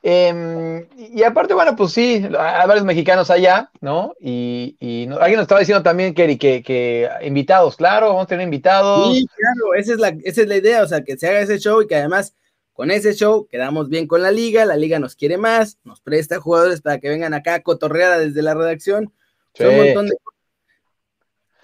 Em, 0.00 0.86
y 0.96 1.22
aparte, 1.24 1.54
bueno, 1.54 1.74
pues 1.74 1.92
sí, 1.92 2.24
hay 2.38 2.68
varios 2.68 2.84
mexicanos 2.84 3.30
allá, 3.30 3.70
¿no? 3.80 4.14
Y, 4.20 4.76
alguien 5.20 5.36
nos 5.36 5.42
estaba 5.42 5.60
diciendo 5.60 5.82
también, 5.82 6.14
Kerry, 6.14 6.38
que, 6.38 6.62
que, 6.62 7.08
invitados, 7.22 7.76
claro, 7.76 8.08
vamos 8.08 8.24
a 8.24 8.28
tener 8.28 8.44
invitados. 8.44 9.16
Sí, 9.16 9.26
claro, 9.26 9.74
esa 9.74 9.92
es, 9.94 9.98
la, 9.98 10.08
esa 10.22 10.42
es 10.42 10.48
la 10.48 10.56
idea, 10.56 10.82
o 10.82 10.86
sea, 10.86 11.02
que 11.02 11.16
se 11.16 11.28
haga 11.28 11.40
ese 11.40 11.58
show 11.58 11.82
y 11.82 11.88
que 11.88 11.96
además 11.96 12.34
con 12.72 12.92
ese 12.92 13.12
show 13.12 13.48
quedamos 13.50 13.88
bien 13.88 14.06
con 14.06 14.22
la 14.22 14.30
liga, 14.30 14.64
la 14.64 14.76
liga 14.76 15.00
nos 15.00 15.16
quiere 15.16 15.36
más, 15.36 15.78
nos 15.82 16.00
presta 16.00 16.38
jugadores 16.38 16.80
para 16.80 17.00
que 17.00 17.08
vengan 17.08 17.34
acá 17.34 17.54
a 17.54 17.62
cotorrear 17.62 18.20
desde 18.20 18.40
la 18.40 18.54
redacción. 18.54 19.12
un 19.58 19.76
montón 19.76 20.06
de 20.06 20.16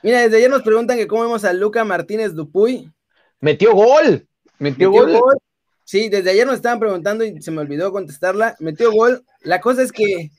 Mira, 0.05 0.21
desde 0.21 0.37
ayer 0.37 0.51
nos 0.51 0.61
preguntan 0.61 0.99
que 0.99 1.07
cómo 1.07 1.23
vemos 1.23 1.47
a 1.47 1.55
Luca 1.55 1.83
Martínez 1.83 2.35
Dupuy. 2.35 2.93
Metió 3.40 3.73
gol. 3.73 4.29
Metió, 4.59 4.90
gol? 4.90 5.38
Sí, 5.83 6.11
desde 6.11 6.29
ayer 6.29 6.47
nos 6.47 6.57
estaban 6.57 6.79
preguntando 6.79 7.25
y 7.25 7.40
se 7.40 7.51
me 7.51 7.62
olvidó 7.62 7.90
contestarla. 7.90 8.55
Metió 8.61 8.93
gol. 8.93 9.25
La 9.40 9.62
cosa 9.62 9.83
es 9.83 9.93
que 9.93 10.31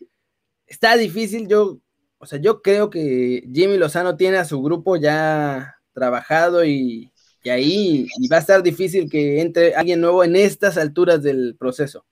está 0.68 0.96
difícil. 0.98 1.48
Yo, 1.48 1.80
o 2.20 2.28
sea, 2.28 2.38
yo 2.38 2.62
creo 2.62 2.92
que 2.92 3.44
Jimmy 3.52 3.78
Lozano 3.78 4.16
tiene 4.16 4.38
a 4.38 4.46
su 4.46 4.62
grupo 4.62 4.98
ya 4.98 5.78
trabajado 5.94 6.64
y, 6.64 7.12
ahí 7.46 8.08
va 8.32 8.38
a 8.38 8.42
estar 8.42 8.62
difícil 8.62 9.10
que 9.10 9.42
entre 9.42 9.74
alguien 9.74 10.00
nuevo 10.00 10.24
en 10.24 10.36
estas 10.36 10.78
alturas 10.78 11.24
del 11.24 11.56
proceso. 11.58 12.06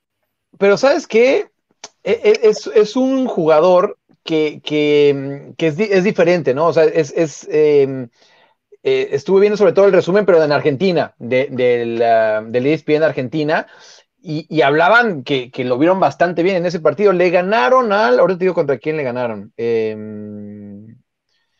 Pero 0.57 0.75
¿sabes 0.75 1.05
qué? 1.05 1.51
E, 2.03 2.11
e, 2.23 2.49
es, 2.49 2.65
es 2.73 2.95
un 2.95 3.27
jugador 3.27 3.99
que, 4.23 4.61
que, 4.63 5.67
es, 5.67 5.79
es, 5.79 6.03
diferente, 6.03 6.53
¿no? 6.53 6.67
O 6.67 6.73
sea, 6.73 6.85
es, 6.85 7.13
es 7.15 7.47
em, 7.51 8.09
eh, 8.83 9.09
estuve 9.11 9.41
viendo 9.41 9.57
sobre 9.57 9.73
todo 9.73 9.85
el 9.85 9.93
resumen, 9.93 10.25
pero 10.25 10.43
en 10.43 10.51
Argentina, 10.51 11.13
de, 11.17 11.47
del, 11.51 12.01
uh, 12.01 12.51
del 12.51 12.67
ESPN 12.67 13.03
Argentina, 13.03 13.67
y, 14.21 14.45
y 14.49 14.61
hablaban 14.61 15.23
que, 15.23 15.51
que, 15.51 15.65
lo 15.65 15.77
vieron 15.77 15.99
bastante 15.99 16.43
bien 16.43 16.57
en 16.57 16.65
ese 16.65 16.79
partido. 16.79 17.11
Le 17.11 17.29
ganaron 17.29 17.91
al, 17.91 18.19
ahora 18.19 18.37
te 18.37 18.45
digo 18.45 18.53
contra 18.53 18.77
quién 18.77 18.97
le 18.97 19.03
ganaron. 19.03 19.53
Eh, 19.57 19.91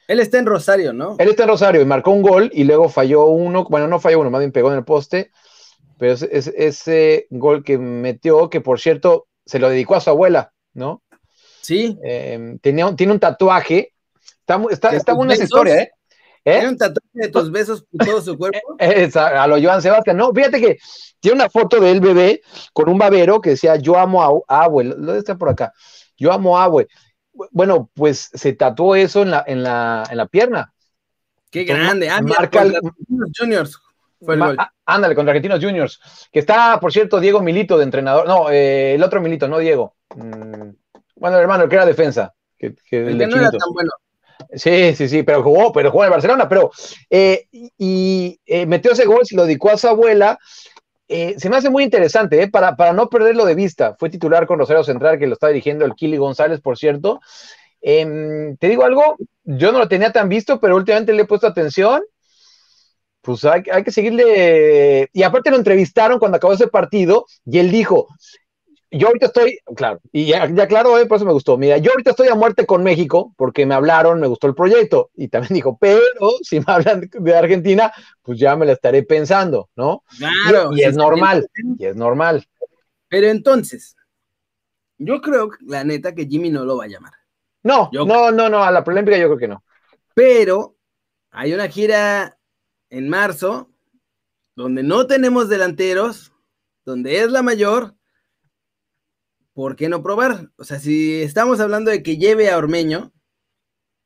él 0.07 0.19
está 0.19 0.37
en 0.37 0.45
Rosario, 0.45 0.93
¿no? 0.93 1.15
Él 1.19 1.29
está 1.29 1.43
en 1.43 1.49
Rosario 1.49 1.81
y 1.81 1.85
marcó 1.85 2.11
un 2.11 2.21
gol 2.21 2.49
y 2.53 2.65
luego 2.65 2.89
falló 2.89 3.27
uno, 3.27 3.65
bueno, 3.69 3.87
no 3.87 3.99
falló 3.99 4.19
uno, 4.19 4.29
más 4.29 4.39
bien 4.39 4.51
pegó 4.51 4.71
en 4.71 4.77
el 4.77 4.85
poste, 4.85 5.31
pero 5.97 6.13
es, 6.13 6.23
es, 6.23 6.47
ese 6.47 7.27
gol 7.29 7.63
que 7.63 7.77
metió, 7.77 8.49
que 8.49 8.61
por 8.61 8.79
cierto 8.79 9.27
se 9.45 9.59
lo 9.59 9.69
dedicó 9.69 9.95
a 9.95 10.01
su 10.01 10.09
abuela, 10.09 10.53
¿no? 10.73 11.02
Sí. 11.63 11.97
Eh, 12.03 12.57
tenía, 12.61 12.93
tiene 12.95 13.13
un 13.13 13.19
tatuaje. 13.19 13.93
Está, 14.41 14.61
está, 14.69 14.89
está 14.95 15.13
buena 15.13 15.33
esa 15.33 15.45
historia, 15.45 15.81
¿eh? 15.81 15.91
¿Eh? 16.45 16.59
¿Tiene 16.59 16.69
un 16.69 16.77
tatuaje 16.77 17.09
de 17.13 17.29
tus 17.29 17.49
besos 17.49 17.83
por 17.83 18.05
todo 18.05 18.21
su 18.21 18.37
cuerpo? 18.37 18.75
a, 18.79 19.47
lo 19.47 19.61
Joan 19.61 19.81
Sebastián. 19.81 20.17
No, 20.17 20.33
fíjate 20.33 20.59
que 20.59 20.77
tiene 21.21 21.35
una 21.35 21.49
foto 21.49 21.79
del 21.79 22.01
bebé 22.01 22.41
con 22.73 22.89
un 22.89 22.97
babero 22.97 23.39
que 23.39 23.51
decía 23.51 23.77
yo 23.77 23.97
amo 23.97 24.43
a 24.47 24.63
Abue. 24.63 24.83
Lo 24.83 25.15
está 25.15 25.37
por 25.37 25.49
acá. 25.49 25.71
Yo 26.17 26.33
amo 26.33 26.59
a 26.59 26.65
Abue. 26.65 26.87
Bueno, 27.51 27.89
pues 27.93 28.29
se 28.33 28.53
tatuó 28.53 28.95
eso 28.95 29.21
en 29.23 29.31
la, 29.31 29.43
en 29.47 29.63
la, 29.63 30.03
en 30.09 30.17
la 30.17 30.27
pierna. 30.27 30.73
Qué 31.49 31.63
grande. 31.63 32.09
Ah, 32.09 32.21
marca 32.21 32.61
Argentinos 32.61 33.29
Juniors. 33.37 33.79
Fue 34.19 34.35
el 34.35 34.39
gol. 34.41 34.57
Ándale, 34.85 35.15
contra 35.15 35.31
Argentinos 35.31 35.63
Juniors. 35.63 36.29
Que 36.31 36.39
está, 36.39 36.79
por 36.79 36.91
cierto, 36.91 37.19
Diego 37.19 37.41
Milito 37.41 37.77
de 37.77 37.85
entrenador. 37.85 38.27
No, 38.27 38.49
eh, 38.49 38.95
el 38.95 39.03
otro 39.03 39.21
Milito, 39.21 39.47
no 39.47 39.59
Diego. 39.59 39.95
Mm, 40.15 40.71
bueno, 41.23 41.37
hermano, 41.37 41.63
el 41.63 41.69
que 41.69 41.75
era 41.77 41.85
defensa. 41.85 42.33
Que, 42.57 42.65
el, 42.65 43.17
que 43.17 43.27
no 43.27 43.37
era 43.37 43.49
tan 43.49 43.71
bueno. 43.71 43.91
Sí, 44.55 44.93
sí, 44.93 45.07
sí, 45.07 45.23
pero 45.23 45.41
jugó, 45.41 45.71
pero 45.71 45.89
jugó 45.89 46.03
en 46.03 46.09
Barcelona, 46.11 46.49
pero 46.49 46.69
eh, 47.09 47.47
y 47.77 48.37
eh, 48.45 48.65
metió 48.65 48.91
ese 48.91 49.05
gol, 49.05 49.21
se 49.23 49.37
lo 49.37 49.45
dedicó 49.45 49.69
a 49.69 49.77
su 49.77 49.87
abuela. 49.87 50.37
Eh, 51.07 51.35
se 51.37 51.49
me 51.49 51.55
hace 51.55 51.69
muy 51.69 51.85
interesante, 51.85 52.45
para, 52.49 52.75
para 52.75 52.91
no 52.91 53.07
perderlo 53.07 53.45
de 53.45 53.55
vista. 53.55 53.95
Fue 53.97 54.09
titular 54.09 54.45
con 54.45 54.59
Rosario 54.59 54.83
Central, 54.83 55.17
que 55.17 55.27
lo 55.27 55.35
está 55.35 55.47
dirigiendo 55.47 55.85
el 55.85 55.93
Kili 55.93 56.17
González, 56.17 56.59
por 56.59 56.77
cierto. 56.77 57.21
Em, 57.81 58.57
te 58.57 58.67
digo 58.67 58.83
algo, 58.83 59.15
yo 59.45 59.71
no 59.71 59.79
lo 59.79 59.87
tenía 59.87 60.11
tan 60.11 60.27
visto, 60.27 60.59
pero 60.59 60.75
últimamente 60.75 61.13
le 61.13 61.21
he 61.21 61.25
puesto 61.25 61.47
atención. 61.47 62.03
Pues 63.21 63.45
hay, 63.45 63.63
hay 63.71 63.83
que 63.85 63.91
seguirle. 63.91 65.09
Y 65.13 65.23
aparte 65.23 65.51
lo 65.51 65.55
entrevistaron 65.55 66.19
cuando 66.19 66.35
acabó 66.35 66.51
ese 66.51 66.67
partido 66.67 67.25
y 67.45 67.59
él 67.59 67.71
dijo: 67.71 68.09
yo 68.93 69.07
ahorita 69.07 69.27
estoy, 69.27 69.59
claro, 69.75 69.99
y 70.11 70.27
ya, 70.27 70.67
claro, 70.67 70.97
eh, 70.97 71.05
por 71.05 71.17
eso 71.17 71.25
me 71.25 71.33
gustó. 71.33 71.57
Mira, 71.57 71.77
yo 71.77 71.91
ahorita 71.91 72.11
estoy 72.11 72.27
a 72.27 72.35
muerte 72.35 72.65
con 72.65 72.83
México 72.83 73.33
porque 73.37 73.65
me 73.65 73.75
hablaron, 73.75 74.19
me 74.19 74.27
gustó 74.27 74.47
el 74.47 74.55
proyecto. 74.55 75.09
Y 75.15 75.27
también 75.27 75.53
dijo, 75.55 75.77
pero 75.79 76.01
si 76.41 76.59
me 76.59 76.65
hablan 76.67 77.09
de 77.11 77.35
Argentina, 77.35 77.91
pues 78.21 78.39
ya 78.39 78.55
me 78.55 78.65
la 78.65 78.73
estaré 78.73 79.03
pensando, 79.03 79.69
¿no? 79.75 80.03
Claro. 80.17 80.71
Y, 80.75 80.83
es 80.83 80.95
normal, 80.95 81.47
y 81.77 81.85
es 81.85 81.95
normal. 81.95 82.45
Pero 83.09 83.27
entonces, 83.27 83.95
yo 84.97 85.21
creo, 85.21 85.51
la 85.65 85.83
neta, 85.83 86.13
que 86.13 86.27
Jimmy 86.27 86.49
no 86.49 86.65
lo 86.65 86.77
va 86.77 86.85
a 86.85 86.87
llamar. 86.87 87.13
No, 87.63 87.89
no, 87.93 88.31
no, 88.31 88.49
no, 88.49 88.63
a 88.63 88.71
la 88.71 88.83
Prolímpica 88.83 89.17
yo 89.17 89.27
creo 89.27 89.37
que 89.37 89.47
no. 89.47 89.63
Pero 90.13 90.75
hay 91.31 91.53
una 91.53 91.67
gira 91.67 92.37
en 92.89 93.09
marzo 93.09 93.69
donde 94.55 94.83
no 94.83 95.07
tenemos 95.07 95.49
delanteros, 95.49 96.33
donde 96.85 97.19
es 97.19 97.31
la 97.31 97.41
mayor 97.41 97.95
¿por 99.53 99.75
qué 99.75 99.89
no 99.89 100.03
probar? 100.03 100.49
O 100.57 100.63
sea, 100.63 100.79
si 100.79 101.21
estamos 101.21 101.59
hablando 101.59 101.91
de 101.91 102.03
que 102.03 102.17
lleve 102.17 102.49
a 102.49 102.57
Ormeño, 102.57 103.11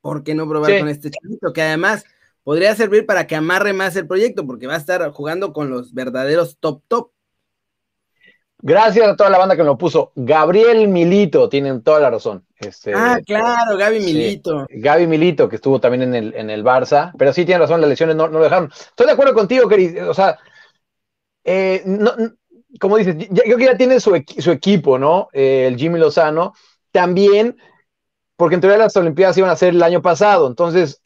¿por 0.02 0.24
qué 0.24 0.36
no 0.36 0.48
probar 0.48 0.80
con 0.80 0.90
este 0.90 1.10
chiquito? 1.10 1.54
Que 1.54 1.62
además 1.62 2.06
podría 2.44 2.76
servir 2.76 3.06
para 3.06 3.28
que 3.28 3.36
amarre 3.36 3.74
más 3.74 3.96
el 3.96 4.08
proyecto, 4.08 4.46
porque 4.46 4.68
va 4.68 4.76
a 4.76 4.80
estar 4.80 5.10
jugando 5.12 5.54
con 5.54 5.70
los 5.70 5.94
verdaderos 5.94 6.58
top 6.60 6.82
top. 6.88 7.12
Gracias 8.60 9.08
a 9.08 9.16
toda 9.16 9.30
la 9.30 9.38
banda 9.38 9.56
que 9.56 9.62
me 9.62 9.68
lo 9.68 9.78
puso. 9.78 10.12
Gabriel 10.16 10.88
Milito, 10.88 11.48
tienen 11.48 11.84
toda 11.84 12.00
la 12.00 12.10
razón. 12.10 12.44
Este, 12.56 12.92
ah, 12.96 13.20
claro, 13.24 13.78
Gaby 13.78 14.00
Milito. 14.00 14.66
Gaby 14.70 15.06
Milito, 15.06 15.48
que 15.48 15.58
estuvo 15.58 15.80
también 15.80 16.04
en 16.04 16.16
el, 16.16 16.34
en 16.34 16.50
el 16.50 16.64
Barça, 16.64 17.12
pero 17.18 17.34
sí 17.34 17.46
tiene 17.46 17.60
razón, 17.60 17.82
las 17.82 17.90
lesiones 17.90 18.16
no, 18.16 18.28
no 18.28 18.40
lo 18.40 18.44
dejaron. 18.44 18.72
Estoy 18.72 19.06
de 19.06 19.12
acuerdo 19.12 19.36
contigo, 19.36 19.70
querido. 19.70 20.10
O 20.10 20.14
sea, 20.14 20.40
eh, 21.44 21.84
no, 21.86 22.14
como 22.80 22.98
dices, 22.98 23.16
yo 23.18 23.44
creo 23.44 23.58
que 23.58 23.66
ya 23.66 23.78
tiene 23.78 24.00
su, 24.00 24.16
equipo, 24.16 24.98
¿no? 24.98 25.30
el 25.34 25.78
Jimmy 25.78 26.00
Lozano. 26.00 26.54
También, 26.92 27.58
porque 28.36 28.56
en 28.56 28.62
teoría 28.62 28.78
las 28.78 28.96
Olimpiadas 28.96 29.38
iban 29.38 29.50
a 29.50 29.56
ser 29.56 29.70
el 29.70 29.84
año 29.84 30.02
pasado, 30.02 30.48
entonces 30.48 31.02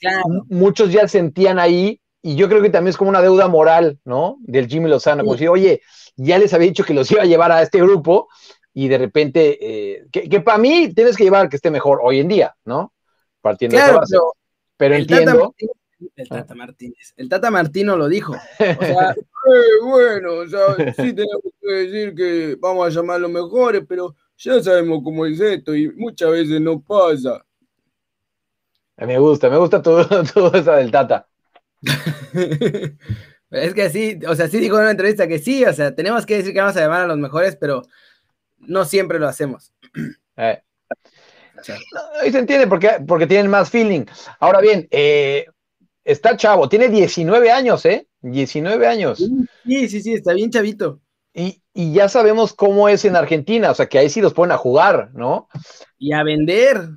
muchos 0.47 0.91
ya 0.91 1.07
sentían 1.07 1.59
ahí, 1.59 1.99
y 2.21 2.35
yo 2.35 2.47
creo 2.47 2.61
que 2.61 2.69
también 2.69 2.91
es 2.91 2.97
como 2.97 3.09
una 3.09 3.21
deuda 3.21 3.47
moral, 3.47 3.99
¿no? 4.05 4.37
Del 4.41 4.67
Jimmy 4.67 4.89
Lozano, 4.89 5.23
como 5.23 5.33
decir, 5.33 5.49
oye, 5.49 5.81
ya 6.15 6.37
les 6.37 6.53
había 6.53 6.67
dicho 6.67 6.83
que 6.83 6.93
los 6.93 7.09
iba 7.11 7.23
a 7.23 7.25
llevar 7.25 7.51
a 7.51 7.61
este 7.61 7.81
grupo, 7.81 8.27
y 8.73 8.87
de 8.87 8.97
repente, 8.97 9.57
eh, 9.61 10.05
que, 10.11 10.39
para 10.39 10.57
mí 10.57 10.93
tienes 10.93 11.17
que 11.17 11.23
llevar 11.23 11.49
que 11.49 11.57
esté 11.57 11.69
mejor 11.71 11.99
hoy 12.01 12.19
en 12.19 12.27
día, 12.27 12.55
¿no? 12.63 12.93
Partiendo 13.41 13.77
de 13.77 13.91
base. 13.91 14.17
Pero, 14.77 14.95
entiendo. 14.95 15.53
El 16.15 16.29
Tata 16.29 16.55
Martínez. 16.55 17.13
El 17.17 17.29
Tata 17.29 17.51
Martino 17.51 17.95
lo 17.95 18.07
dijo. 18.07 18.33
O 18.33 18.85
sea, 18.85 19.15
eh, 19.47 19.83
bueno, 19.83 20.33
o 20.35 20.47
sea, 20.47 20.75
sí 20.95 21.13
tenemos 21.13 21.53
que 21.59 21.73
decir 21.73 22.15
que 22.15 22.57
vamos 22.59 22.85
a 22.85 22.89
llamar 22.89 23.17
a 23.17 23.19
los 23.19 23.31
mejores, 23.31 23.83
pero 23.87 24.15
ya 24.37 24.61
sabemos 24.61 25.01
cómo 25.03 25.25
es 25.25 25.39
esto 25.39 25.75
y 25.75 25.91
muchas 25.93 26.31
veces 26.31 26.61
no 26.61 26.79
pasa. 26.81 27.43
Me 28.97 29.17
gusta, 29.17 29.49
me 29.49 29.57
gusta 29.57 29.81
todo, 29.81 30.05
todo 30.33 30.53
eso 30.53 30.71
del 30.73 30.91
Tata. 30.91 31.27
es 33.51 33.73
que 33.73 33.89
sí, 33.89 34.19
o 34.27 34.35
sea, 34.35 34.47
sí 34.47 34.59
dijo 34.59 34.75
en 34.75 34.83
una 34.83 34.91
entrevista 34.91 35.27
que 35.27 35.39
sí, 35.39 35.65
o 35.65 35.73
sea, 35.73 35.95
tenemos 35.95 36.25
que 36.25 36.37
decir 36.37 36.53
que 36.53 36.59
vamos 36.59 36.77
a 36.77 36.81
llamar 36.81 37.01
a 37.01 37.07
los 37.07 37.17
mejores, 37.17 37.55
pero 37.55 37.81
no 38.59 38.85
siempre 38.85 39.17
lo 39.17 39.27
hacemos. 39.27 39.73
Eh. 40.37 40.61
se 41.63 42.37
entiende 42.37 42.67
porque, 42.67 43.03
porque 43.07 43.27
tienen 43.27 43.49
más 43.49 43.71
feeling. 43.71 44.05
Ahora 44.39 44.61
bien, 44.61 44.87
eh, 44.91 45.47
está 46.03 46.37
chavo, 46.37 46.69
tiene 46.69 46.89
19 46.89 47.51
años, 47.51 47.85
¿eh? 47.85 48.07
19 48.21 48.87
años. 48.87 49.19
Sí, 49.65 49.89
sí, 49.89 50.01
sí, 50.01 50.13
está 50.13 50.33
bien 50.33 50.51
chavito. 50.51 50.99
Y, 51.33 51.61
ya 51.73 52.09
sabemos 52.09 52.53
cómo 52.53 52.89
es 52.89 53.05
en 53.05 53.15
Argentina, 53.15 53.71
o 53.71 53.73
sea 53.73 53.87
que 53.87 53.97
ahí 53.97 54.09
sí 54.09 54.19
los 54.21 54.33
ponen 54.33 54.51
a 54.51 54.57
jugar, 54.57 55.11
¿no? 55.13 55.47
Y 55.97 56.11
a 56.11 56.23
vender. 56.23 56.89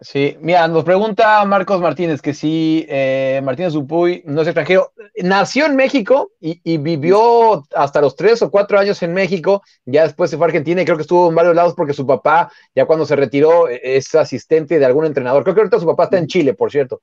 Sí, 0.00 0.36
mira, 0.40 0.68
nos 0.68 0.84
pregunta 0.84 1.44
Marcos 1.44 1.80
Martínez 1.80 2.22
que 2.22 2.32
sí, 2.32 2.86
eh, 2.88 3.40
Martínez 3.42 3.72
Zupuy 3.72 4.22
no 4.26 4.42
es 4.42 4.46
extranjero, 4.46 4.92
nació 5.16 5.66
en 5.66 5.74
México 5.74 6.30
y, 6.40 6.78
vivió 6.78 7.64
hasta 7.74 8.00
los 8.00 8.14
tres 8.14 8.40
o 8.42 8.50
cuatro 8.50 8.78
años 8.78 9.02
en 9.02 9.12
México, 9.12 9.62
ya 9.84 10.04
después 10.04 10.30
se 10.30 10.36
fue 10.36 10.46
a 10.46 10.48
Argentina 10.48 10.80
y 10.80 10.84
creo 10.84 10.96
que 10.96 11.02
estuvo 11.02 11.28
en 11.28 11.34
varios 11.34 11.56
lados 11.56 11.74
porque 11.76 11.94
su 11.94 12.06
papá, 12.06 12.50
ya 12.76 12.86
cuando 12.86 13.06
se 13.06 13.16
retiró, 13.16 13.68
es 13.68 14.14
asistente 14.14 14.78
de 14.78 14.86
algún 14.86 15.04
entrenador. 15.04 15.42
Creo 15.42 15.56
que 15.56 15.62
ahorita 15.62 15.80
su 15.80 15.86
papá 15.86 16.04
está 16.04 16.18
en 16.18 16.28
Chile, 16.28 16.54
por 16.54 16.70
cierto. 16.70 17.02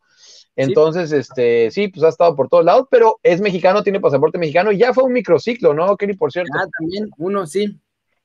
Entonces, 0.55 1.11
este, 1.11 1.69
sí, 1.71 1.89
pues 1.89 2.03
ha 2.03 2.09
estado 2.09 2.35
por 2.35 2.47
todos 2.47 2.63
lados, 2.63 2.87
pero 2.89 3.19
es 3.23 3.41
mexicano, 3.41 3.83
tiene 3.83 3.99
pasaporte 3.99 4.37
mexicano 4.37 4.71
y 4.71 4.77
ya 4.77 4.93
fue 4.93 5.03
un 5.03 5.11
microciclo, 5.11 5.73
¿no, 5.73 5.97
Kenny, 5.97 6.13
por 6.13 6.31
cierto? 6.31 6.51
Ah, 6.57 6.67
también, 6.79 7.09
uno 7.17 7.45
sí. 7.45 7.63
Eh. 7.63 7.77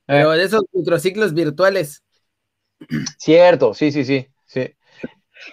Pero 0.05 0.31
de 0.31 0.43
esos 0.43 0.63
microciclos 0.71 1.33
virtuales. 1.33 2.03
Cierto, 3.17 3.73
sí, 3.73 3.91
sí, 3.91 4.05
sí, 4.05 4.27
sí. 4.45 4.73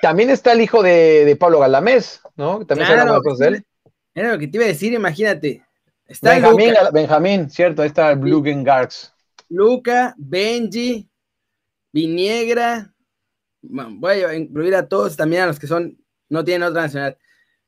También 0.00 0.30
está 0.30 0.52
el 0.52 0.60
hijo 0.60 0.82
de, 0.82 1.36
Pablo 1.38 1.60
Galamés, 1.60 2.20
¿no? 2.36 2.64
También 2.64 2.88
claro, 2.88 3.20
de 3.20 3.46
él. 3.46 3.64
Era 4.14 4.32
lo 4.32 4.38
que 4.38 4.46
te 4.46 4.58
iba 4.58 4.64
a 4.64 4.68
decir, 4.68 4.92
imagínate. 4.92 5.64
Está 6.06 6.34
Benjamín, 6.34 6.74
Benjamín, 6.92 7.50
cierto, 7.50 7.82
ahí 7.82 7.88
está 7.88 8.14
Blugen 8.14 8.64
Garx. 8.64 9.12
Luca, 9.48 10.14
Benji, 10.16 11.08
Viniegra. 11.92 12.94
Voy 13.60 14.12
a 14.20 14.34
incluir 14.34 14.74
a 14.74 14.88
todos, 14.88 15.16
también 15.16 15.42
a 15.42 15.46
los 15.46 15.58
que 15.58 15.66
son 15.66 15.98
no 16.28 16.44
tiene 16.44 16.66
otra 16.66 16.82
nacionalidad. 16.82 17.18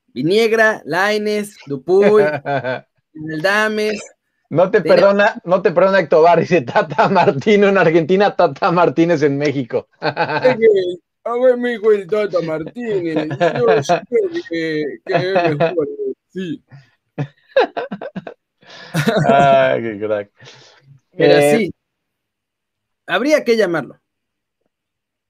Viniegra, 0.08 0.82
Laines, 0.84 1.56
Dupuy, 1.66 2.22
el 3.14 3.42
Dames. 3.42 4.02
No 4.50 4.70
te 4.70 4.80
perdona, 4.80 5.40
no 5.44 5.62
te 5.62 5.70
perdona 5.70 6.00
Héctor 6.00 6.40
dice 6.40 6.62
Tata 6.62 7.08
Martino 7.08 7.68
en 7.68 7.78
Argentina, 7.78 8.34
Tata 8.34 8.72
Martínez 8.72 9.22
en 9.22 9.38
México. 9.38 9.86
a 10.00 10.56
ver, 11.24 11.56
me 11.56 11.70
dijo 11.70 11.92
el 11.92 12.08
Tata 12.08 12.40
Martínez. 12.42 13.28
Yo 13.38 13.82
sé 13.82 14.02
que, 14.48 14.82
es 15.04 15.56
mejor, 15.56 15.88
sí. 16.30 16.64
Ay, 19.28 19.82
qué 19.82 20.00
crack. 20.00 20.30
Pero 21.16 21.34
eh, 21.34 21.56
sí, 21.56 21.74
habría 23.06 23.44
que 23.44 23.56
llamarlo. 23.56 24.00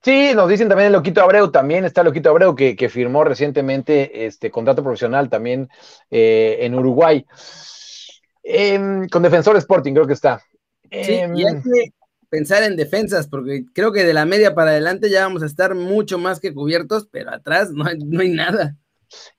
Sí, 0.03 0.33
nos 0.35 0.49
dicen 0.49 0.69
también 0.69 0.87
el 0.87 0.93
Loquito 0.95 1.21
Abreu, 1.21 1.51
también 1.51 1.85
está 1.85 2.03
Loquito 2.03 2.31
Abreu 2.31 2.55
que, 2.55 2.75
que 2.75 2.89
firmó 2.89 3.23
recientemente 3.23 4.25
este 4.27 4.51
contrato 4.51 4.83
profesional 4.83 5.29
también 5.29 5.69
eh, 6.11 6.59
en 6.61 6.75
Uruguay. 6.75 7.27
Em, 8.43 9.07
con 9.09 9.23
Defensor 9.23 9.57
Sporting 9.59 9.93
creo 9.93 10.07
que 10.07 10.15
está. 10.15 10.43
Sí, 10.91 11.13
y 11.13 11.15
hay 11.17 11.23
em, 11.23 11.63
que 11.63 11.93
pensar 12.31 12.63
en 12.63 12.77
defensas, 12.77 13.29
porque 13.29 13.65
creo 13.75 13.93
que 13.93 14.05
de 14.05 14.15
la 14.15 14.25
media 14.25 14.55
para 14.55 14.71
adelante 14.71 15.11
ya 15.11 15.23
vamos 15.27 15.43
a 15.43 15.47
estar 15.47 15.75
mucho 15.75 16.17
más 16.17 16.41
que 16.41 16.55
cubiertos, 16.55 17.07
pero 17.11 17.31
atrás 17.31 17.71
no 17.71 17.85
hay, 17.85 17.99
no 17.99 18.21
hay 18.21 18.31
nada. 18.31 18.77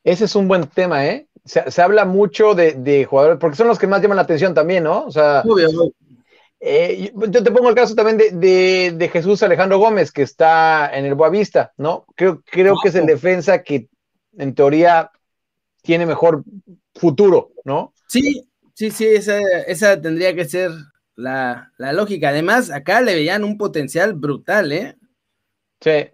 Ese 0.03 0.25
es 0.25 0.35
un 0.35 0.47
buen 0.47 0.67
tema, 0.67 1.07
¿eh? 1.07 1.27
Se, 1.43 1.81
habla 1.81 2.05
mucho 2.05 2.53
de, 2.53 3.05
jugadores, 3.09 3.39
porque 3.39 3.57
son 3.57 3.67
los 3.67 3.79
que 3.79 3.87
más 3.87 3.99
llaman 4.01 4.17
la 4.17 4.23
atención 4.23 4.53
también, 4.53 4.83
¿no? 4.83 5.05
O 5.05 5.11
sea, 5.11 5.43
eh, 6.63 7.11
yo 7.15 7.43
te 7.43 7.51
pongo 7.51 7.69
el 7.69 7.75
caso 7.75 7.95
también 7.95 8.17
de, 8.17 9.09
Jesús 9.11 9.41
Alejandro 9.41 9.79
Gómez, 9.79 10.11
que 10.11 10.21
está 10.21 10.95
en 10.95 11.05
el 11.05 11.15
Boavista, 11.15 11.73
¿no? 11.77 12.05
Creo, 12.15 12.43
creo 12.45 12.75
que 12.81 12.89
es 12.89 12.95
el 12.95 13.07
defensa 13.07 13.63
que 13.63 13.87
en 14.37 14.53
teoría 14.53 15.11
tiene 15.81 16.05
mejor 16.05 16.43
futuro, 16.93 17.51
¿no? 17.65 17.95
Sí, 18.07 18.47
sí, 18.75 18.91
sí, 18.91 19.07
esa, 19.07 19.39
esa 19.65 19.99
tendría 19.99 20.35
que 20.35 20.45
ser 20.45 20.69
la, 21.15 21.71
lógica. 21.79 22.29
Además, 22.29 22.69
acá 22.69 23.01
le 23.01 23.15
veían 23.15 23.43
un 23.43 23.57
potencial 23.57 24.13
brutal, 24.13 24.71
¿eh? 24.71 24.95
Sí. 25.79 26.09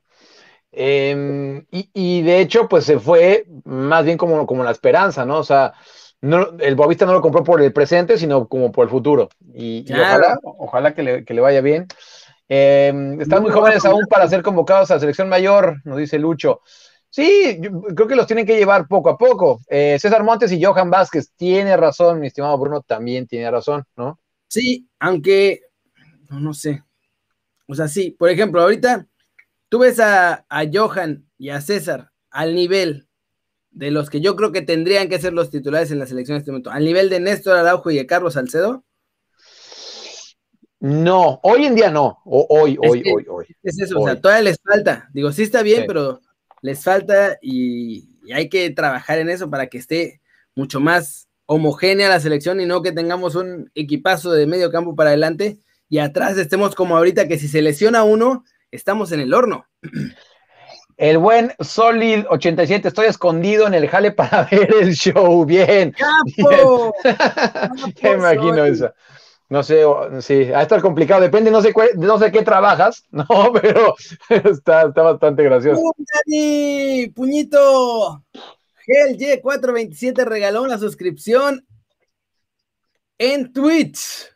Em, 0.71 1.65
y, 1.71 2.21
de 2.21 2.39
hecho, 2.39 2.69
pues 2.69 2.85
se 2.85 2.99
fue 2.99 3.45
más 3.65 4.05
bien 4.05 4.17
como, 4.17 4.47
como 4.47 4.63
la 4.63 4.71
esperanza, 4.71 5.25
¿no? 5.25 5.39
O 5.39 5.43
sea, 5.43 5.73
no, 6.21 6.57
el 6.59 6.75
Boavista 6.75 7.05
no 7.05 7.13
lo 7.13 7.21
compró 7.21 7.43
por 7.43 7.61
el 7.61 7.73
presente, 7.73 8.17
sino 8.17 8.47
como 8.47 8.71
por 8.71 8.85
el 8.85 8.89
futuro. 8.89 9.29
Y, 9.53 9.85
ojalá, 9.91 10.39
ojalá 10.43 10.93
que 10.93 11.03
le, 11.03 11.41
vaya 11.41 11.61
bien. 11.61 11.87
Em, 12.49 13.19
están 13.21 13.41
muy 13.41 13.51
jóvenes 13.51 13.83
aún 13.85 14.05
para 14.09 14.27
ser 14.27 14.41
convocados 14.41 14.89
a 14.89 14.95
la 14.95 14.99
selección 14.99 15.29
mayor, 15.29 15.81
nos 15.83 15.97
dice 15.97 16.17
Lucho. 16.17 16.61
Sí, 17.09 17.59
creo 17.95 18.07
que 18.07 18.15
los 18.15 18.27
tienen 18.27 18.45
que 18.45 18.57
llevar 18.57 18.87
poco 18.87 19.09
a 19.09 19.17
poco. 19.17 19.61
Eh, 19.69 19.97
César 19.99 20.23
Montes 20.23 20.51
y 20.51 20.63
Johan 20.63 20.89
Vázquez, 20.89 21.31
tiene 21.35 21.75
razón, 21.77 22.19
mi 22.19 22.27
estimado 22.27 22.57
Bruno, 22.57 22.81
también 22.81 23.27
tiene 23.27 23.49
razón, 23.49 23.83
¿no? 23.95 24.19
Sí, 24.47 24.87
aunque, 24.99 25.61
no, 26.29 26.53
sé. 26.53 26.83
O 27.67 27.75
sea, 27.75 27.87
sí, 27.87 28.11
por 28.11 28.29
ejemplo, 28.29 28.61
ahorita 28.61 29.07
tú 29.69 29.79
ves 29.79 29.99
a, 29.99 30.45
Johan 30.71 31.25
y 31.37 31.49
a 31.49 31.61
César 31.61 32.11
al 32.29 32.55
nivel 32.55 33.06
de 33.77 33.91
los 33.91 34.09
que 34.09 34.21
yo 34.21 34.35
creo 34.35 34.51
que 34.51 34.63
tendrían 34.63 35.07
que 35.07 35.19
ser 35.19 35.33
los 35.33 35.51
titulares 35.51 35.91
en 35.91 35.99
la 35.99 36.07
selección 36.07 36.35
en 36.35 36.39
este 36.39 36.51
momento, 36.51 36.71
al 36.71 36.83
nivel 36.83 37.09
de 37.09 37.19
Néstor 37.19 37.57
Araujo 37.57 37.91
y 37.91 37.97
de 37.97 38.07
Carlos 38.07 38.33
Salcedo. 38.33 38.83
No, 40.79 41.39
hoy 41.43 41.65
en 41.65 41.75
día 41.75 41.91
no. 41.91 42.19
hoy, 42.25 42.77
hoy, 42.81 43.03
hoy, 43.11 43.25
hoy. 43.29 43.45
Es 43.61 43.79
eso, 43.79 43.99
o 43.99 44.05
sea, 44.05 44.19
todavía 44.19 44.49
les 44.49 44.57
falta. 44.63 45.09
Digo, 45.13 45.31
sí 45.31 45.43
está 45.43 45.61
bien, 45.61 45.85
pero 45.87 46.21
les 46.61 46.83
falta 46.83 47.37
y, 47.41 48.15
hay 48.33 48.49
que 48.49 48.69
trabajar 48.71 49.19
en 49.19 49.29
eso 49.29 49.49
para 49.49 49.67
que 49.67 49.77
esté 49.77 50.21
mucho 50.55 50.79
más 50.79 51.29
homogénea 51.45 52.09
la 52.09 52.19
selección 52.19 52.59
y 52.59 52.65
no 52.65 52.81
que 52.81 52.91
tengamos 52.91 53.35
un 53.35 53.71
equipazo 53.73 54.31
de 54.31 54.47
medio 54.47 54.71
campo 54.71 54.95
para 54.95 55.11
adelante 55.11 55.59
y 55.87 55.99
atrás 55.99 56.37
estemos 56.37 56.75
como 56.75 56.97
ahorita 56.97 57.27
que 57.27 57.39
si 57.39 57.47
se 57.47 57.61
lesiona 57.61 58.03
uno, 58.03 58.43
estamos 58.71 59.11
en 59.11 59.19
el 59.19 59.33
horno. 59.33 59.67
El 60.97 61.19
buen 61.19 61.53
Solid 61.59 62.25
87, 62.27 62.87
estoy 62.87 63.05
escondido 63.05 63.67
en 63.67 63.75
el 63.75 63.87
jale 63.87 64.11
para 64.11 64.43
ver 64.51 64.73
el 64.81 64.93
show. 64.95 65.45
Bien. 65.45 65.93
¡Capo! 65.93 66.93
Me 68.03 68.11
imagino 68.13 68.65
eso. 68.65 68.91
No 69.49 69.63
sé, 69.63 69.83
sí, 70.19 70.51
a 70.51 70.63
estar 70.63 70.81
complicado, 70.81 71.21
depende, 71.21 71.49
no 71.49 71.61
sé, 71.61 71.73
no 71.95 72.19
sé 72.19 72.33
qué 72.33 72.41
trabajas, 72.41 73.05
no, 73.11 73.25
pero 73.53 73.95
está, 74.27 74.87
está 74.87 75.03
bastante 75.03 75.41
gracioso. 75.41 75.81
Dani! 75.95 77.07
¡Puñito! 77.15 78.25
Gel 78.85 79.17
Y427 79.17 80.25
regaló 80.25 80.63
una 80.63 80.77
suscripción 80.77 81.65
en 83.17 83.53
Twitch. 83.53 84.29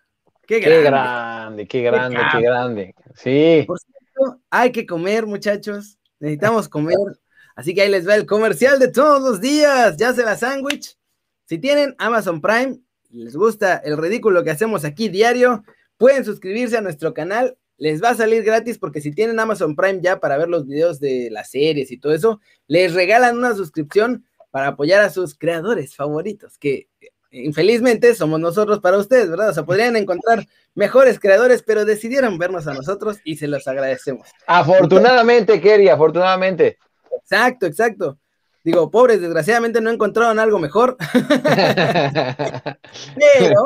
Qué 0.47 0.59
grande, 0.59 1.67
qué 1.67 1.81
grande, 1.81 2.19
qué 2.31 2.41
grande, 2.41 2.95
Sí. 3.15 3.65
Por 3.67 3.79
cierto, 3.79 4.39
hay 4.49 4.71
que 4.71 4.85
comer, 4.85 5.25
muchachos. 5.25 5.97
Necesitamos 6.21 6.69
comer. 6.69 6.97
Así 7.55 7.73
que 7.73 7.81
ahí 7.81 7.89
les 7.89 8.07
va 8.07 8.15
el 8.15 8.25
comercial 8.25 8.79
de 8.79 8.87
todos 8.87 9.21
los 9.21 9.41
días. 9.41 9.97
Ya 9.97 10.13
se 10.13 10.23
la 10.23 10.37
sándwich. 10.37 10.97
Si 11.45 11.57
tienen 11.57 11.95
Amazon 11.97 12.39
Prime, 12.39 12.79
les 13.09 13.35
gusta 13.35 13.75
el 13.77 13.97
ridículo 13.97 14.43
que 14.43 14.51
hacemos 14.51 14.85
aquí 14.85 15.09
diario, 15.09 15.63
pueden 15.97 16.23
suscribirse 16.23 16.77
a 16.77 16.81
nuestro 16.81 17.13
canal. 17.13 17.57
Les 17.77 18.01
va 18.01 18.11
a 18.11 18.15
salir 18.15 18.43
gratis 18.43 18.77
porque 18.77 19.01
si 19.01 19.11
tienen 19.11 19.39
Amazon 19.39 19.75
Prime 19.75 19.99
ya 20.01 20.19
para 20.19 20.37
ver 20.37 20.47
los 20.47 20.67
videos 20.67 20.99
de 20.99 21.29
las 21.31 21.49
series 21.49 21.91
y 21.91 21.97
todo 21.97 22.13
eso, 22.13 22.39
les 22.67 22.93
regalan 22.93 23.37
una 23.37 23.55
suscripción 23.55 24.23
para 24.51 24.67
apoyar 24.67 25.01
a 25.01 25.09
sus 25.09 25.35
creadores 25.35 25.95
favoritos, 25.95 26.57
que 26.59 26.87
infelizmente 27.31 28.13
somos 28.13 28.39
nosotros 28.39 28.79
para 28.79 28.97
ustedes, 28.97 29.29
¿verdad? 29.29 29.49
O 29.49 29.53
sea, 29.53 29.63
podrían 29.63 29.95
encontrar 29.95 30.45
mejores 30.75 31.19
creadores, 31.19 31.63
pero 31.63 31.85
decidieron 31.85 32.37
vernos 32.37 32.67
a 32.67 32.73
nosotros 32.73 33.17
y 33.23 33.37
se 33.37 33.47
los 33.47 33.67
agradecemos. 33.67 34.27
Afortunadamente, 34.47 35.59
Kerry, 35.59 35.89
afortunadamente. 35.89 36.77
Exacto, 37.23 37.65
exacto. 37.65 38.19
Digo, 38.63 38.91
pobres, 38.91 39.21
desgraciadamente 39.21 39.81
no 39.81 39.89
encontraron 39.89 40.37
algo 40.37 40.59
mejor. 40.59 40.95
Pero 43.39 43.63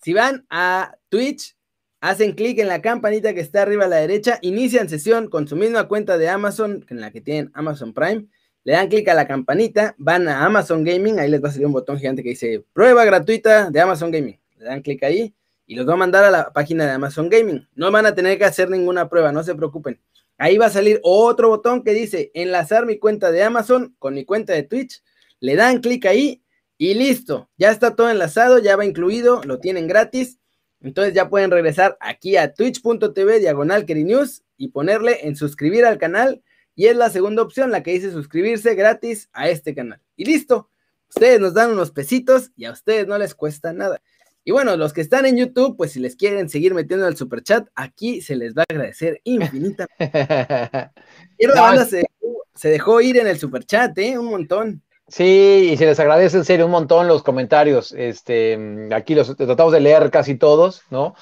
si 0.00 0.14
van 0.14 0.46
a 0.48 0.96
Twitch, 1.10 1.54
hacen 2.00 2.32
clic 2.32 2.58
en 2.60 2.68
la 2.68 2.80
campanita 2.80 3.34
que 3.34 3.40
está 3.40 3.60
arriba 3.62 3.84
a 3.84 3.88
la 3.88 3.96
derecha, 3.96 4.38
inician 4.40 4.88
sesión 4.88 5.28
con 5.28 5.46
su 5.46 5.56
misma 5.56 5.86
cuenta 5.86 6.16
de 6.16 6.30
Amazon, 6.30 6.86
en 6.88 7.00
la 7.00 7.10
que 7.10 7.20
tienen 7.20 7.50
Amazon 7.54 7.92
Prime, 7.92 8.26
le 8.68 8.74
dan 8.74 8.88
clic 8.90 9.08
a 9.08 9.14
la 9.14 9.26
campanita, 9.26 9.94
van 9.96 10.28
a 10.28 10.44
Amazon 10.44 10.84
Gaming, 10.84 11.18
ahí 11.18 11.30
les 11.30 11.42
va 11.42 11.48
a 11.48 11.52
salir 11.52 11.66
un 11.66 11.72
botón 11.72 11.96
gigante 11.96 12.22
que 12.22 12.28
dice 12.28 12.62
prueba 12.74 13.02
gratuita 13.06 13.70
de 13.70 13.80
Amazon 13.80 14.10
Gaming. 14.10 14.38
Le 14.58 14.64
dan 14.66 14.82
clic 14.82 15.02
ahí 15.04 15.34
y 15.66 15.74
los 15.74 15.88
va 15.88 15.94
a 15.94 15.96
mandar 15.96 16.22
a 16.24 16.30
la 16.30 16.52
página 16.52 16.84
de 16.84 16.90
Amazon 16.90 17.30
Gaming. 17.30 17.66
No 17.74 17.90
van 17.90 18.04
a 18.04 18.14
tener 18.14 18.36
que 18.36 18.44
hacer 18.44 18.68
ninguna 18.68 19.08
prueba, 19.08 19.32
no 19.32 19.42
se 19.42 19.54
preocupen. 19.54 19.98
Ahí 20.36 20.58
va 20.58 20.66
a 20.66 20.70
salir 20.70 21.00
otro 21.02 21.48
botón 21.48 21.82
que 21.82 21.94
dice 21.94 22.30
enlazar 22.34 22.84
mi 22.84 22.98
cuenta 22.98 23.30
de 23.30 23.42
Amazon 23.42 23.96
con 23.98 24.12
mi 24.12 24.26
cuenta 24.26 24.52
de 24.52 24.64
Twitch. 24.64 25.02
Le 25.40 25.56
dan 25.56 25.80
clic 25.80 26.04
ahí 26.04 26.42
y 26.76 26.92
listo. 26.92 27.48
Ya 27.56 27.70
está 27.70 27.96
todo 27.96 28.10
enlazado, 28.10 28.58
ya 28.58 28.76
va 28.76 28.84
incluido, 28.84 29.40
lo 29.44 29.60
tienen 29.60 29.86
gratis. 29.86 30.40
Entonces 30.82 31.14
ya 31.14 31.30
pueden 31.30 31.50
regresar 31.50 31.96
aquí 32.00 32.36
a 32.36 32.52
twitch.tv 32.52 33.40
diagonal 33.40 33.86
News 33.88 34.42
y 34.58 34.68
ponerle 34.68 35.26
en 35.26 35.36
suscribir 35.36 35.86
al 35.86 35.96
canal. 35.96 36.42
Y 36.78 36.86
es 36.86 36.94
la 36.94 37.10
segunda 37.10 37.42
opción, 37.42 37.72
la 37.72 37.82
que 37.82 37.90
dice 37.90 38.12
suscribirse 38.12 38.76
gratis 38.76 39.28
a 39.32 39.48
este 39.48 39.74
canal. 39.74 40.00
Y 40.14 40.26
listo. 40.26 40.70
Ustedes 41.08 41.40
nos 41.40 41.52
dan 41.52 41.72
unos 41.72 41.90
pesitos 41.90 42.52
y 42.54 42.66
a 42.66 42.70
ustedes 42.70 43.08
no 43.08 43.18
les 43.18 43.34
cuesta 43.34 43.72
nada. 43.72 44.00
Y 44.44 44.52
bueno, 44.52 44.76
los 44.76 44.92
que 44.92 45.00
están 45.00 45.26
en 45.26 45.36
YouTube, 45.36 45.76
pues 45.76 45.90
si 45.90 45.98
les 45.98 46.14
quieren 46.14 46.48
seguir 46.48 46.74
metiendo 46.74 47.08
el 47.08 47.16
super 47.16 47.42
chat, 47.42 47.66
aquí 47.74 48.20
se 48.20 48.36
les 48.36 48.54
va 48.54 48.62
a 48.62 48.72
agradecer 48.72 49.20
infinitamente. 49.24 49.88
y 51.38 51.46
la 51.48 51.60
banda 51.60 51.84
se, 51.84 52.68
dejó 52.68 53.00
ir 53.00 53.16
en 53.16 53.26
el 53.26 53.40
super 53.40 53.64
chat, 53.64 53.98
¿eh? 53.98 54.16
Un 54.16 54.26
montón. 54.26 54.80
Sí, 55.08 55.70
y 55.72 55.76
se 55.76 55.84
les 55.84 55.98
agradece 55.98 56.36
en 56.36 56.44
serio 56.44 56.66
un 56.66 56.70
montón 56.70 57.08
los 57.08 57.24
comentarios. 57.24 57.90
Este, 57.90 58.56
aquí 58.92 59.16
los 59.16 59.36
tratamos 59.36 59.72
de 59.72 59.80
leer 59.80 60.12
casi 60.12 60.36
todos, 60.36 60.84
¿no? 60.90 61.16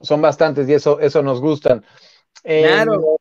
son, 0.00 0.20
bastantes 0.20 0.68
y 0.68 0.72
eso, 0.72 0.98
eso 0.98 1.22
nos 1.22 1.40
gustan. 1.40 1.84
claro. 2.42 3.20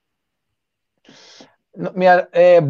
Mira, 1.95 2.29
eh, 2.33 2.61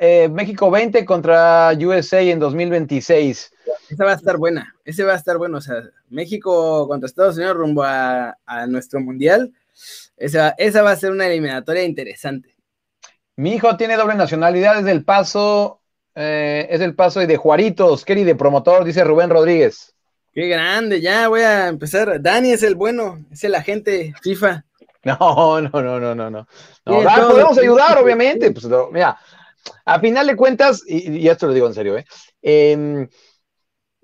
eh, 0.00 0.28
México 0.30 0.70
20 0.70 1.04
contra 1.04 1.72
USA 1.72 2.20
en 2.20 2.38
2026. 2.38 3.52
Esa 3.90 4.04
va 4.04 4.12
a 4.12 4.16
estar 4.16 4.36
buena, 4.36 4.74
ese 4.84 5.04
va 5.04 5.12
a 5.12 5.16
estar 5.16 5.38
bueno. 5.38 5.58
O 5.58 5.60
sea, 5.60 5.82
México 6.08 6.86
contra 6.88 7.06
Estados 7.06 7.36
Unidos 7.36 7.56
rumbo 7.56 7.82
a, 7.84 8.36
nuestro 8.68 9.00
mundial. 9.00 9.52
Esa, 10.16 10.54
esa 10.58 10.82
va 10.82 10.92
a 10.92 10.96
ser 10.96 11.10
una 11.10 11.26
eliminatoria 11.26 11.84
interesante. 11.84 12.54
Mi 13.36 13.54
hijo 13.54 13.76
tiene 13.76 13.96
doble 13.96 14.14
nacionalidad, 14.14 14.78
es 14.78 14.84
del 14.84 15.04
paso, 15.04 15.80
eh, 16.14 16.68
es 16.70 16.78
del 16.78 16.94
paso 16.94 17.20
y 17.20 17.26
de 17.26 17.36
Juaritos, 17.36 18.04
Kerry 18.04 18.22
de 18.22 18.36
promotor, 18.36 18.84
dice 18.84 19.02
Rubén 19.02 19.30
Rodríguez. 19.30 19.94
Qué 20.32 20.48
grande, 20.48 21.00
ya 21.00 21.28
voy 21.28 21.42
a 21.42 21.68
empezar. 21.68 22.20
Dani 22.20 22.52
es 22.52 22.62
el 22.62 22.74
bueno, 22.74 23.24
es 23.30 23.44
el 23.44 23.54
agente 23.54 24.14
FIFA. 24.22 24.64
No, 25.20 25.60
no, 25.60 25.82
no, 25.82 26.00
no, 26.00 26.14
no, 26.14 26.30
no. 26.30 26.46
podemos 26.84 27.58
ayudar, 27.58 27.98
obviamente. 27.98 28.50
Pues, 28.52 28.66
mira, 28.90 29.18
a 29.84 30.00
final 30.00 30.26
de 30.26 30.36
cuentas, 30.36 30.82
y, 30.86 31.18
y, 31.18 31.28
esto 31.28 31.46
lo 31.46 31.52
digo 31.52 31.66
en 31.66 31.74
serio, 31.74 31.98
¿eh? 31.98 32.04
eh 32.42 33.06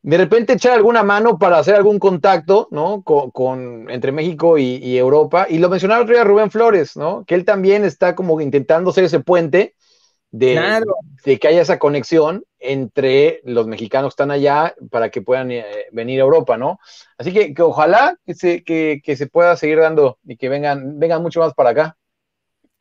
de 0.03 0.16
repente 0.16 0.55
echar 0.55 0.72
alguna 0.72 1.03
mano 1.03 1.38
para 1.38 1.59
hacer 1.59 1.74
algún 1.74 1.98
contacto, 1.98 2.68
¿no? 2.70 3.03
Con, 3.03 3.90
entre 3.90 4.12
México 4.12 4.57
y, 4.57 4.96
Europa. 4.96 5.46
Y 5.48 5.59
lo 5.59 5.68
mencionaba 5.68 6.03
otro 6.03 6.14
día 6.14 6.24
Rubén 6.24 6.51
Flores, 6.51 6.96
¿no? 6.96 7.24
Que 7.26 7.34
él 7.34 7.44
también 7.44 7.84
está 7.84 8.14
como 8.14 8.40
intentando 8.40 8.92
ser 8.92 9.05
ese 9.05 9.20
puente 9.20 9.74
de, 10.31 10.85
de 11.24 11.39
que 11.39 11.49
haya 11.49 11.62
esa 11.62 11.78
conexión 11.78 12.45
entre 12.59 13.41
los 13.45 13.66
mexicanos 13.66 14.11
que 14.11 14.14
están 14.14 14.31
allá 14.31 14.74
para 14.91 15.11
que 15.11 15.22
puedan 15.22 15.51
eh, 15.51 15.87
venir 15.93 16.20
a 16.20 16.24
Europa, 16.24 16.57
¿no? 16.57 16.78
Así 17.18 17.33
que, 17.33 17.55
ojalá 17.62 18.16
que 18.24 18.35
se, 18.35 18.62
que, 18.62 19.01
que 19.05 19.16
se 19.16 19.26
pueda 19.26 19.57
seguir 19.57 19.81
dando 19.81 20.18
y 20.24 20.37
que 20.37 20.49
vengan, 20.49 20.99
vengan 20.99 21.22
mucho 21.22 21.41
más 21.41 21.55
para 21.55 21.70
acá. 21.70 21.97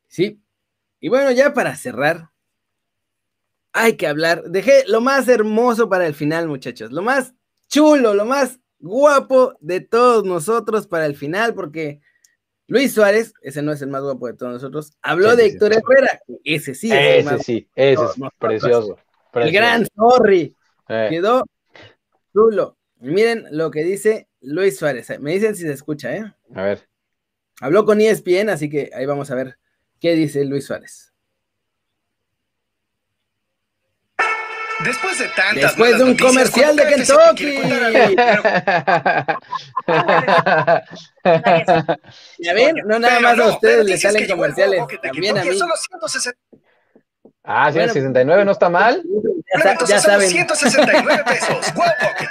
Sí. 0.06 0.40
Y 1.00 1.08
bueno, 1.08 1.30
ya 1.30 1.54
para 1.54 1.74
cerrar, 1.76 2.30
hay 3.72 3.96
que 3.96 4.06
hablar. 4.06 4.44
Dejé 4.44 4.84
lo 4.86 5.00
más 5.00 5.28
hermoso 5.28 5.88
para 5.88 6.06
el 6.06 6.14
final, 6.14 6.48
muchachos. 6.48 6.92
Lo 6.92 7.02
más 7.02 7.34
chulo, 7.68 8.14
lo 8.14 8.24
más 8.24 8.60
guapo 8.78 9.54
de 9.60 9.80
todos 9.80 10.24
nosotros 10.24 10.86
para 10.86 11.06
el 11.06 11.16
final, 11.16 11.54
porque 11.54 12.00
Luis 12.70 12.94
Suárez, 12.94 13.34
ese 13.42 13.62
no 13.62 13.72
es 13.72 13.82
el 13.82 13.88
más 13.88 14.00
guapo 14.00 14.28
de 14.28 14.34
todos 14.34 14.52
nosotros, 14.52 14.92
habló 15.02 15.34
de 15.34 15.46
Héctor 15.46 15.72
Herrera, 15.72 16.20
ese 16.44 16.76
sí 16.76 16.92
es 16.92 17.26
ese 17.26 17.38
sí, 17.40 17.68
ese 17.74 18.04
es 18.04 18.12
precioso, 18.38 18.96
El 19.34 19.50
gran 19.50 19.88
Sorry, 19.96 20.54
eh. 20.88 21.08
quedó 21.10 21.42
chulo. 22.32 22.76
Miren 23.00 23.46
lo 23.50 23.72
que 23.72 23.82
dice 23.82 24.28
Luis 24.40 24.78
Suárez. 24.78 25.08
Me 25.18 25.32
dicen 25.32 25.56
si 25.56 25.62
se 25.62 25.72
escucha, 25.72 26.14
¿eh? 26.14 26.32
A 26.54 26.62
ver. 26.62 26.88
Habló 27.60 27.84
con 27.84 28.00
ESPN, 28.00 28.50
así 28.50 28.70
que 28.70 28.90
ahí 28.94 29.04
vamos 29.04 29.32
a 29.32 29.34
ver 29.34 29.58
qué 29.98 30.14
dice 30.14 30.44
Luis 30.44 30.66
Suárez. 30.66 31.09
Después 34.84 35.18
de 35.18 35.28
tantas 35.28 35.54
Después 35.54 35.98
de 35.98 36.04
un 36.04 36.16
comercial 36.16 36.76
de 36.76 36.86
Kentucky. 36.86 37.60
¿Ya 42.38 42.54
ven? 42.54 42.76
No 42.86 42.98
nada 42.98 43.20
más 43.20 43.38
a 43.38 43.48
ustedes 43.48 43.84
les 43.84 44.00
salen 44.00 44.26
comerciales, 44.28 44.82
también 45.02 45.36
a 45.38 45.44
mí. 45.44 45.58
Ah, 47.44 47.72
169 47.72 48.44
no 48.44 48.52
está 48.52 48.68
mal. 48.68 49.02
Ya, 49.64 49.76
ya 49.86 49.98
saben. 49.98 50.28
169 50.28 51.24
pesos. 51.26 51.74
Wow 51.74 51.84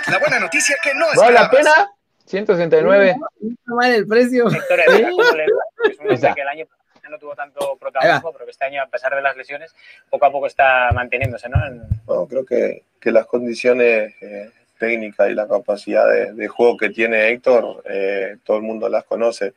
La 0.07 0.19
buena 0.19 0.39
noticia 0.39 0.75
que 0.81 0.93
no 0.93 1.11
es. 1.11 1.17
¿Vale 1.17 1.33
la 1.33 1.49
pena? 1.49 1.91
169. 2.25 3.15
No 3.19 3.49
está 3.49 3.73
mal 3.73 3.91
el 3.91 4.07
precio. 4.07 4.47
Héctor, 4.49 4.79
¿Sí? 4.95 5.03
No 7.09 7.17
tuvo 7.17 7.35
tanto 7.35 7.77
protagonismo, 7.77 8.31
pero 8.31 8.45
que 8.45 8.51
este 8.51 8.65
año, 8.65 8.81
a 8.81 8.87
pesar 8.87 9.15
de 9.15 9.21
las 9.21 9.35
lesiones, 9.35 9.75
poco 10.09 10.25
a 10.25 10.31
poco 10.31 10.47
está 10.47 10.89
manteniéndose, 10.93 11.49
¿no? 11.49 11.57
Bueno, 12.05 12.27
creo 12.27 12.45
que, 12.45 12.83
que 12.99 13.11
las 13.11 13.25
condiciones 13.25 14.13
eh, 14.21 14.51
técnicas 14.79 15.29
y 15.29 15.35
la 15.35 15.47
capacidad 15.47 16.05
de, 16.33 16.47
juego 16.47 16.77
que 16.77 16.89
tiene 16.89 17.29
Héctor, 17.29 17.83
eh, 17.87 18.37
todo 18.43 18.57
el 18.57 18.63
mundo 18.63 18.89
las 18.89 19.03
conoce. 19.03 19.53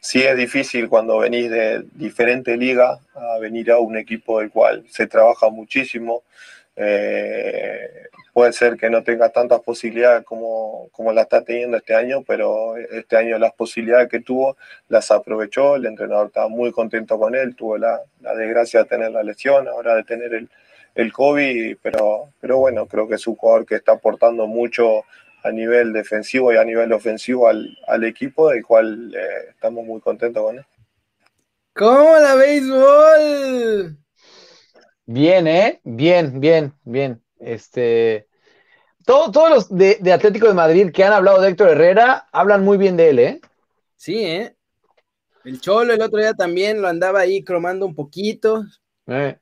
Sí 0.00 0.22
es 0.22 0.36
difícil 0.36 0.88
cuando 0.88 1.18
venís 1.18 1.50
de 1.50 1.84
diferente 1.92 2.56
liga 2.56 2.98
a 3.14 3.38
venir 3.40 3.72
a 3.72 3.78
un 3.78 3.96
equipo 3.96 4.38
del 4.38 4.50
cual 4.50 4.84
se 4.88 5.06
trabaja 5.06 5.50
muchísimo. 5.50 6.22
Eh, 6.76 8.06
puede 8.36 8.52
ser 8.52 8.76
que 8.76 8.90
no 8.90 9.02
tenga 9.02 9.30
tantas 9.30 9.62
posibilidades 9.62 10.22
como, 10.26 10.90
como 10.92 11.10
la 11.10 11.22
está 11.22 11.42
teniendo 11.42 11.78
este 11.78 11.94
año, 11.94 12.22
pero 12.22 12.76
este 12.76 13.16
año 13.16 13.38
las 13.38 13.54
posibilidades 13.54 14.10
que 14.10 14.20
tuvo 14.20 14.58
las 14.90 15.10
aprovechó, 15.10 15.76
el 15.76 15.86
entrenador 15.86 16.26
estaba 16.26 16.46
muy 16.46 16.70
contento 16.70 17.18
con 17.18 17.34
él, 17.34 17.56
tuvo 17.56 17.78
la, 17.78 18.02
desgracia 18.36 18.80
de 18.80 18.90
tener 18.90 19.12
la 19.12 19.22
lesión, 19.22 19.66
ahora 19.68 19.94
de 19.94 20.04
tener 20.04 20.34
el, 20.34 20.50
el 20.94 21.14
COVID, 21.14 21.78
pero, 21.80 22.28
pero 22.38 22.58
bueno, 22.58 22.84
creo 22.84 23.08
que 23.08 23.14
es 23.14 23.26
un 23.26 23.36
jugador 23.36 23.64
que 23.64 23.76
está 23.76 23.92
aportando 23.92 24.46
mucho 24.46 25.04
a 25.42 25.50
nivel 25.50 25.94
defensivo 25.94 26.52
y 26.52 26.58
a 26.58 26.64
nivel 26.64 26.92
ofensivo 26.92 27.48
al, 27.48 27.74
al 27.88 28.04
equipo, 28.04 28.50
del 28.50 28.62
cual 28.62 29.14
eh, 29.14 29.48
estamos 29.48 29.82
muy 29.86 30.02
contentos 30.02 30.42
con 30.42 30.58
él. 30.58 30.64
¿Cómo 31.72 32.18
la 32.18 32.34
béisbol? 32.34 33.96
Bien, 35.06 35.46
¿eh? 35.46 35.80
Bien, 35.84 36.38
bien, 36.38 36.74
bien. 36.84 37.25
Este, 37.38 38.28
todos 39.04 39.50
los 39.50 39.68
de, 39.68 40.12
Atlético 40.12 40.48
de 40.48 40.54
Madrid 40.54 40.90
que 40.92 41.04
han 41.04 41.12
hablado 41.12 41.40
de 41.40 41.50
Héctor 41.50 41.70
Herrera 41.70 42.26
hablan 42.32 42.64
muy 42.64 42.76
bien 42.76 42.96
de 42.96 43.10
él, 43.10 43.18
¿eh? 43.18 43.40
Sí, 43.96 44.24
¿eh? 44.24 44.54
El 45.44 45.60
Cholo 45.60 45.92
el 45.92 46.02
otro 46.02 46.18
día 46.18 46.34
también 46.34 46.82
lo 46.82 46.88
andaba 46.88 47.20
ahí 47.20 47.44
cromando 47.44 47.86
un 47.86 47.94
poquito. 47.94 48.64
Eh. 49.06 49.38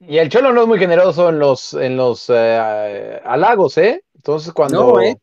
Y 0.00 0.18
el 0.18 0.28
Cholo 0.28 0.52
no 0.52 0.62
es 0.62 0.68
muy 0.68 0.78
generoso 0.78 1.30
en 1.30 1.38
los, 1.38 1.72
en 1.74 1.96
los 1.96 2.26
eh, 2.28 3.20
halagos, 3.24 3.78
¿eh? 3.78 4.04
Entonces 4.14 4.52
cuando... 4.52 4.92
No, 4.92 5.00
¿eh? 5.00 5.16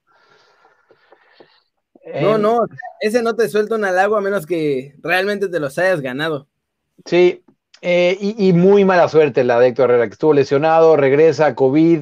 No, 2.22 2.38
no, 2.38 2.60
ese 3.02 3.22
no 3.22 3.36
te 3.36 3.50
suelta 3.50 3.76
un 3.76 3.86
halago 3.86 4.16
a 4.16 4.22
menos 4.22 4.46
que 4.46 4.96
realmente 5.00 5.50
te 5.50 5.60
los 5.60 5.78
hayas 5.78 6.02
ganado. 6.02 6.48
Sí, 7.06 7.44
eh, 7.82 8.18
y, 8.20 8.54
muy 8.54 8.86
mala 8.86 9.08
suerte 9.08 9.44
la 9.44 9.60
de 9.60 9.68
Héctor 9.68 9.92
Herrera, 9.92 10.08
que 10.08 10.14
estuvo 10.14 10.34
lesionado, 10.34 10.96
regresa, 10.96 11.56
COVID, 11.56 12.02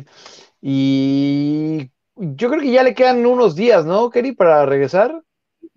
y 0.61 1.91
yo 2.15 2.49
creo 2.49 2.61
que 2.61 2.71
ya 2.71 2.83
le 2.83 2.95
quedan 2.95 3.25
unos 3.25 3.55
días, 3.55 3.85
¿no, 3.85 4.09
Keri, 4.09 4.31
para 4.31 4.65
regresar? 4.65 5.21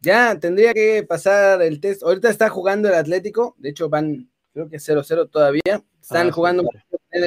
Ya, 0.01 0.39
tendría 0.39 0.73
que 0.73 1.03
pasar 1.03 1.61
el 1.63 1.81
test. 1.81 2.03
Ahorita 2.03 2.31
está 2.31 2.49
jugando 2.49 2.89
el 2.89 2.95
Atlético, 2.95 3.55
de 3.59 3.71
hecho 3.71 3.89
van, 3.89 4.31
creo 4.53 4.69
que 4.69 4.77
0-0 4.77 5.29
todavía. 5.31 5.83
Están 6.01 6.29
ah, 6.29 6.33
jugando 6.33 6.65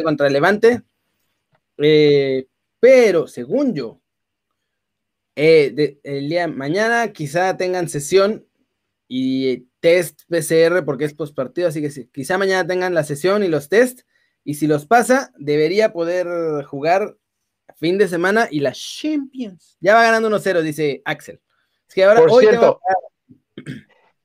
contra 0.04 0.28
el 0.28 0.34
Levante. 0.34 0.82
Eh, 1.78 2.48
pero, 2.80 3.28
según 3.28 3.74
yo, 3.76 4.02
eh, 5.36 6.00
el 6.04 6.30
día 6.30 6.48
mañana 6.48 7.12
quizá 7.14 7.58
tengan 7.58 7.90
sesión 7.90 8.46
y 9.14 9.68
test 9.82 10.22
PCR 10.30 10.86
porque 10.86 11.04
es 11.04 11.14
post 11.14 11.36
partido, 11.36 11.68
así 11.68 11.82
que 11.82 11.92
sí, 11.92 12.10
quizá 12.14 12.38
mañana 12.38 12.66
tengan 12.66 12.94
la 12.94 13.04
sesión 13.04 13.44
y 13.44 13.50
los 13.50 13.68
test, 13.68 14.04
y 14.46 14.54
si 14.54 14.68
los 14.68 14.86
pasa, 14.86 15.34
debería 15.38 15.92
poder 15.92 16.64
jugar 16.64 17.18
fin 17.76 17.98
de 17.98 18.08
semana 18.08 18.48
y 18.50 18.62
la 18.62 18.72
Champions. 18.72 19.76
Ya 19.82 19.96
va 19.96 20.04
ganando 20.04 20.30
1-0, 20.30 20.62
dice 20.62 21.02
Axel. 21.04 21.42
Es 21.90 21.94
que 21.94 22.06
ahora, 22.06 22.22
Por 22.22 22.40
cierto, 22.40 22.80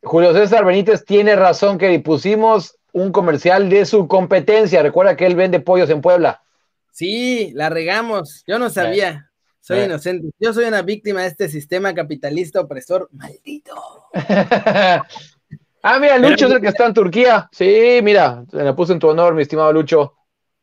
Julio 0.05 0.33
César 0.33 0.65
Benítez 0.65 1.05
tiene 1.05 1.35
razón 1.35 1.79
que 1.79 1.99
pusimos 1.99 2.79
un 2.93 3.11
comercial 3.11 3.69
de 3.69 3.87
su 3.87 4.07
competencia. 4.07 4.85
Recuerda 4.85 5.17
que 5.17 5.27
él 5.27 5.35
vende 5.35 5.59
pollos 5.59 5.91
en 5.91 6.01
Puebla. 6.01 6.45
Sí, 6.93 7.51
la 7.55 7.71
regamos. 7.71 8.45
Yo 8.47 8.61
no 8.61 8.71
sabía. 8.71 9.33
Soy 9.67 9.81
inocente. 9.81 10.29
Yo 10.39 10.53
soy 10.53 10.67
una 10.67 10.83
víctima 10.83 11.23
de 11.23 11.27
este 11.27 11.49
sistema 11.49 11.93
capitalista 11.93 12.61
opresor. 12.61 13.09
Maldito. 13.11 13.75
ah, 14.15 15.99
mira, 16.01 16.19
Lucho 16.19 16.47
es 16.47 16.53
el 16.53 16.61
que 16.61 16.69
está 16.69 16.87
en 16.87 16.95
Turquía. 16.95 17.49
Sí, 17.51 17.99
mira, 18.01 18.45
se 18.49 18.59
la 18.59 18.77
puse 18.77 18.93
en 18.93 19.01
tu 19.01 19.09
honor, 19.09 19.35
mi 19.35 19.43
estimado 19.43 19.73
Lucho. 19.73 20.15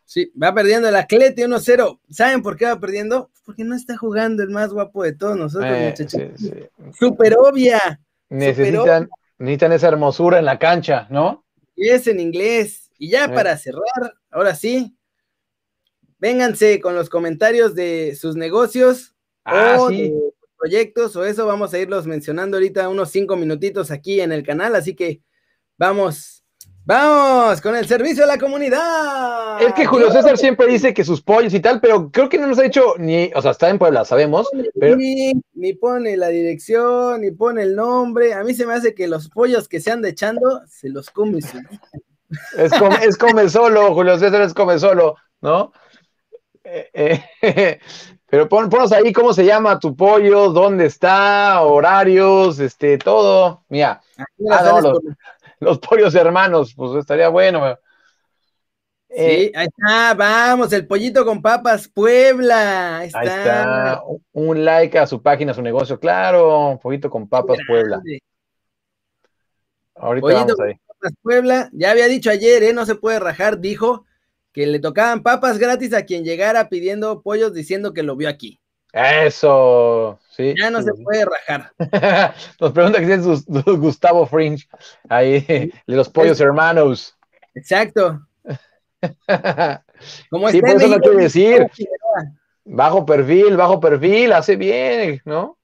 Sí, 0.05 0.31
va 0.41 0.53
perdiendo 0.53 0.87
el 0.87 0.95
Atleti 0.95 1.41
1-0. 1.41 1.99
¿Saben 2.09 2.41
por 2.41 2.55
qué 2.55 2.63
va 2.63 2.79
perdiendo? 2.79 3.29
Porque 3.45 3.65
no 3.65 3.75
está 3.75 3.97
jugando 3.97 4.41
el 4.41 4.51
más 4.51 4.71
guapo 4.71 5.03
de 5.03 5.11
todos 5.11 5.35
nosotros, 5.35 5.69
eh, 5.69 5.87
muchachos. 5.89 6.51
Súper 6.97 7.35
obvia. 7.37 7.99
Necesitan, 8.29 9.09
necesitan 9.37 9.73
esa 9.73 9.89
hermosura 9.89 10.39
en 10.39 10.45
la 10.45 10.57
cancha, 10.57 11.07
¿no? 11.09 11.43
Y 11.75 11.89
es 11.89 12.07
en 12.07 12.21
inglés. 12.21 12.89
Y 12.97 13.09
ya 13.09 13.25
eh. 13.25 13.29
para 13.29 13.57
cerrar, 13.57 14.13
ahora 14.31 14.55
sí, 14.55 14.95
Vénganse 16.23 16.79
con 16.79 16.95
los 16.95 17.09
comentarios 17.09 17.75
de 17.75 18.15
sus 18.15 18.37
negocios 18.37 19.13
ah, 19.43 19.75
o 19.77 19.89
de 19.89 20.13
proyectos 20.57 21.17
o 21.17 21.25
eso. 21.25 21.45
Vamos 21.45 21.73
a 21.73 21.79
irlos 21.79 22.07
mencionando 22.07 22.55
ahorita 22.55 22.87
unos 22.87 23.09
cinco 23.09 23.35
minutitos 23.35 23.91
aquí 23.91 24.21
en 24.21 24.31
el 24.31 24.41
canal. 24.41 24.73
Así 24.73 24.95
que 24.95 25.19
vamos, 25.77 26.45
vamos 26.85 27.59
con 27.59 27.75
el 27.75 27.85
servicio 27.87 28.23
a 28.23 28.27
la 28.27 28.37
comunidad. 28.37 29.61
Es 29.61 29.73
que 29.73 29.85
Julio 29.85 30.13
César 30.13 30.37
siempre 30.37 30.67
dice 30.67 30.93
que 30.93 31.03
sus 31.03 31.21
pollos 31.21 31.53
y 31.53 31.59
tal, 31.59 31.81
pero 31.81 32.09
creo 32.09 32.29
que 32.29 32.37
no 32.37 32.47
nos 32.47 32.57
ha 32.57 32.67
hecho 32.67 32.95
ni, 32.97 33.29
o 33.35 33.41
sea, 33.41 33.51
está 33.51 33.69
en 33.69 33.77
Puebla, 33.77 34.05
sabemos. 34.05 34.47
Ni, 34.75 35.73
pone 35.73 36.15
la 36.15 36.29
dirección, 36.29 37.19
ni 37.19 37.31
pone 37.31 37.63
el 37.63 37.75
nombre. 37.75 38.33
A 38.33 38.45
mí 38.45 38.53
se 38.53 38.65
me 38.65 38.75
hace 38.75 38.95
que 38.95 39.09
los 39.09 39.27
pollos 39.27 39.67
que 39.67 39.81
se 39.81 39.91
anda 39.91 40.07
echando 40.07 40.61
se 40.69 40.87
los 40.87 41.09
come. 41.09 41.39
Es 42.57 42.71
come, 42.79 42.95
es 43.03 43.17
come 43.17 43.49
solo, 43.49 43.93
Julio 43.93 44.17
César 44.17 44.41
es 44.43 44.53
come 44.53 44.79
solo, 44.79 45.17
¿no? 45.41 45.73
Eh, 46.63 47.23
pero 48.29 48.47
pon, 48.47 48.69
ponos 48.69 48.91
ahí 48.91 49.11
cómo 49.11 49.33
se 49.33 49.45
llama 49.45 49.79
tu 49.79 49.95
pollo, 49.95 50.49
dónde 50.49 50.85
está, 50.85 51.61
horarios, 51.61 52.59
este, 52.59 52.97
todo. 52.97 53.63
Mira, 53.69 54.01
ah, 54.49 54.81
los, 55.59 55.79
pollos 55.79 56.15
hermanos, 56.15 56.73
pues 56.75 56.95
estaría 56.95 57.29
bueno. 57.29 57.77
Sí, 59.09 59.15
eh, 59.15 59.51
ahí 59.53 59.67
está, 59.67 60.15
vamos, 60.15 60.73
el 60.73 60.87
pollito 60.87 61.23
con 61.25 61.41
papas, 61.41 61.87
Puebla. 61.87 62.99
Ahí 62.99 63.07
está. 63.07 64.01
Un 64.31 64.65
like 64.65 64.97
a 64.97 65.05
su 65.05 65.21
página, 65.21 65.51
a 65.51 65.55
su 65.55 65.61
negocio, 65.61 65.99
claro, 65.99 66.79
pollito 66.81 67.09
con 67.09 67.27
papas, 67.27 67.59
Puebla. 67.67 68.01
Ahorita 69.95 70.27
vamos 70.27 70.59
ahí. 70.59 70.73
Con 70.73 70.95
papas, 70.95 71.13
Puebla, 71.21 71.69
ya 71.73 71.91
había 71.91 72.07
dicho 72.07 72.31
ayer, 72.31 72.63
¿eh? 72.63 72.73
no 72.73 72.85
se 72.85 72.95
puede 72.95 73.19
rajar, 73.19 73.59
dijo 73.59 74.05
que 74.53 74.67
le 74.67 74.79
tocaban 74.79 75.23
papas 75.23 75.57
gratis 75.57 75.93
a 75.93 76.03
quien 76.03 76.23
llegara 76.23 76.69
pidiendo 76.69 77.21
pollos 77.21 77.53
diciendo 77.53 77.91
que 77.93 78.03
lo 78.03 78.15
vio 78.15 78.29
aquí. 78.29 78.59
Eso, 78.93 80.19
sí. 80.29 80.53
Ya 80.55 80.69
no 80.69 80.83
se 80.83 80.93
puede 80.93 81.25
rajar. 81.25 81.73
Nos 82.59 82.71
pregunta 82.71 82.99
que 82.99 83.13
es 83.13 83.25
Gustavo 83.47 84.27
Fringe, 84.27 84.67
ahí, 85.09 85.41
de 85.41 85.95
los 85.95 86.07
pollos 86.09 86.39
hermanos. 86.39 87.17
Exacto. 87.55 88.21
Como 90.29 90.49
sí, 90.49 90.61
por 90.61 90.69
eso 90.69 90.87
no 90.87 90.99
quiere 90.99 91.23
decir. 91.23 91.67
Bajo 92.65 93.05
perfil, 93.05 93.57
bajo 93.57 93.79
perfil, 93.79 94.31
hace 94.31 94.55
bien, 94.55 95.19
¿no? 95.25 95.57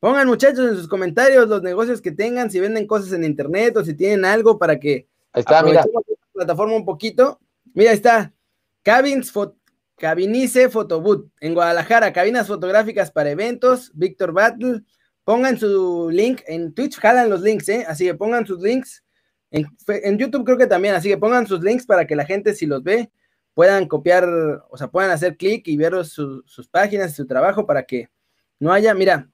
Pongan 0.00 0.26
muchachos 0.26 0.68
en 0.70 0.76
sus 0.76 0.88
comentarios 0.88 1.46
los 1.46 1.62
negocios 1.62 2.00
que 2.00 2.10
tengan, 2.10 2.50
si 2.50 2.58
venden 2.58 2.86
cosas 2.86 3.12
en 3.12 3.22
internet 3.22 3.76
o 3.76 3.84
si 3.84 3.94
tienen 3.94 4.24
algo 4.24 4.58
para 4.58 4.80
que 4.80 5.06
Ahí 5.32 5.40
está, 5.40 5.62
mira 5.62 5.84
plataforma 6.40 6.74
un 6.74 6.84
poquito. 6.84 7.38
Mira, 7.74 7.92
está 7.92 8.32
Cabins 8.82 9.32
Cabinice 9.96 10.70
Fotoboot 10.70 11.30
en 11.40 11.52
Guadalajara, 11.52 12.12
cabinas 12.12 12.46
fotográficas 12.46 13.10
para 13.10 13.30
eventos, 13.30 13.90
Víctor 13.94 14.32
Battle. 14.32 14.82
Pongan 15.24 15.58
su 15.58 16.08
link 16.10 16.40
en 16.46 16.72
Twitch, 16.72 16.98
jalan 16.98 17.28
los 17.28 17.42
links, 17.42 17.68
¿eh? 17.68 17.84
Así 17.86 18.06
que 18.06 18.14
pongan 18.14 18.46
sus 18.46 18.62
links. 18.62 19.04
En, 19.50 19.66
en 19.86 20.18
YouTube 20.18 20.44
creo 20.44 20.56
que 20.56 20.66
también, 20.66 20.94
así 20.94 21.08
que 21.10 21.18
pongan 21.18 21.46
sus 21.46 21.60
links 21.60 21.84
para 21.84 22.06
que 22.06 22.16
la 22.16 22.24
gente, 22.24 22.54
si 22.54 22.64
los 22.64 22.82
ve, 22.82 23.10
puedan 23.52 23.86
copiar, 23.86 24.26
o 24.70 24.76
sea, 24.78 24.88
puedan 24.88 25.10
hacer 25.10 25.36
clic 25.36 25.68
y 25.68 25.76
ver 25.76 25.92
sus 26.06 26.68
páginas 26.70 27.12
y 27.12 27.14
su 27.16 27.26
trabajo 27.26 27.66
para 27.66 27.82
que 27.82 28.08
no 28.58 28.72
haya, 28.72 28.94
mira, 28.94 29.28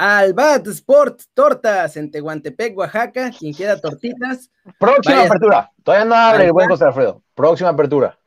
Albat 0.00 0.66
Sport 0.68 1.20
Tortas 1.34 1.94
en 1.98 2.10
Tehuantepec, 2.10 2.74
Oaxaca, 2.74 3.30
quien 3.38 3.52
quiera 3.52 3.78
tortitas. 3.78 4.50
Próxima 4.78 5.24
apertura, 5.24 5.70
todavía 5.84 6.06
no 6.06 6.14
abre 6.14 6.46
el 6.46 6.52
buen 6.52 6.70
José 6.70 6.86
Alfredo, 6.86 7.22
próxima 7.34 7.68
apertura. 7.68 8.18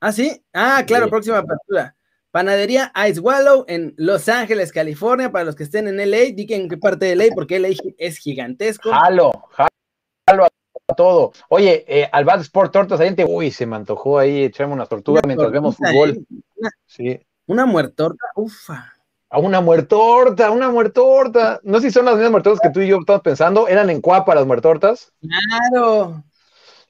Ah, 0.00 0.10
sí, 0.10 0.44
ah, 0.52 0.82
claro, 0.84 1.08
próxima 1.08 1.38
apertura. 1.38 1.94
Panadería 2.32 2.92
Ice 3.08 3.20
Wallow 3.20 3.64
en 3.68 3.94
Los 3.96 4.28
Ángeles, 4.28 4.72
California, 4.72 5.30
para 5.30 5.44
los 5.44 5.54
que 5.54 5.62
estén 5.62 5.86
en 5.86 5.98
LA, 5.98 6.32
digan 6.34 6.62
en 6.62 6.68
qué 6.68 6.76
parte 6.76 7.06
de 7.06 7.14
LA, 7.14 7.26
porque 7.36 7.60
LA 7.60 7.68
es 7.98 8.18
gigantesco. 8.18 8.90
Jalo, 8.90 9.30
jalo 9.52 10.48
todo. 10.96 11.30
Oye, 11.50 11.84
eh, 11.86 12.08
al 12.10 12.24
Bad 12.24 12.40
Sport 12.40 12.72
Tortas, 12.72 12.98
gente, 12.98 13.24
uy, 13.24 13.52
se 13.52 13.64
me 13.64 13.76
antojó 13.76 14.18
ahí 14.18 14.42
echarme 14.42 14.74
unas 14.74 14.88
tortugas 14.88 15.22
mientras 15.24 15.52
vemos 15.52 15.76
fútbol. 15.76 16.26
Una, 16.56 16.70
sí. 16.84 17.20
Una 17.46 17.64
muertorta, 17.64 18.26
ufa. 18.34 18.95
A 19.36 19.38
una 19.38 19.60
muertorta, 19.60 20.50
una 20.50 20.70
muertorta. 20.70 21.60
No 21.62 21.78
sé 21.78 21.88
si 21.88 21.92
son 21.92 22.06
las 22.06 22.14
mismas 22.14 22.30
muertortas 22.30 22.62
que 22.62 22.70
tú 22.70 22.80
y 22.80 22.88
yo 22.88 22.96
estamos 23.00 23.20
pensando. 23.20 23.68
¿Eran 23.68 23.90
en 23.90 24.00
Cuapa 24.00 24.34
las 24.34 24.46
muertortas? 24.46 25.12
Claro. 25.20 26.24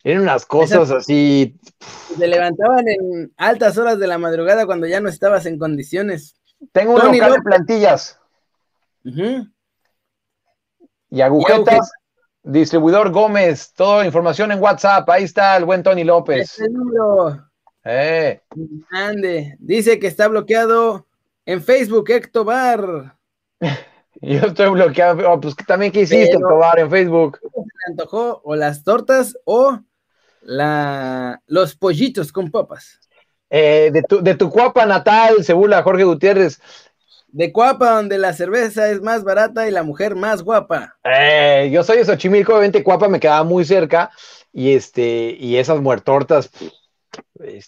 Eran 0.05 0.23
unas 0.23 0.47
cosas 0.47 0.93
así. 0.93 1.59
Se 2.17 2.29
levantaban 2.29 2.87
en 2.87 3.33
altas 3.37 3.77
horas 3.79 3.99
de 3.99 4.07
la 4.07 4.19
madrugada 4.19 4.65
cuando 4.65 4.87
ya 4.87 5.01
no 5.01 5.09
estabas 5.09 5.45
en 5.47 5.59
condiciones. 5.59 6.37
Tengo 6.71 6.95
un 6.95 7.01
local 7.01 7.33
de 7.33 7.43
plantillas. 7.43 8.21
Y 11.11 11.21
agujetas. 11.21 11.91
Distribuidor 12.45 13.11
Gómez, 13.11 13.73
toda 13.73 14.07
información 14.07 14.53
en 14.53 14.63
WhatsApp. 14.63 15.11
Ahí 15.11 15.25
está 15.25 15.57
el 15.57 15.65
buen 15.65 15.83
Tony 15.83 16.05
López. 16.05 16.61
El 16.61 16.73
número. 16.73 17.45
Eh. 17.83 18.41
Ande. 18.93 19.57
Dice 19.59 19.99
que 19.99 20.07
está 20.07 20.29
bloqueado 20.29 21.06
en 21.47 21.63
Facebook, 21.63 22.11
Héctor 22.11 22.45
Bar. 22.45 23.17
Yo 24.21 24.41
estoy 24.41 24.71
bloqueado. 24.71 25.31
Oh, 25.31 25.41
pues 25.41 25.55
también, 25.67 25.93
¿qué 25.93 26.03
hiciste, 26.03 26.37
Bar, 26.39 26.79
en 26.79 26.91
Facebook? 26.91 27.39
Se 27.41 27.91
antojó 27.91 28.41
o 28.45 28.57
las 28.57 28.83
tortas 28.83 29.39
o 29.45 29.79
la, 30.43 31.41
los 31.47 31.77
pollitos 31.77 32.33
con 32.33 32.51
papas. 32.51 33.01
Eh, 33.49 33.91
de, 33.93 34.03
tu, 34.03 34.23
de 34.23 34.35
tu 34.35 34.51
cuapa 34.51 34.85
natal, 34.87 35.45
se 35.45 35.53
burla 35.53 35.83
Jorge 35.83 36.05
Gutiérrez 36.05 36.61
de 37.29 37.53
Cuapa, 37.53 37.91
donde 37.91 38.19
la 38.19 38.33
cerveza 38.33 38.91
es 38.91 39.03
más 39.03 39.23
barata 39.23 39.69
y 39.69 39.71
la 39.71 39.83
mujer 39.83 40.17
más 40.17 40.43
guapa. 40.43 40.97
Eh, 41.05 41.69
yo 41.71 41.85
soy 41.85 41.99
de 41.99 42.05
Xochimilco, 42.07 42.53
obviamente 42.53 42.83
Cuapa 42.83 43.09
me 43.09 43.21
quedaba 43.21 43.45
muy 43.45 43.65
cerca 43.65 44.11
y 44.53 44.75
este 44.75 45.37
y 45.39 45.57
esas 45.57 45.81
muertortas 45.81 46.51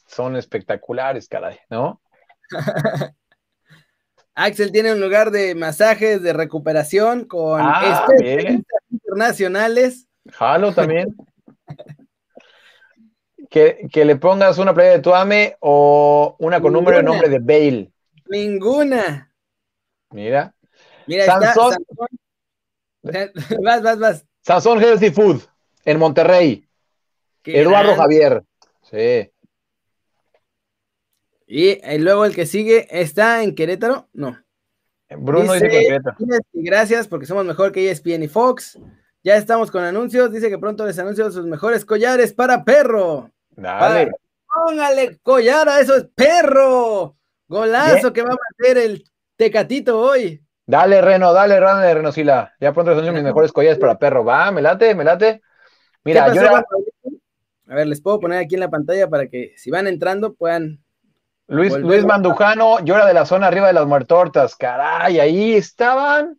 son 0.06 0.36
espectaculares, 0.36 1.28
caray, 1.28 1.58
¿no? 1.68 2.00
Axel 4.38 4.70
tiene 4.70 4.92
un 4.92 5.00
lugar 5.00 5.32
de 5.32 5.56
masajes, 5.56 6.22
de 6.22 6.32
recuperación 6.32 7.24
con 7.24 7.60
ah, 7.60 8.06
internacionales. 8.88 10.06
Jalo 10.30 10.72
también. 10.72 11.16
que, 13.50 13.88
que, 13.92 14.04
le 14.04 14.14
pongas 14.14 14.58
una 14.58 14.72
playa 14.72 14.92
de 14.92 15.00
Tuame 15.00 15.56
o 15.58 16.36
una 16.38 16.60
con 16.60 16.72
número 16.72 16.98
de 16.98 17.02
nombre 17.02 17.28
de 17.28 17.40
Bale. 17.40 17.92
Ninguna. 18.28 19.34
Mira. 20.10 20.54
Mira, 21.08 21.24
Sansón. 21.24 21.84
vas, 23.64 23.82
vas, 23.82 23.98
vas. 23.98 24.24
Sansón 24.42 24.80
Healthy 24.80 25.10
Food 25.10 25.42
en 25.84 25.98
Monterrey. 25.98 26.64
Eduardo 27.44 27.96
Javier. 27.96 28.44
Sí. 28.82 29.32
Y, 31.50 31.80
luego 31.98 32.26
el 32.26 32.34
que 32.34 32.46
sigue 32.46 32.86
está 32.90 33.42
en 33.42 33.54
Querétaro. 33.54 34.08
No. 34.12 34.38
Bruno 35.08 35.54
dice, 35.54 35.68
que 35.68 35.80
Querétaro. 35.80 36.16
Gracias 36.52 37.08
porque 37.08 37.26
somos 37.26 37.46
mejor 37.46 37.72
que 37.72 37.90
ESPN 37.90 38.22
y 38.22 38.28
Fox. 38.28 38.78
Ya 39.24 39.36
estamos 39.36 39.70
con 39.70 39.82
anuncios. 39.82 40.30
Dice 40.30 40.50
que 40.50 40.58
pronto 40.58 40.84
les 40.86 40.98
anuncio 40.98 41.30
sus 41.30 41.46
mejores 41.46 41.84
collares 41.84 42.34
para 42.34 42.64
perro. 42.64 43.32
Dale. 43.50 44.12
póngale 44.46 45.18
collar 45.22 45.68
a 45.68 45.80
eso 45.80 45.96
es 45.96 46.06
perro. 46.14 47.16
Golazo 47.48 48.12
que 48.12 48.22
va 48.22 48.34
a 48.34 48.36
meter 48.58 48.78
el 48.78 49.04
Tecatito 49.36 49.98
hoy. 49.98 50.42
Dale, 50.66 51.00
Reno, 51.00 51.32
dale, 51.32 51.58
Reno 51.58 51.78
de 51.78 51.94
Renosila. 51.94 52.54
Ya 52.60 52.74
pronto 52.74 52.94
son 52.94 53.14
mis 53.14 53.22
mejores 53.22 53.52
collares 53.52 53.78
para 53.78 53.98
perro. 53.98 54.22
Va, 54.22 54.50
me 54.50 54.60
late, 54.60 54.94
me 54.94 55.02
late. 55.02 55.40
Mira, 56.04 56.32
yo 56.34 56.42
A 56.42 57.74
ver, 57.74 57.86
les 57.86 58.02
puedo 58.02 58.20
poner 58.20 58.38
aquí 58.38 58.54
en 58.54 58.60
la 58.60 58.68
pantalla 58.68 59.08
para 59.08 59.28
que 59.28 59.54
si 59.56 59.70
van 59.70 59.86
entrando 59.86 60.34
puedan. 60.34 60.84
Luis, 61.48 61.74
Luis 61.78 62.04
Mandujano, 62.04 62.84
yo 62.84 62.94
era 62.94 63.06
de 63.06 63.14
la 63.14 63.24
zona 63.24 63.46
arriba 63.46 63.66
de 63.66 63.72
las 63.72 63.86
muertortas. 63.86 64.54
Caray, 64.54 65.18
ahí 65.18 65.54
estaban. 65.54 66.38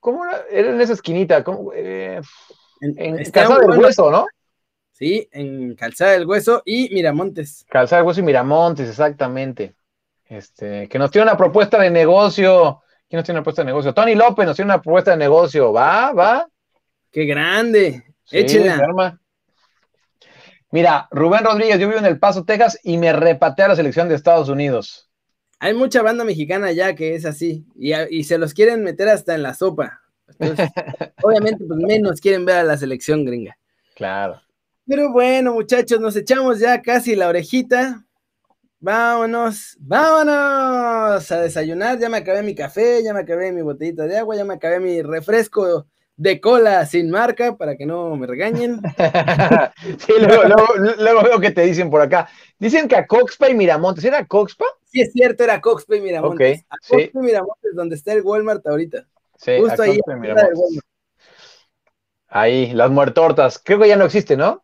¿Cómo 0.00 0.24
era? 0.24 0.42
Era 0.50 0.70
en 0.70 0.80
esa 0.80 0.94
esquinita. 0.94 1.44
Eh, 1.74 2.20
en, 2.80 2.94
en 2.98 3.30
Calzada 3.30 3.60
del 3.60 3.78
Hueso, 3.78 4.10
¿no? 4.10 4.26
Sí, 4.92 5.28
en 5.32 5.74
Calzada 5.74 6.12
del 6.12 6.26
Hueso 6.26 6.62
y 6.64 6.88
Miramontes. 6.94 7.66
Calzada 7.68 8.00
del 8.00 8.08
Hueso 8.08 8.20
y 8.20 8.24
Miramontes, 8.24 8.88
exactamente. 8.88 9.74
Este, 10.24 10.88
que 10.88 10.98
nos 10.98 11.10
tiene 11.10 11.24
una 11.24 11.36
propuesta 11.36 11.78
de 11.78 11.90
negocio. 11.90 12.80
¿Quién 13.08 13.18
nos 13.18 13.24
tiene 13.24 13.38
una 13.38 13.42
propuesta 13.42 13.62
de 13.62 13.66
negocio? 13.66 13.92
Tony 13.92 14.14
López 14.14 14.46
nos 14.46 14.56
tiene 14.56 14.72
una 14.72 14.80
propuesta 14.80 15.10
de 15.10 15.16
negocio. 15.18 15.70
¿Va? 15.70 16.12
¿Va? 16.12 16.48
¡Qué 17.10 17.26
grande! 17.26 18.04
Échela. 18.30 19.19
Mira, 20.72 21.08
Rubén 21.10 21.44
Rodríguez, 21.44 21.80
yo 21.80 21.88
vivo 21.88 21.98
en 21.98 22.06
El 22.06 22.20
Paso, 22.20 22.44
Texas, 22.44 22.78
y 22.84 22.96
me 22.96 23.12
repatea 23.12 23.64
a 23.64 23.68
la 23.70 23.76
selección 23.76 24.08
de 24.08 24.14
Estados 24.14 24.48
Unidos. 24.48 25.10
Hay 25.58 25.74
mucha 25.74 26.00
banda 26.00 26.24
mexicana 26.24 26.68
allá 26.68 26.94
que 26.94 27.14
es 27.14 27.26
así, 27.26 27.66
y, 27.74 28.24
se 28.24 28.38
los 28.38 28.54
quieren 28.54 28.84
meter 28.84 29.08
hasta 29.08 29.34
en 29.34 29.42
la 29.42 29.54
sopa. 29.54 30.00
obviamente, 31.22 31.64
pues 31.64 31.80
menos 31.80 32.20
quieren 32.20 32.44
ver 32.44 32.58
a 32.58 32.62
la 32.62 32.76
selección 32.76 33.24
gringa. 33.24 33.58
Claro. 33.96 34.40
Pero 34.86 35.12
bueno, 35.12 35.54
muchachos, 35.54 36.00
nos 36.00 36.14
echamos 36.14 36.60
ya 36.60 36.80
casi 36.80 37.16
la 37.16 37.28
orejita. 37.28 38.04
Vámonos, 38.78 39.76
vámonos 39.80 41.30
a 41.30 41.40
desayunar. 41.42 41.98
Ya 41.98 42.08
me 42.08 42.18
acabé 42.18 42.42
mi 42.42 42.54
café, 42.54 43.02
ya 43.02 43.12
me 43.12 43.20
acabé 43.20 43.52
mi 43.52 43.60
botellita 43.60 44.06
de 44.06 44.18
agua, 44.18 44.36
ya 44.36 44.44
me 44.44 44.54
acabé 44.54 44.80
mi 44.80 45.02
refresco 45.02 45.86
de 46.20 46.38
cola 46.38 46.84
sin 46.84 47.08
marca 47.10 47.56
para 47.56 47.78
que 47.78 47.86
no 47.86 48.14
me 48.14 48.26
regañen. 48.26 48.78
sí, 49.98 50.12
luego, 50.18 51.22
veo 51.22 51.40
que 51.40 51.50
te 51.50 51.62
dicen 51.62 51.88
por 51.88 52.02
acá. 52.02 52.28
Dicen 52.58 52.88
que 52.88 52.96
a 52.96 53.06
Coxpa 53.06 53.48
y 53.48 53.54
Miramontes, 53.54 54.04
¿era 54.04 54.26
Coxpa? 54.26 54.66
Sí, 54.84 55.00
es 55.00 55.12
cierto, 55.12 55.44
era 55.44 55.62
Coxpa 55.62 55.96
y 55.96 56.02
Miramontes. 56.02 56.66
a 56.68 56.76
Coxpa 56.86 57.20
y 57.20 57.22
Miramontes, 57.22 57.74
donde 57.74 57.96
está 57.96 58.12
el 58.12 58.20
Walmart 58.20 58.66
ahorita. 58.66 59.06
Sí, 59.38 59.52
Justo 59.60 59.80
ahí. 59.80 59.98
Ahí, 62.28 62.72
las 62.74 62.90
muertortas. 62.90 63.58
Creo 63.58 63.78
que 63.78 63.88
ya 63.88 63.96
no 63.96 64.04
existe, 64.04 64.36
¿no? 64.36 64.62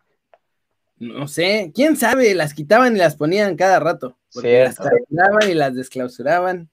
No 0.98 1.26
sé, 1.26 1.72
quién 1.74 1.96
sabe, 1.96 2.34
las 2.34 2.52
quitaban 2.52 2.96
y 2.96 2.98
las 2.98 3.16
ponían 3.16 3.57
cada 3.57 3.80
rato. 3.80 4.18
Porque 4.30 4.64
las 4.64 4.76
clausuraban 4.76 5.50
y 5.50 5.54
las 5.54 5.74
desclausuraban. 5.74 6.68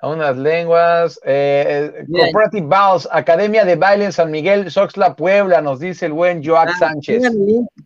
A 0.00 0.08
unas 0.08 0.36
lenguas. 0.36 1.20
Eh, 1.24 1.92
eh 1.92 2.06
Corporative 2.10 2.66
Balls, 2.66 3.08
Academia 3.10 3.64
de 3.64 3.76
Baile 3.76 4.04
en 4.04 4.12
San 4.12 4.30
Miguel, 4.30 4.70
Soxla, 4.70 5.16
Puebla, 5.16 5.60
nos 5.60 5.80
dice 5.80 6.06
el 6.06 6.12
buen 6.12 6.44
Joaquín 6.44 6.74
ah, 6.76 6.78
Sánchez. 6.78 7.32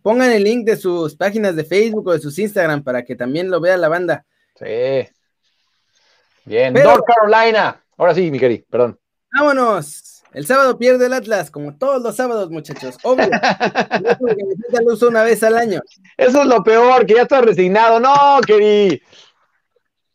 Pongan 0.01 0.31
el, 0.31 0.43
link, 0.43 0.65
de 0.65 0.75
sus 0.75 1.15
páginas 1.15 1.55
de 1.55 1.63
Facebook 1.63 2.07
o 2.07 2.13
de 2.13 2.19
sus 2.19 2.37
Instagram 2.37 2.83
para 2.83 3.03
que 3.03 3.15
también 3.15 3.49
lo 3.49 3.59
vea 3.59 3.77
la 3.77 3.89
banda. 3.89 4.25
Sí. 4.55 5.09
Bien, 6.45 6.73
North 6.73 7.03
Carolina. 7.05 7.81
Ahora 7.97 8.13
sí, 8.13 8.29
mi 8.29 8.39
querido, 8.39 8.63
perdón. 8.69 8.99
Vámonos. 9.35 10.13
El 10.33 10.47
sábado 10.47 10.77
pierde 10.79 11.05
el 11.05 11.13
Atlas, 11.13 11.51
como 11.51 11.77
todos 11.77 12.01
los 12.01 12.15
sábados, 12.15 12.49
muchachos. 12.49 12.97
Obvio. 13.03 13.29
que 13.29 14.83
me 14.83 14.91
uso 14.91 15.07
una 15.07 15.23
vez 15.23 15.43
al 15.43 15.55
año. 15.55 15.79
Eso 16.17 16.41
es 16.41 16.47
lo 16.47 16.63
peor, 16.63 17.05
que 17.05 17.13
ya 17.13 17.21
estás 17.23 17.45
resignado. 17.45 17.99
No, 17.99 18.39
querido. 18.45 18.97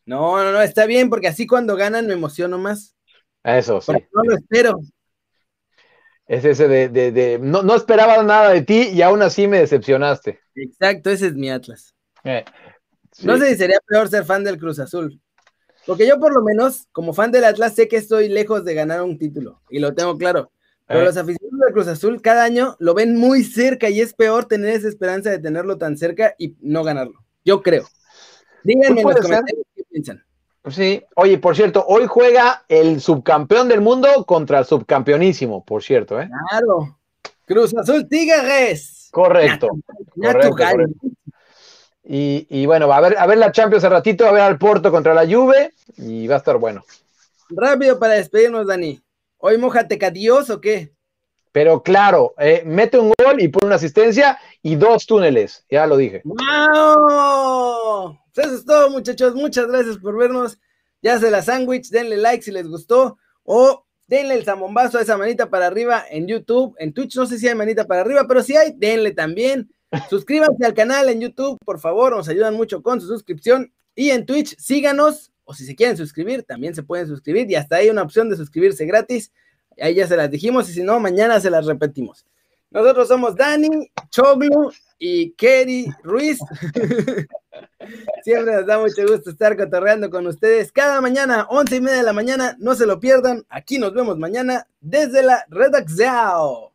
No, 0.09 0.43
no, 0.43 0.53
no, 0.53 0.63
está 0.63 0.87
bien, 0.87 1.11
porque 1.11 1.29
así 1.29 1.47
cuando 1.47 1.77
ganan 1.77 2.07
me 2.07 2.15
emociono 2.15 2.57
más. 2.57 2.97
Eso, 3.45 3.79
sí. 3.83 3.93
no 3.93 4.23
lo 4.25 4.37
espero. 4.37 4.81
Es 6.27 6.47
ese 6.47 6.67
de, 6.67 6.89
de, 6.89 7.13
de 7.13 7.39
no, 7.39 7.63
no, 7.63 7.75
esperaba 7.77 8.23
nada 8.23 8.49
de 8.49 8.63
ti 8.63 8.89
y 8.91 9.03
aún 9.03 9.21
así 9.21 9.47
me 9.47 9.59
decepcionaste. 9.59 10.41
Exacto, 10.55 11.11
ese 11.11 11.27
es 11.27 11.35
mi 11.35 11.51
Atlas. 11.51 11.95
Eh, 12.25 12.43
no 13.23 13.37
sé 13.37 13.51
si 13.51 13.57
sería 13.57 13.81
peor 13.87 14.09
ser 14.09 14.25
fan 14.25 14.45
del 14.45 14.57
Cruz 14.57 14.79
Azul. 14.79 15.21
Porque 15.87 16.07
yo 16.07 16.19
por 16.19 16.35
lo 16.35 16.43
menos, 16.43 16.87
como 16.91 17.13
fan 17.13 17.31
del 17.31 17.45
Atlas, 17.45 17.75
sé 17.75 17.87
que 17.87 17.97
estoy 17.97 18.31
lejos 18.31 18.65
de 18.65 18.73
ganar 18.73 19.03
un 19.03 19.19
título, 19.19 19.61
y 19.69 19.79
lo 19.79 19.95
tengo 19.95 20.17
claro. 20.17 20.53
Pero 20.87 21.01
eh. 21.03 21.05
los 21.05 21.19
aficionados 21.19 21.67
del 21.67 21.75
Cruz 21.75 21.87
Azul 21.87 22.23
cada 22.23 22.45
año 22.45 22.77
lo 22.79 22.95
ven 22.95 23.15
muy 23.15 23.45
cerca 23.45 23.91
y 23.91 24.01
es 24.01 24.15
peor 24.15 24.47
tener 24.47 24.71
esa 24.71 24.89
esperanza 24.89 25.29
de 25.29 25.39
tenerlo 25.39 25.77
tan 25.77 25.99
cerca 25.99 26.35
y 26.39 26.57
no 26.63 26.83
ganarlo. 26.83 27.27
Yo 27.45 27.63
creo. 27.63 27.87
Díganme 28.65 29.03
en 29.03 29.07
los 29.07 29.17
comentarios 29.17 29.67
piensan. 29.99 30.25
Sí, 30.71 31.03
oye, 31.17 31.39
por 31.39 31.57
cierto, 31.57 31.85
hoy 31.87 32.07
juega 32.07 32.65
el 32.69 33.01
subcampeón 33.01 33.69
del 33.69 33.81
mundo 33.81 34.25
contra 34.27 34.59
el 34.59 34.65
subcampeonísimo, 34.65 35.65
por 35.65 35.83
cierto, 35.83 36.21
¿eh? 36.21 36.29
Claro. 36.51 36.99
Cruz 37.47 37.75
Azul 37.77 38.07
Tigres. 38.09 39.09
Correcto. 39.11 39.69
Y, 42.05 42.67
bueno, 42.67 42.93
a 42.93 43.01
ver, 43.01 43.19
a 43.19 43.27
ver 43.27 43.39
la 43.39 43.53
Champions 43.53 43.85
al 43.85 43.93
ratito, 43.93 44.27
a 44.27 44.33
ver 44.33 44.43
al 44.43 44.59
Porto 44.59 44.91
contra 44.91 45.15
la 45.15 45.27
Juve 45.27 45.73
y 45.97 46.27
va 46.27 46.35
a 46.37 46.39
estar 46.39 46.57
bueno. 46.59 46.85
Rápido 47.51 47.99
para 47.99 48.15
despedirnos, 48.15 48.67
Dani. 48.67 49.01
¿Hoy 49.39 49.57
mojate 49.59 49.99
Dios 50.11 50.51
o 50.51 50.61
qué? 50.61 50.93
Pero 51.53 51.83
claro, 51.83 52.35
eh, 52.39 52.63
mete 52.67 52.99
un 52.99 53.13
gol 53.19 53.41
y 53.41 53.49
pone 53.49 53.67
una 53.67 53.77
asistencia 53.77 54.39
y 54.63 54.77
dos 54.77 55.07
túneles, 55.07 55.65
ya 55.71 55.87
lo 55.87 55.97
dije. 55.97 56.21
¡Wow! 56.25 58.19
Pues 58.39 58.51
eso 58.51 58.57
es 58.59 58.65
todo, 58.67 58.89
muchachos. 58.91 59.35
Muchas 59.35 59.67
gracias 59.67 59.99
por 59.99 60.17
vernos. 60.17 60.61
Ya 61.03 61.19
se 61.19 61.29
la 61.29 61.43
sándwich, 61.43 61.89
denle 61.89 62.17
like 62.19 62.45
si 62.45 62.53
les 62.53 62.69
gustó 62.69 63.19
o 63.43 63.85
denle 64.07 64.37
el 64.37 64.45
zamombazo 64.45 64.97
a 64.97 65.03
esa 65.03 65.19
manita 65.19 65.51
para 65.51 65.67
arriba 65.67 66.05
en 66.09 66.29
YouTube, 66.29 66.77
en 66.79 66.93
Twitch 66.93 67.17
no 67.17 67.27
sé 67.27 67.41
si 67.41 67.49
hay 67.49 67.57
manita 67.57 67.89
para 67.89 68.03
arriba, 68.03 68.27
pero 68.29 68.45
si 68.45 68.57
hay, 68.57 68.75
denle 68.77 69.11
también. 69.11 69.69
Suscríbanse 70.09 70.65
al 70.65 70.73
canal 70.73 71.09
en 71.09 71.21
YouTube, 71.21 71.59
por 71.65 71.81
favor, 71.81 72.15
nos 72.17 72.29
ayudan 72.29 72.55
mucho 72.55 72.81
con 72.81 73.01
su 73.01 73.09
suscripción. 73.09 73.73
Y 73.97 74.11
en 74.11 74.25
Twitch, 74.25 74.57
síganos, 74.57 75.33
o 75.43 75.53
si 75.53 75.67
se 75.67 75.75
quieren 75.75 75.97
suscribir, 75.97 76.45
también 76.45 76.77
se 76.77 76.85
pueden 76.85 77.09
suscribir. 77.09 77.51
Y 77.51 77.57
hasta 77.57 77.75
hay 77.75 77.91
una 77.91 78.03
opción 78.03 78.31
de 78.31 78.37
suscribirse 78.37 78.87
gratis. 78.87 79.33
Ahí 79.81 79.97
ya 79.97 80.07
se 80.07 80.17
las 80.17 80.31
dijimos, 80.31 80.71
y 80.71 80.75
si 80.75 80.85
no, 80.85 81.01
mañana 81.01 81.41
se 81.41 81.51
las 81.51 81.67
repetimos. 81.67 82.25
Nosotros 82.71 83.09
somos 83.09 83.35
Dani, 83.35 83.91
Choglu 84.11 84.71
y 84.97 85.33
Kerry 85.33 85.87
Ruiz. 86.05 86.39
Siempre 88.23 88.55
nos 88.57 88.67
da 88.67 88.79
mucho 88.79 89.03
gusto 89.07 89.31
estar 89.31 89.57
cotorreando 89.57 90.11
con 90.11 90.27
ustedes 90.27 90.73
cada 90.73 91.01
mañana, 91.01 91.47
once 91.51 91.77
y 91.77 91.81
media 91.81 91.99
de 91.99 92.05
la 92.05 92.13
mañana. 92.13 92.57
No 92.59 92.75
se 92.75 92.87
lo 92.87 93.01
pierdan. 93.01 93.45
Aquí 93.49 93.79
nos 93.79 93.95
vemos 93.95 94.19
mañana 94.19 94.67
desde 94.81 95.23
la 95.23 95.45
redacción. 95.49 96.69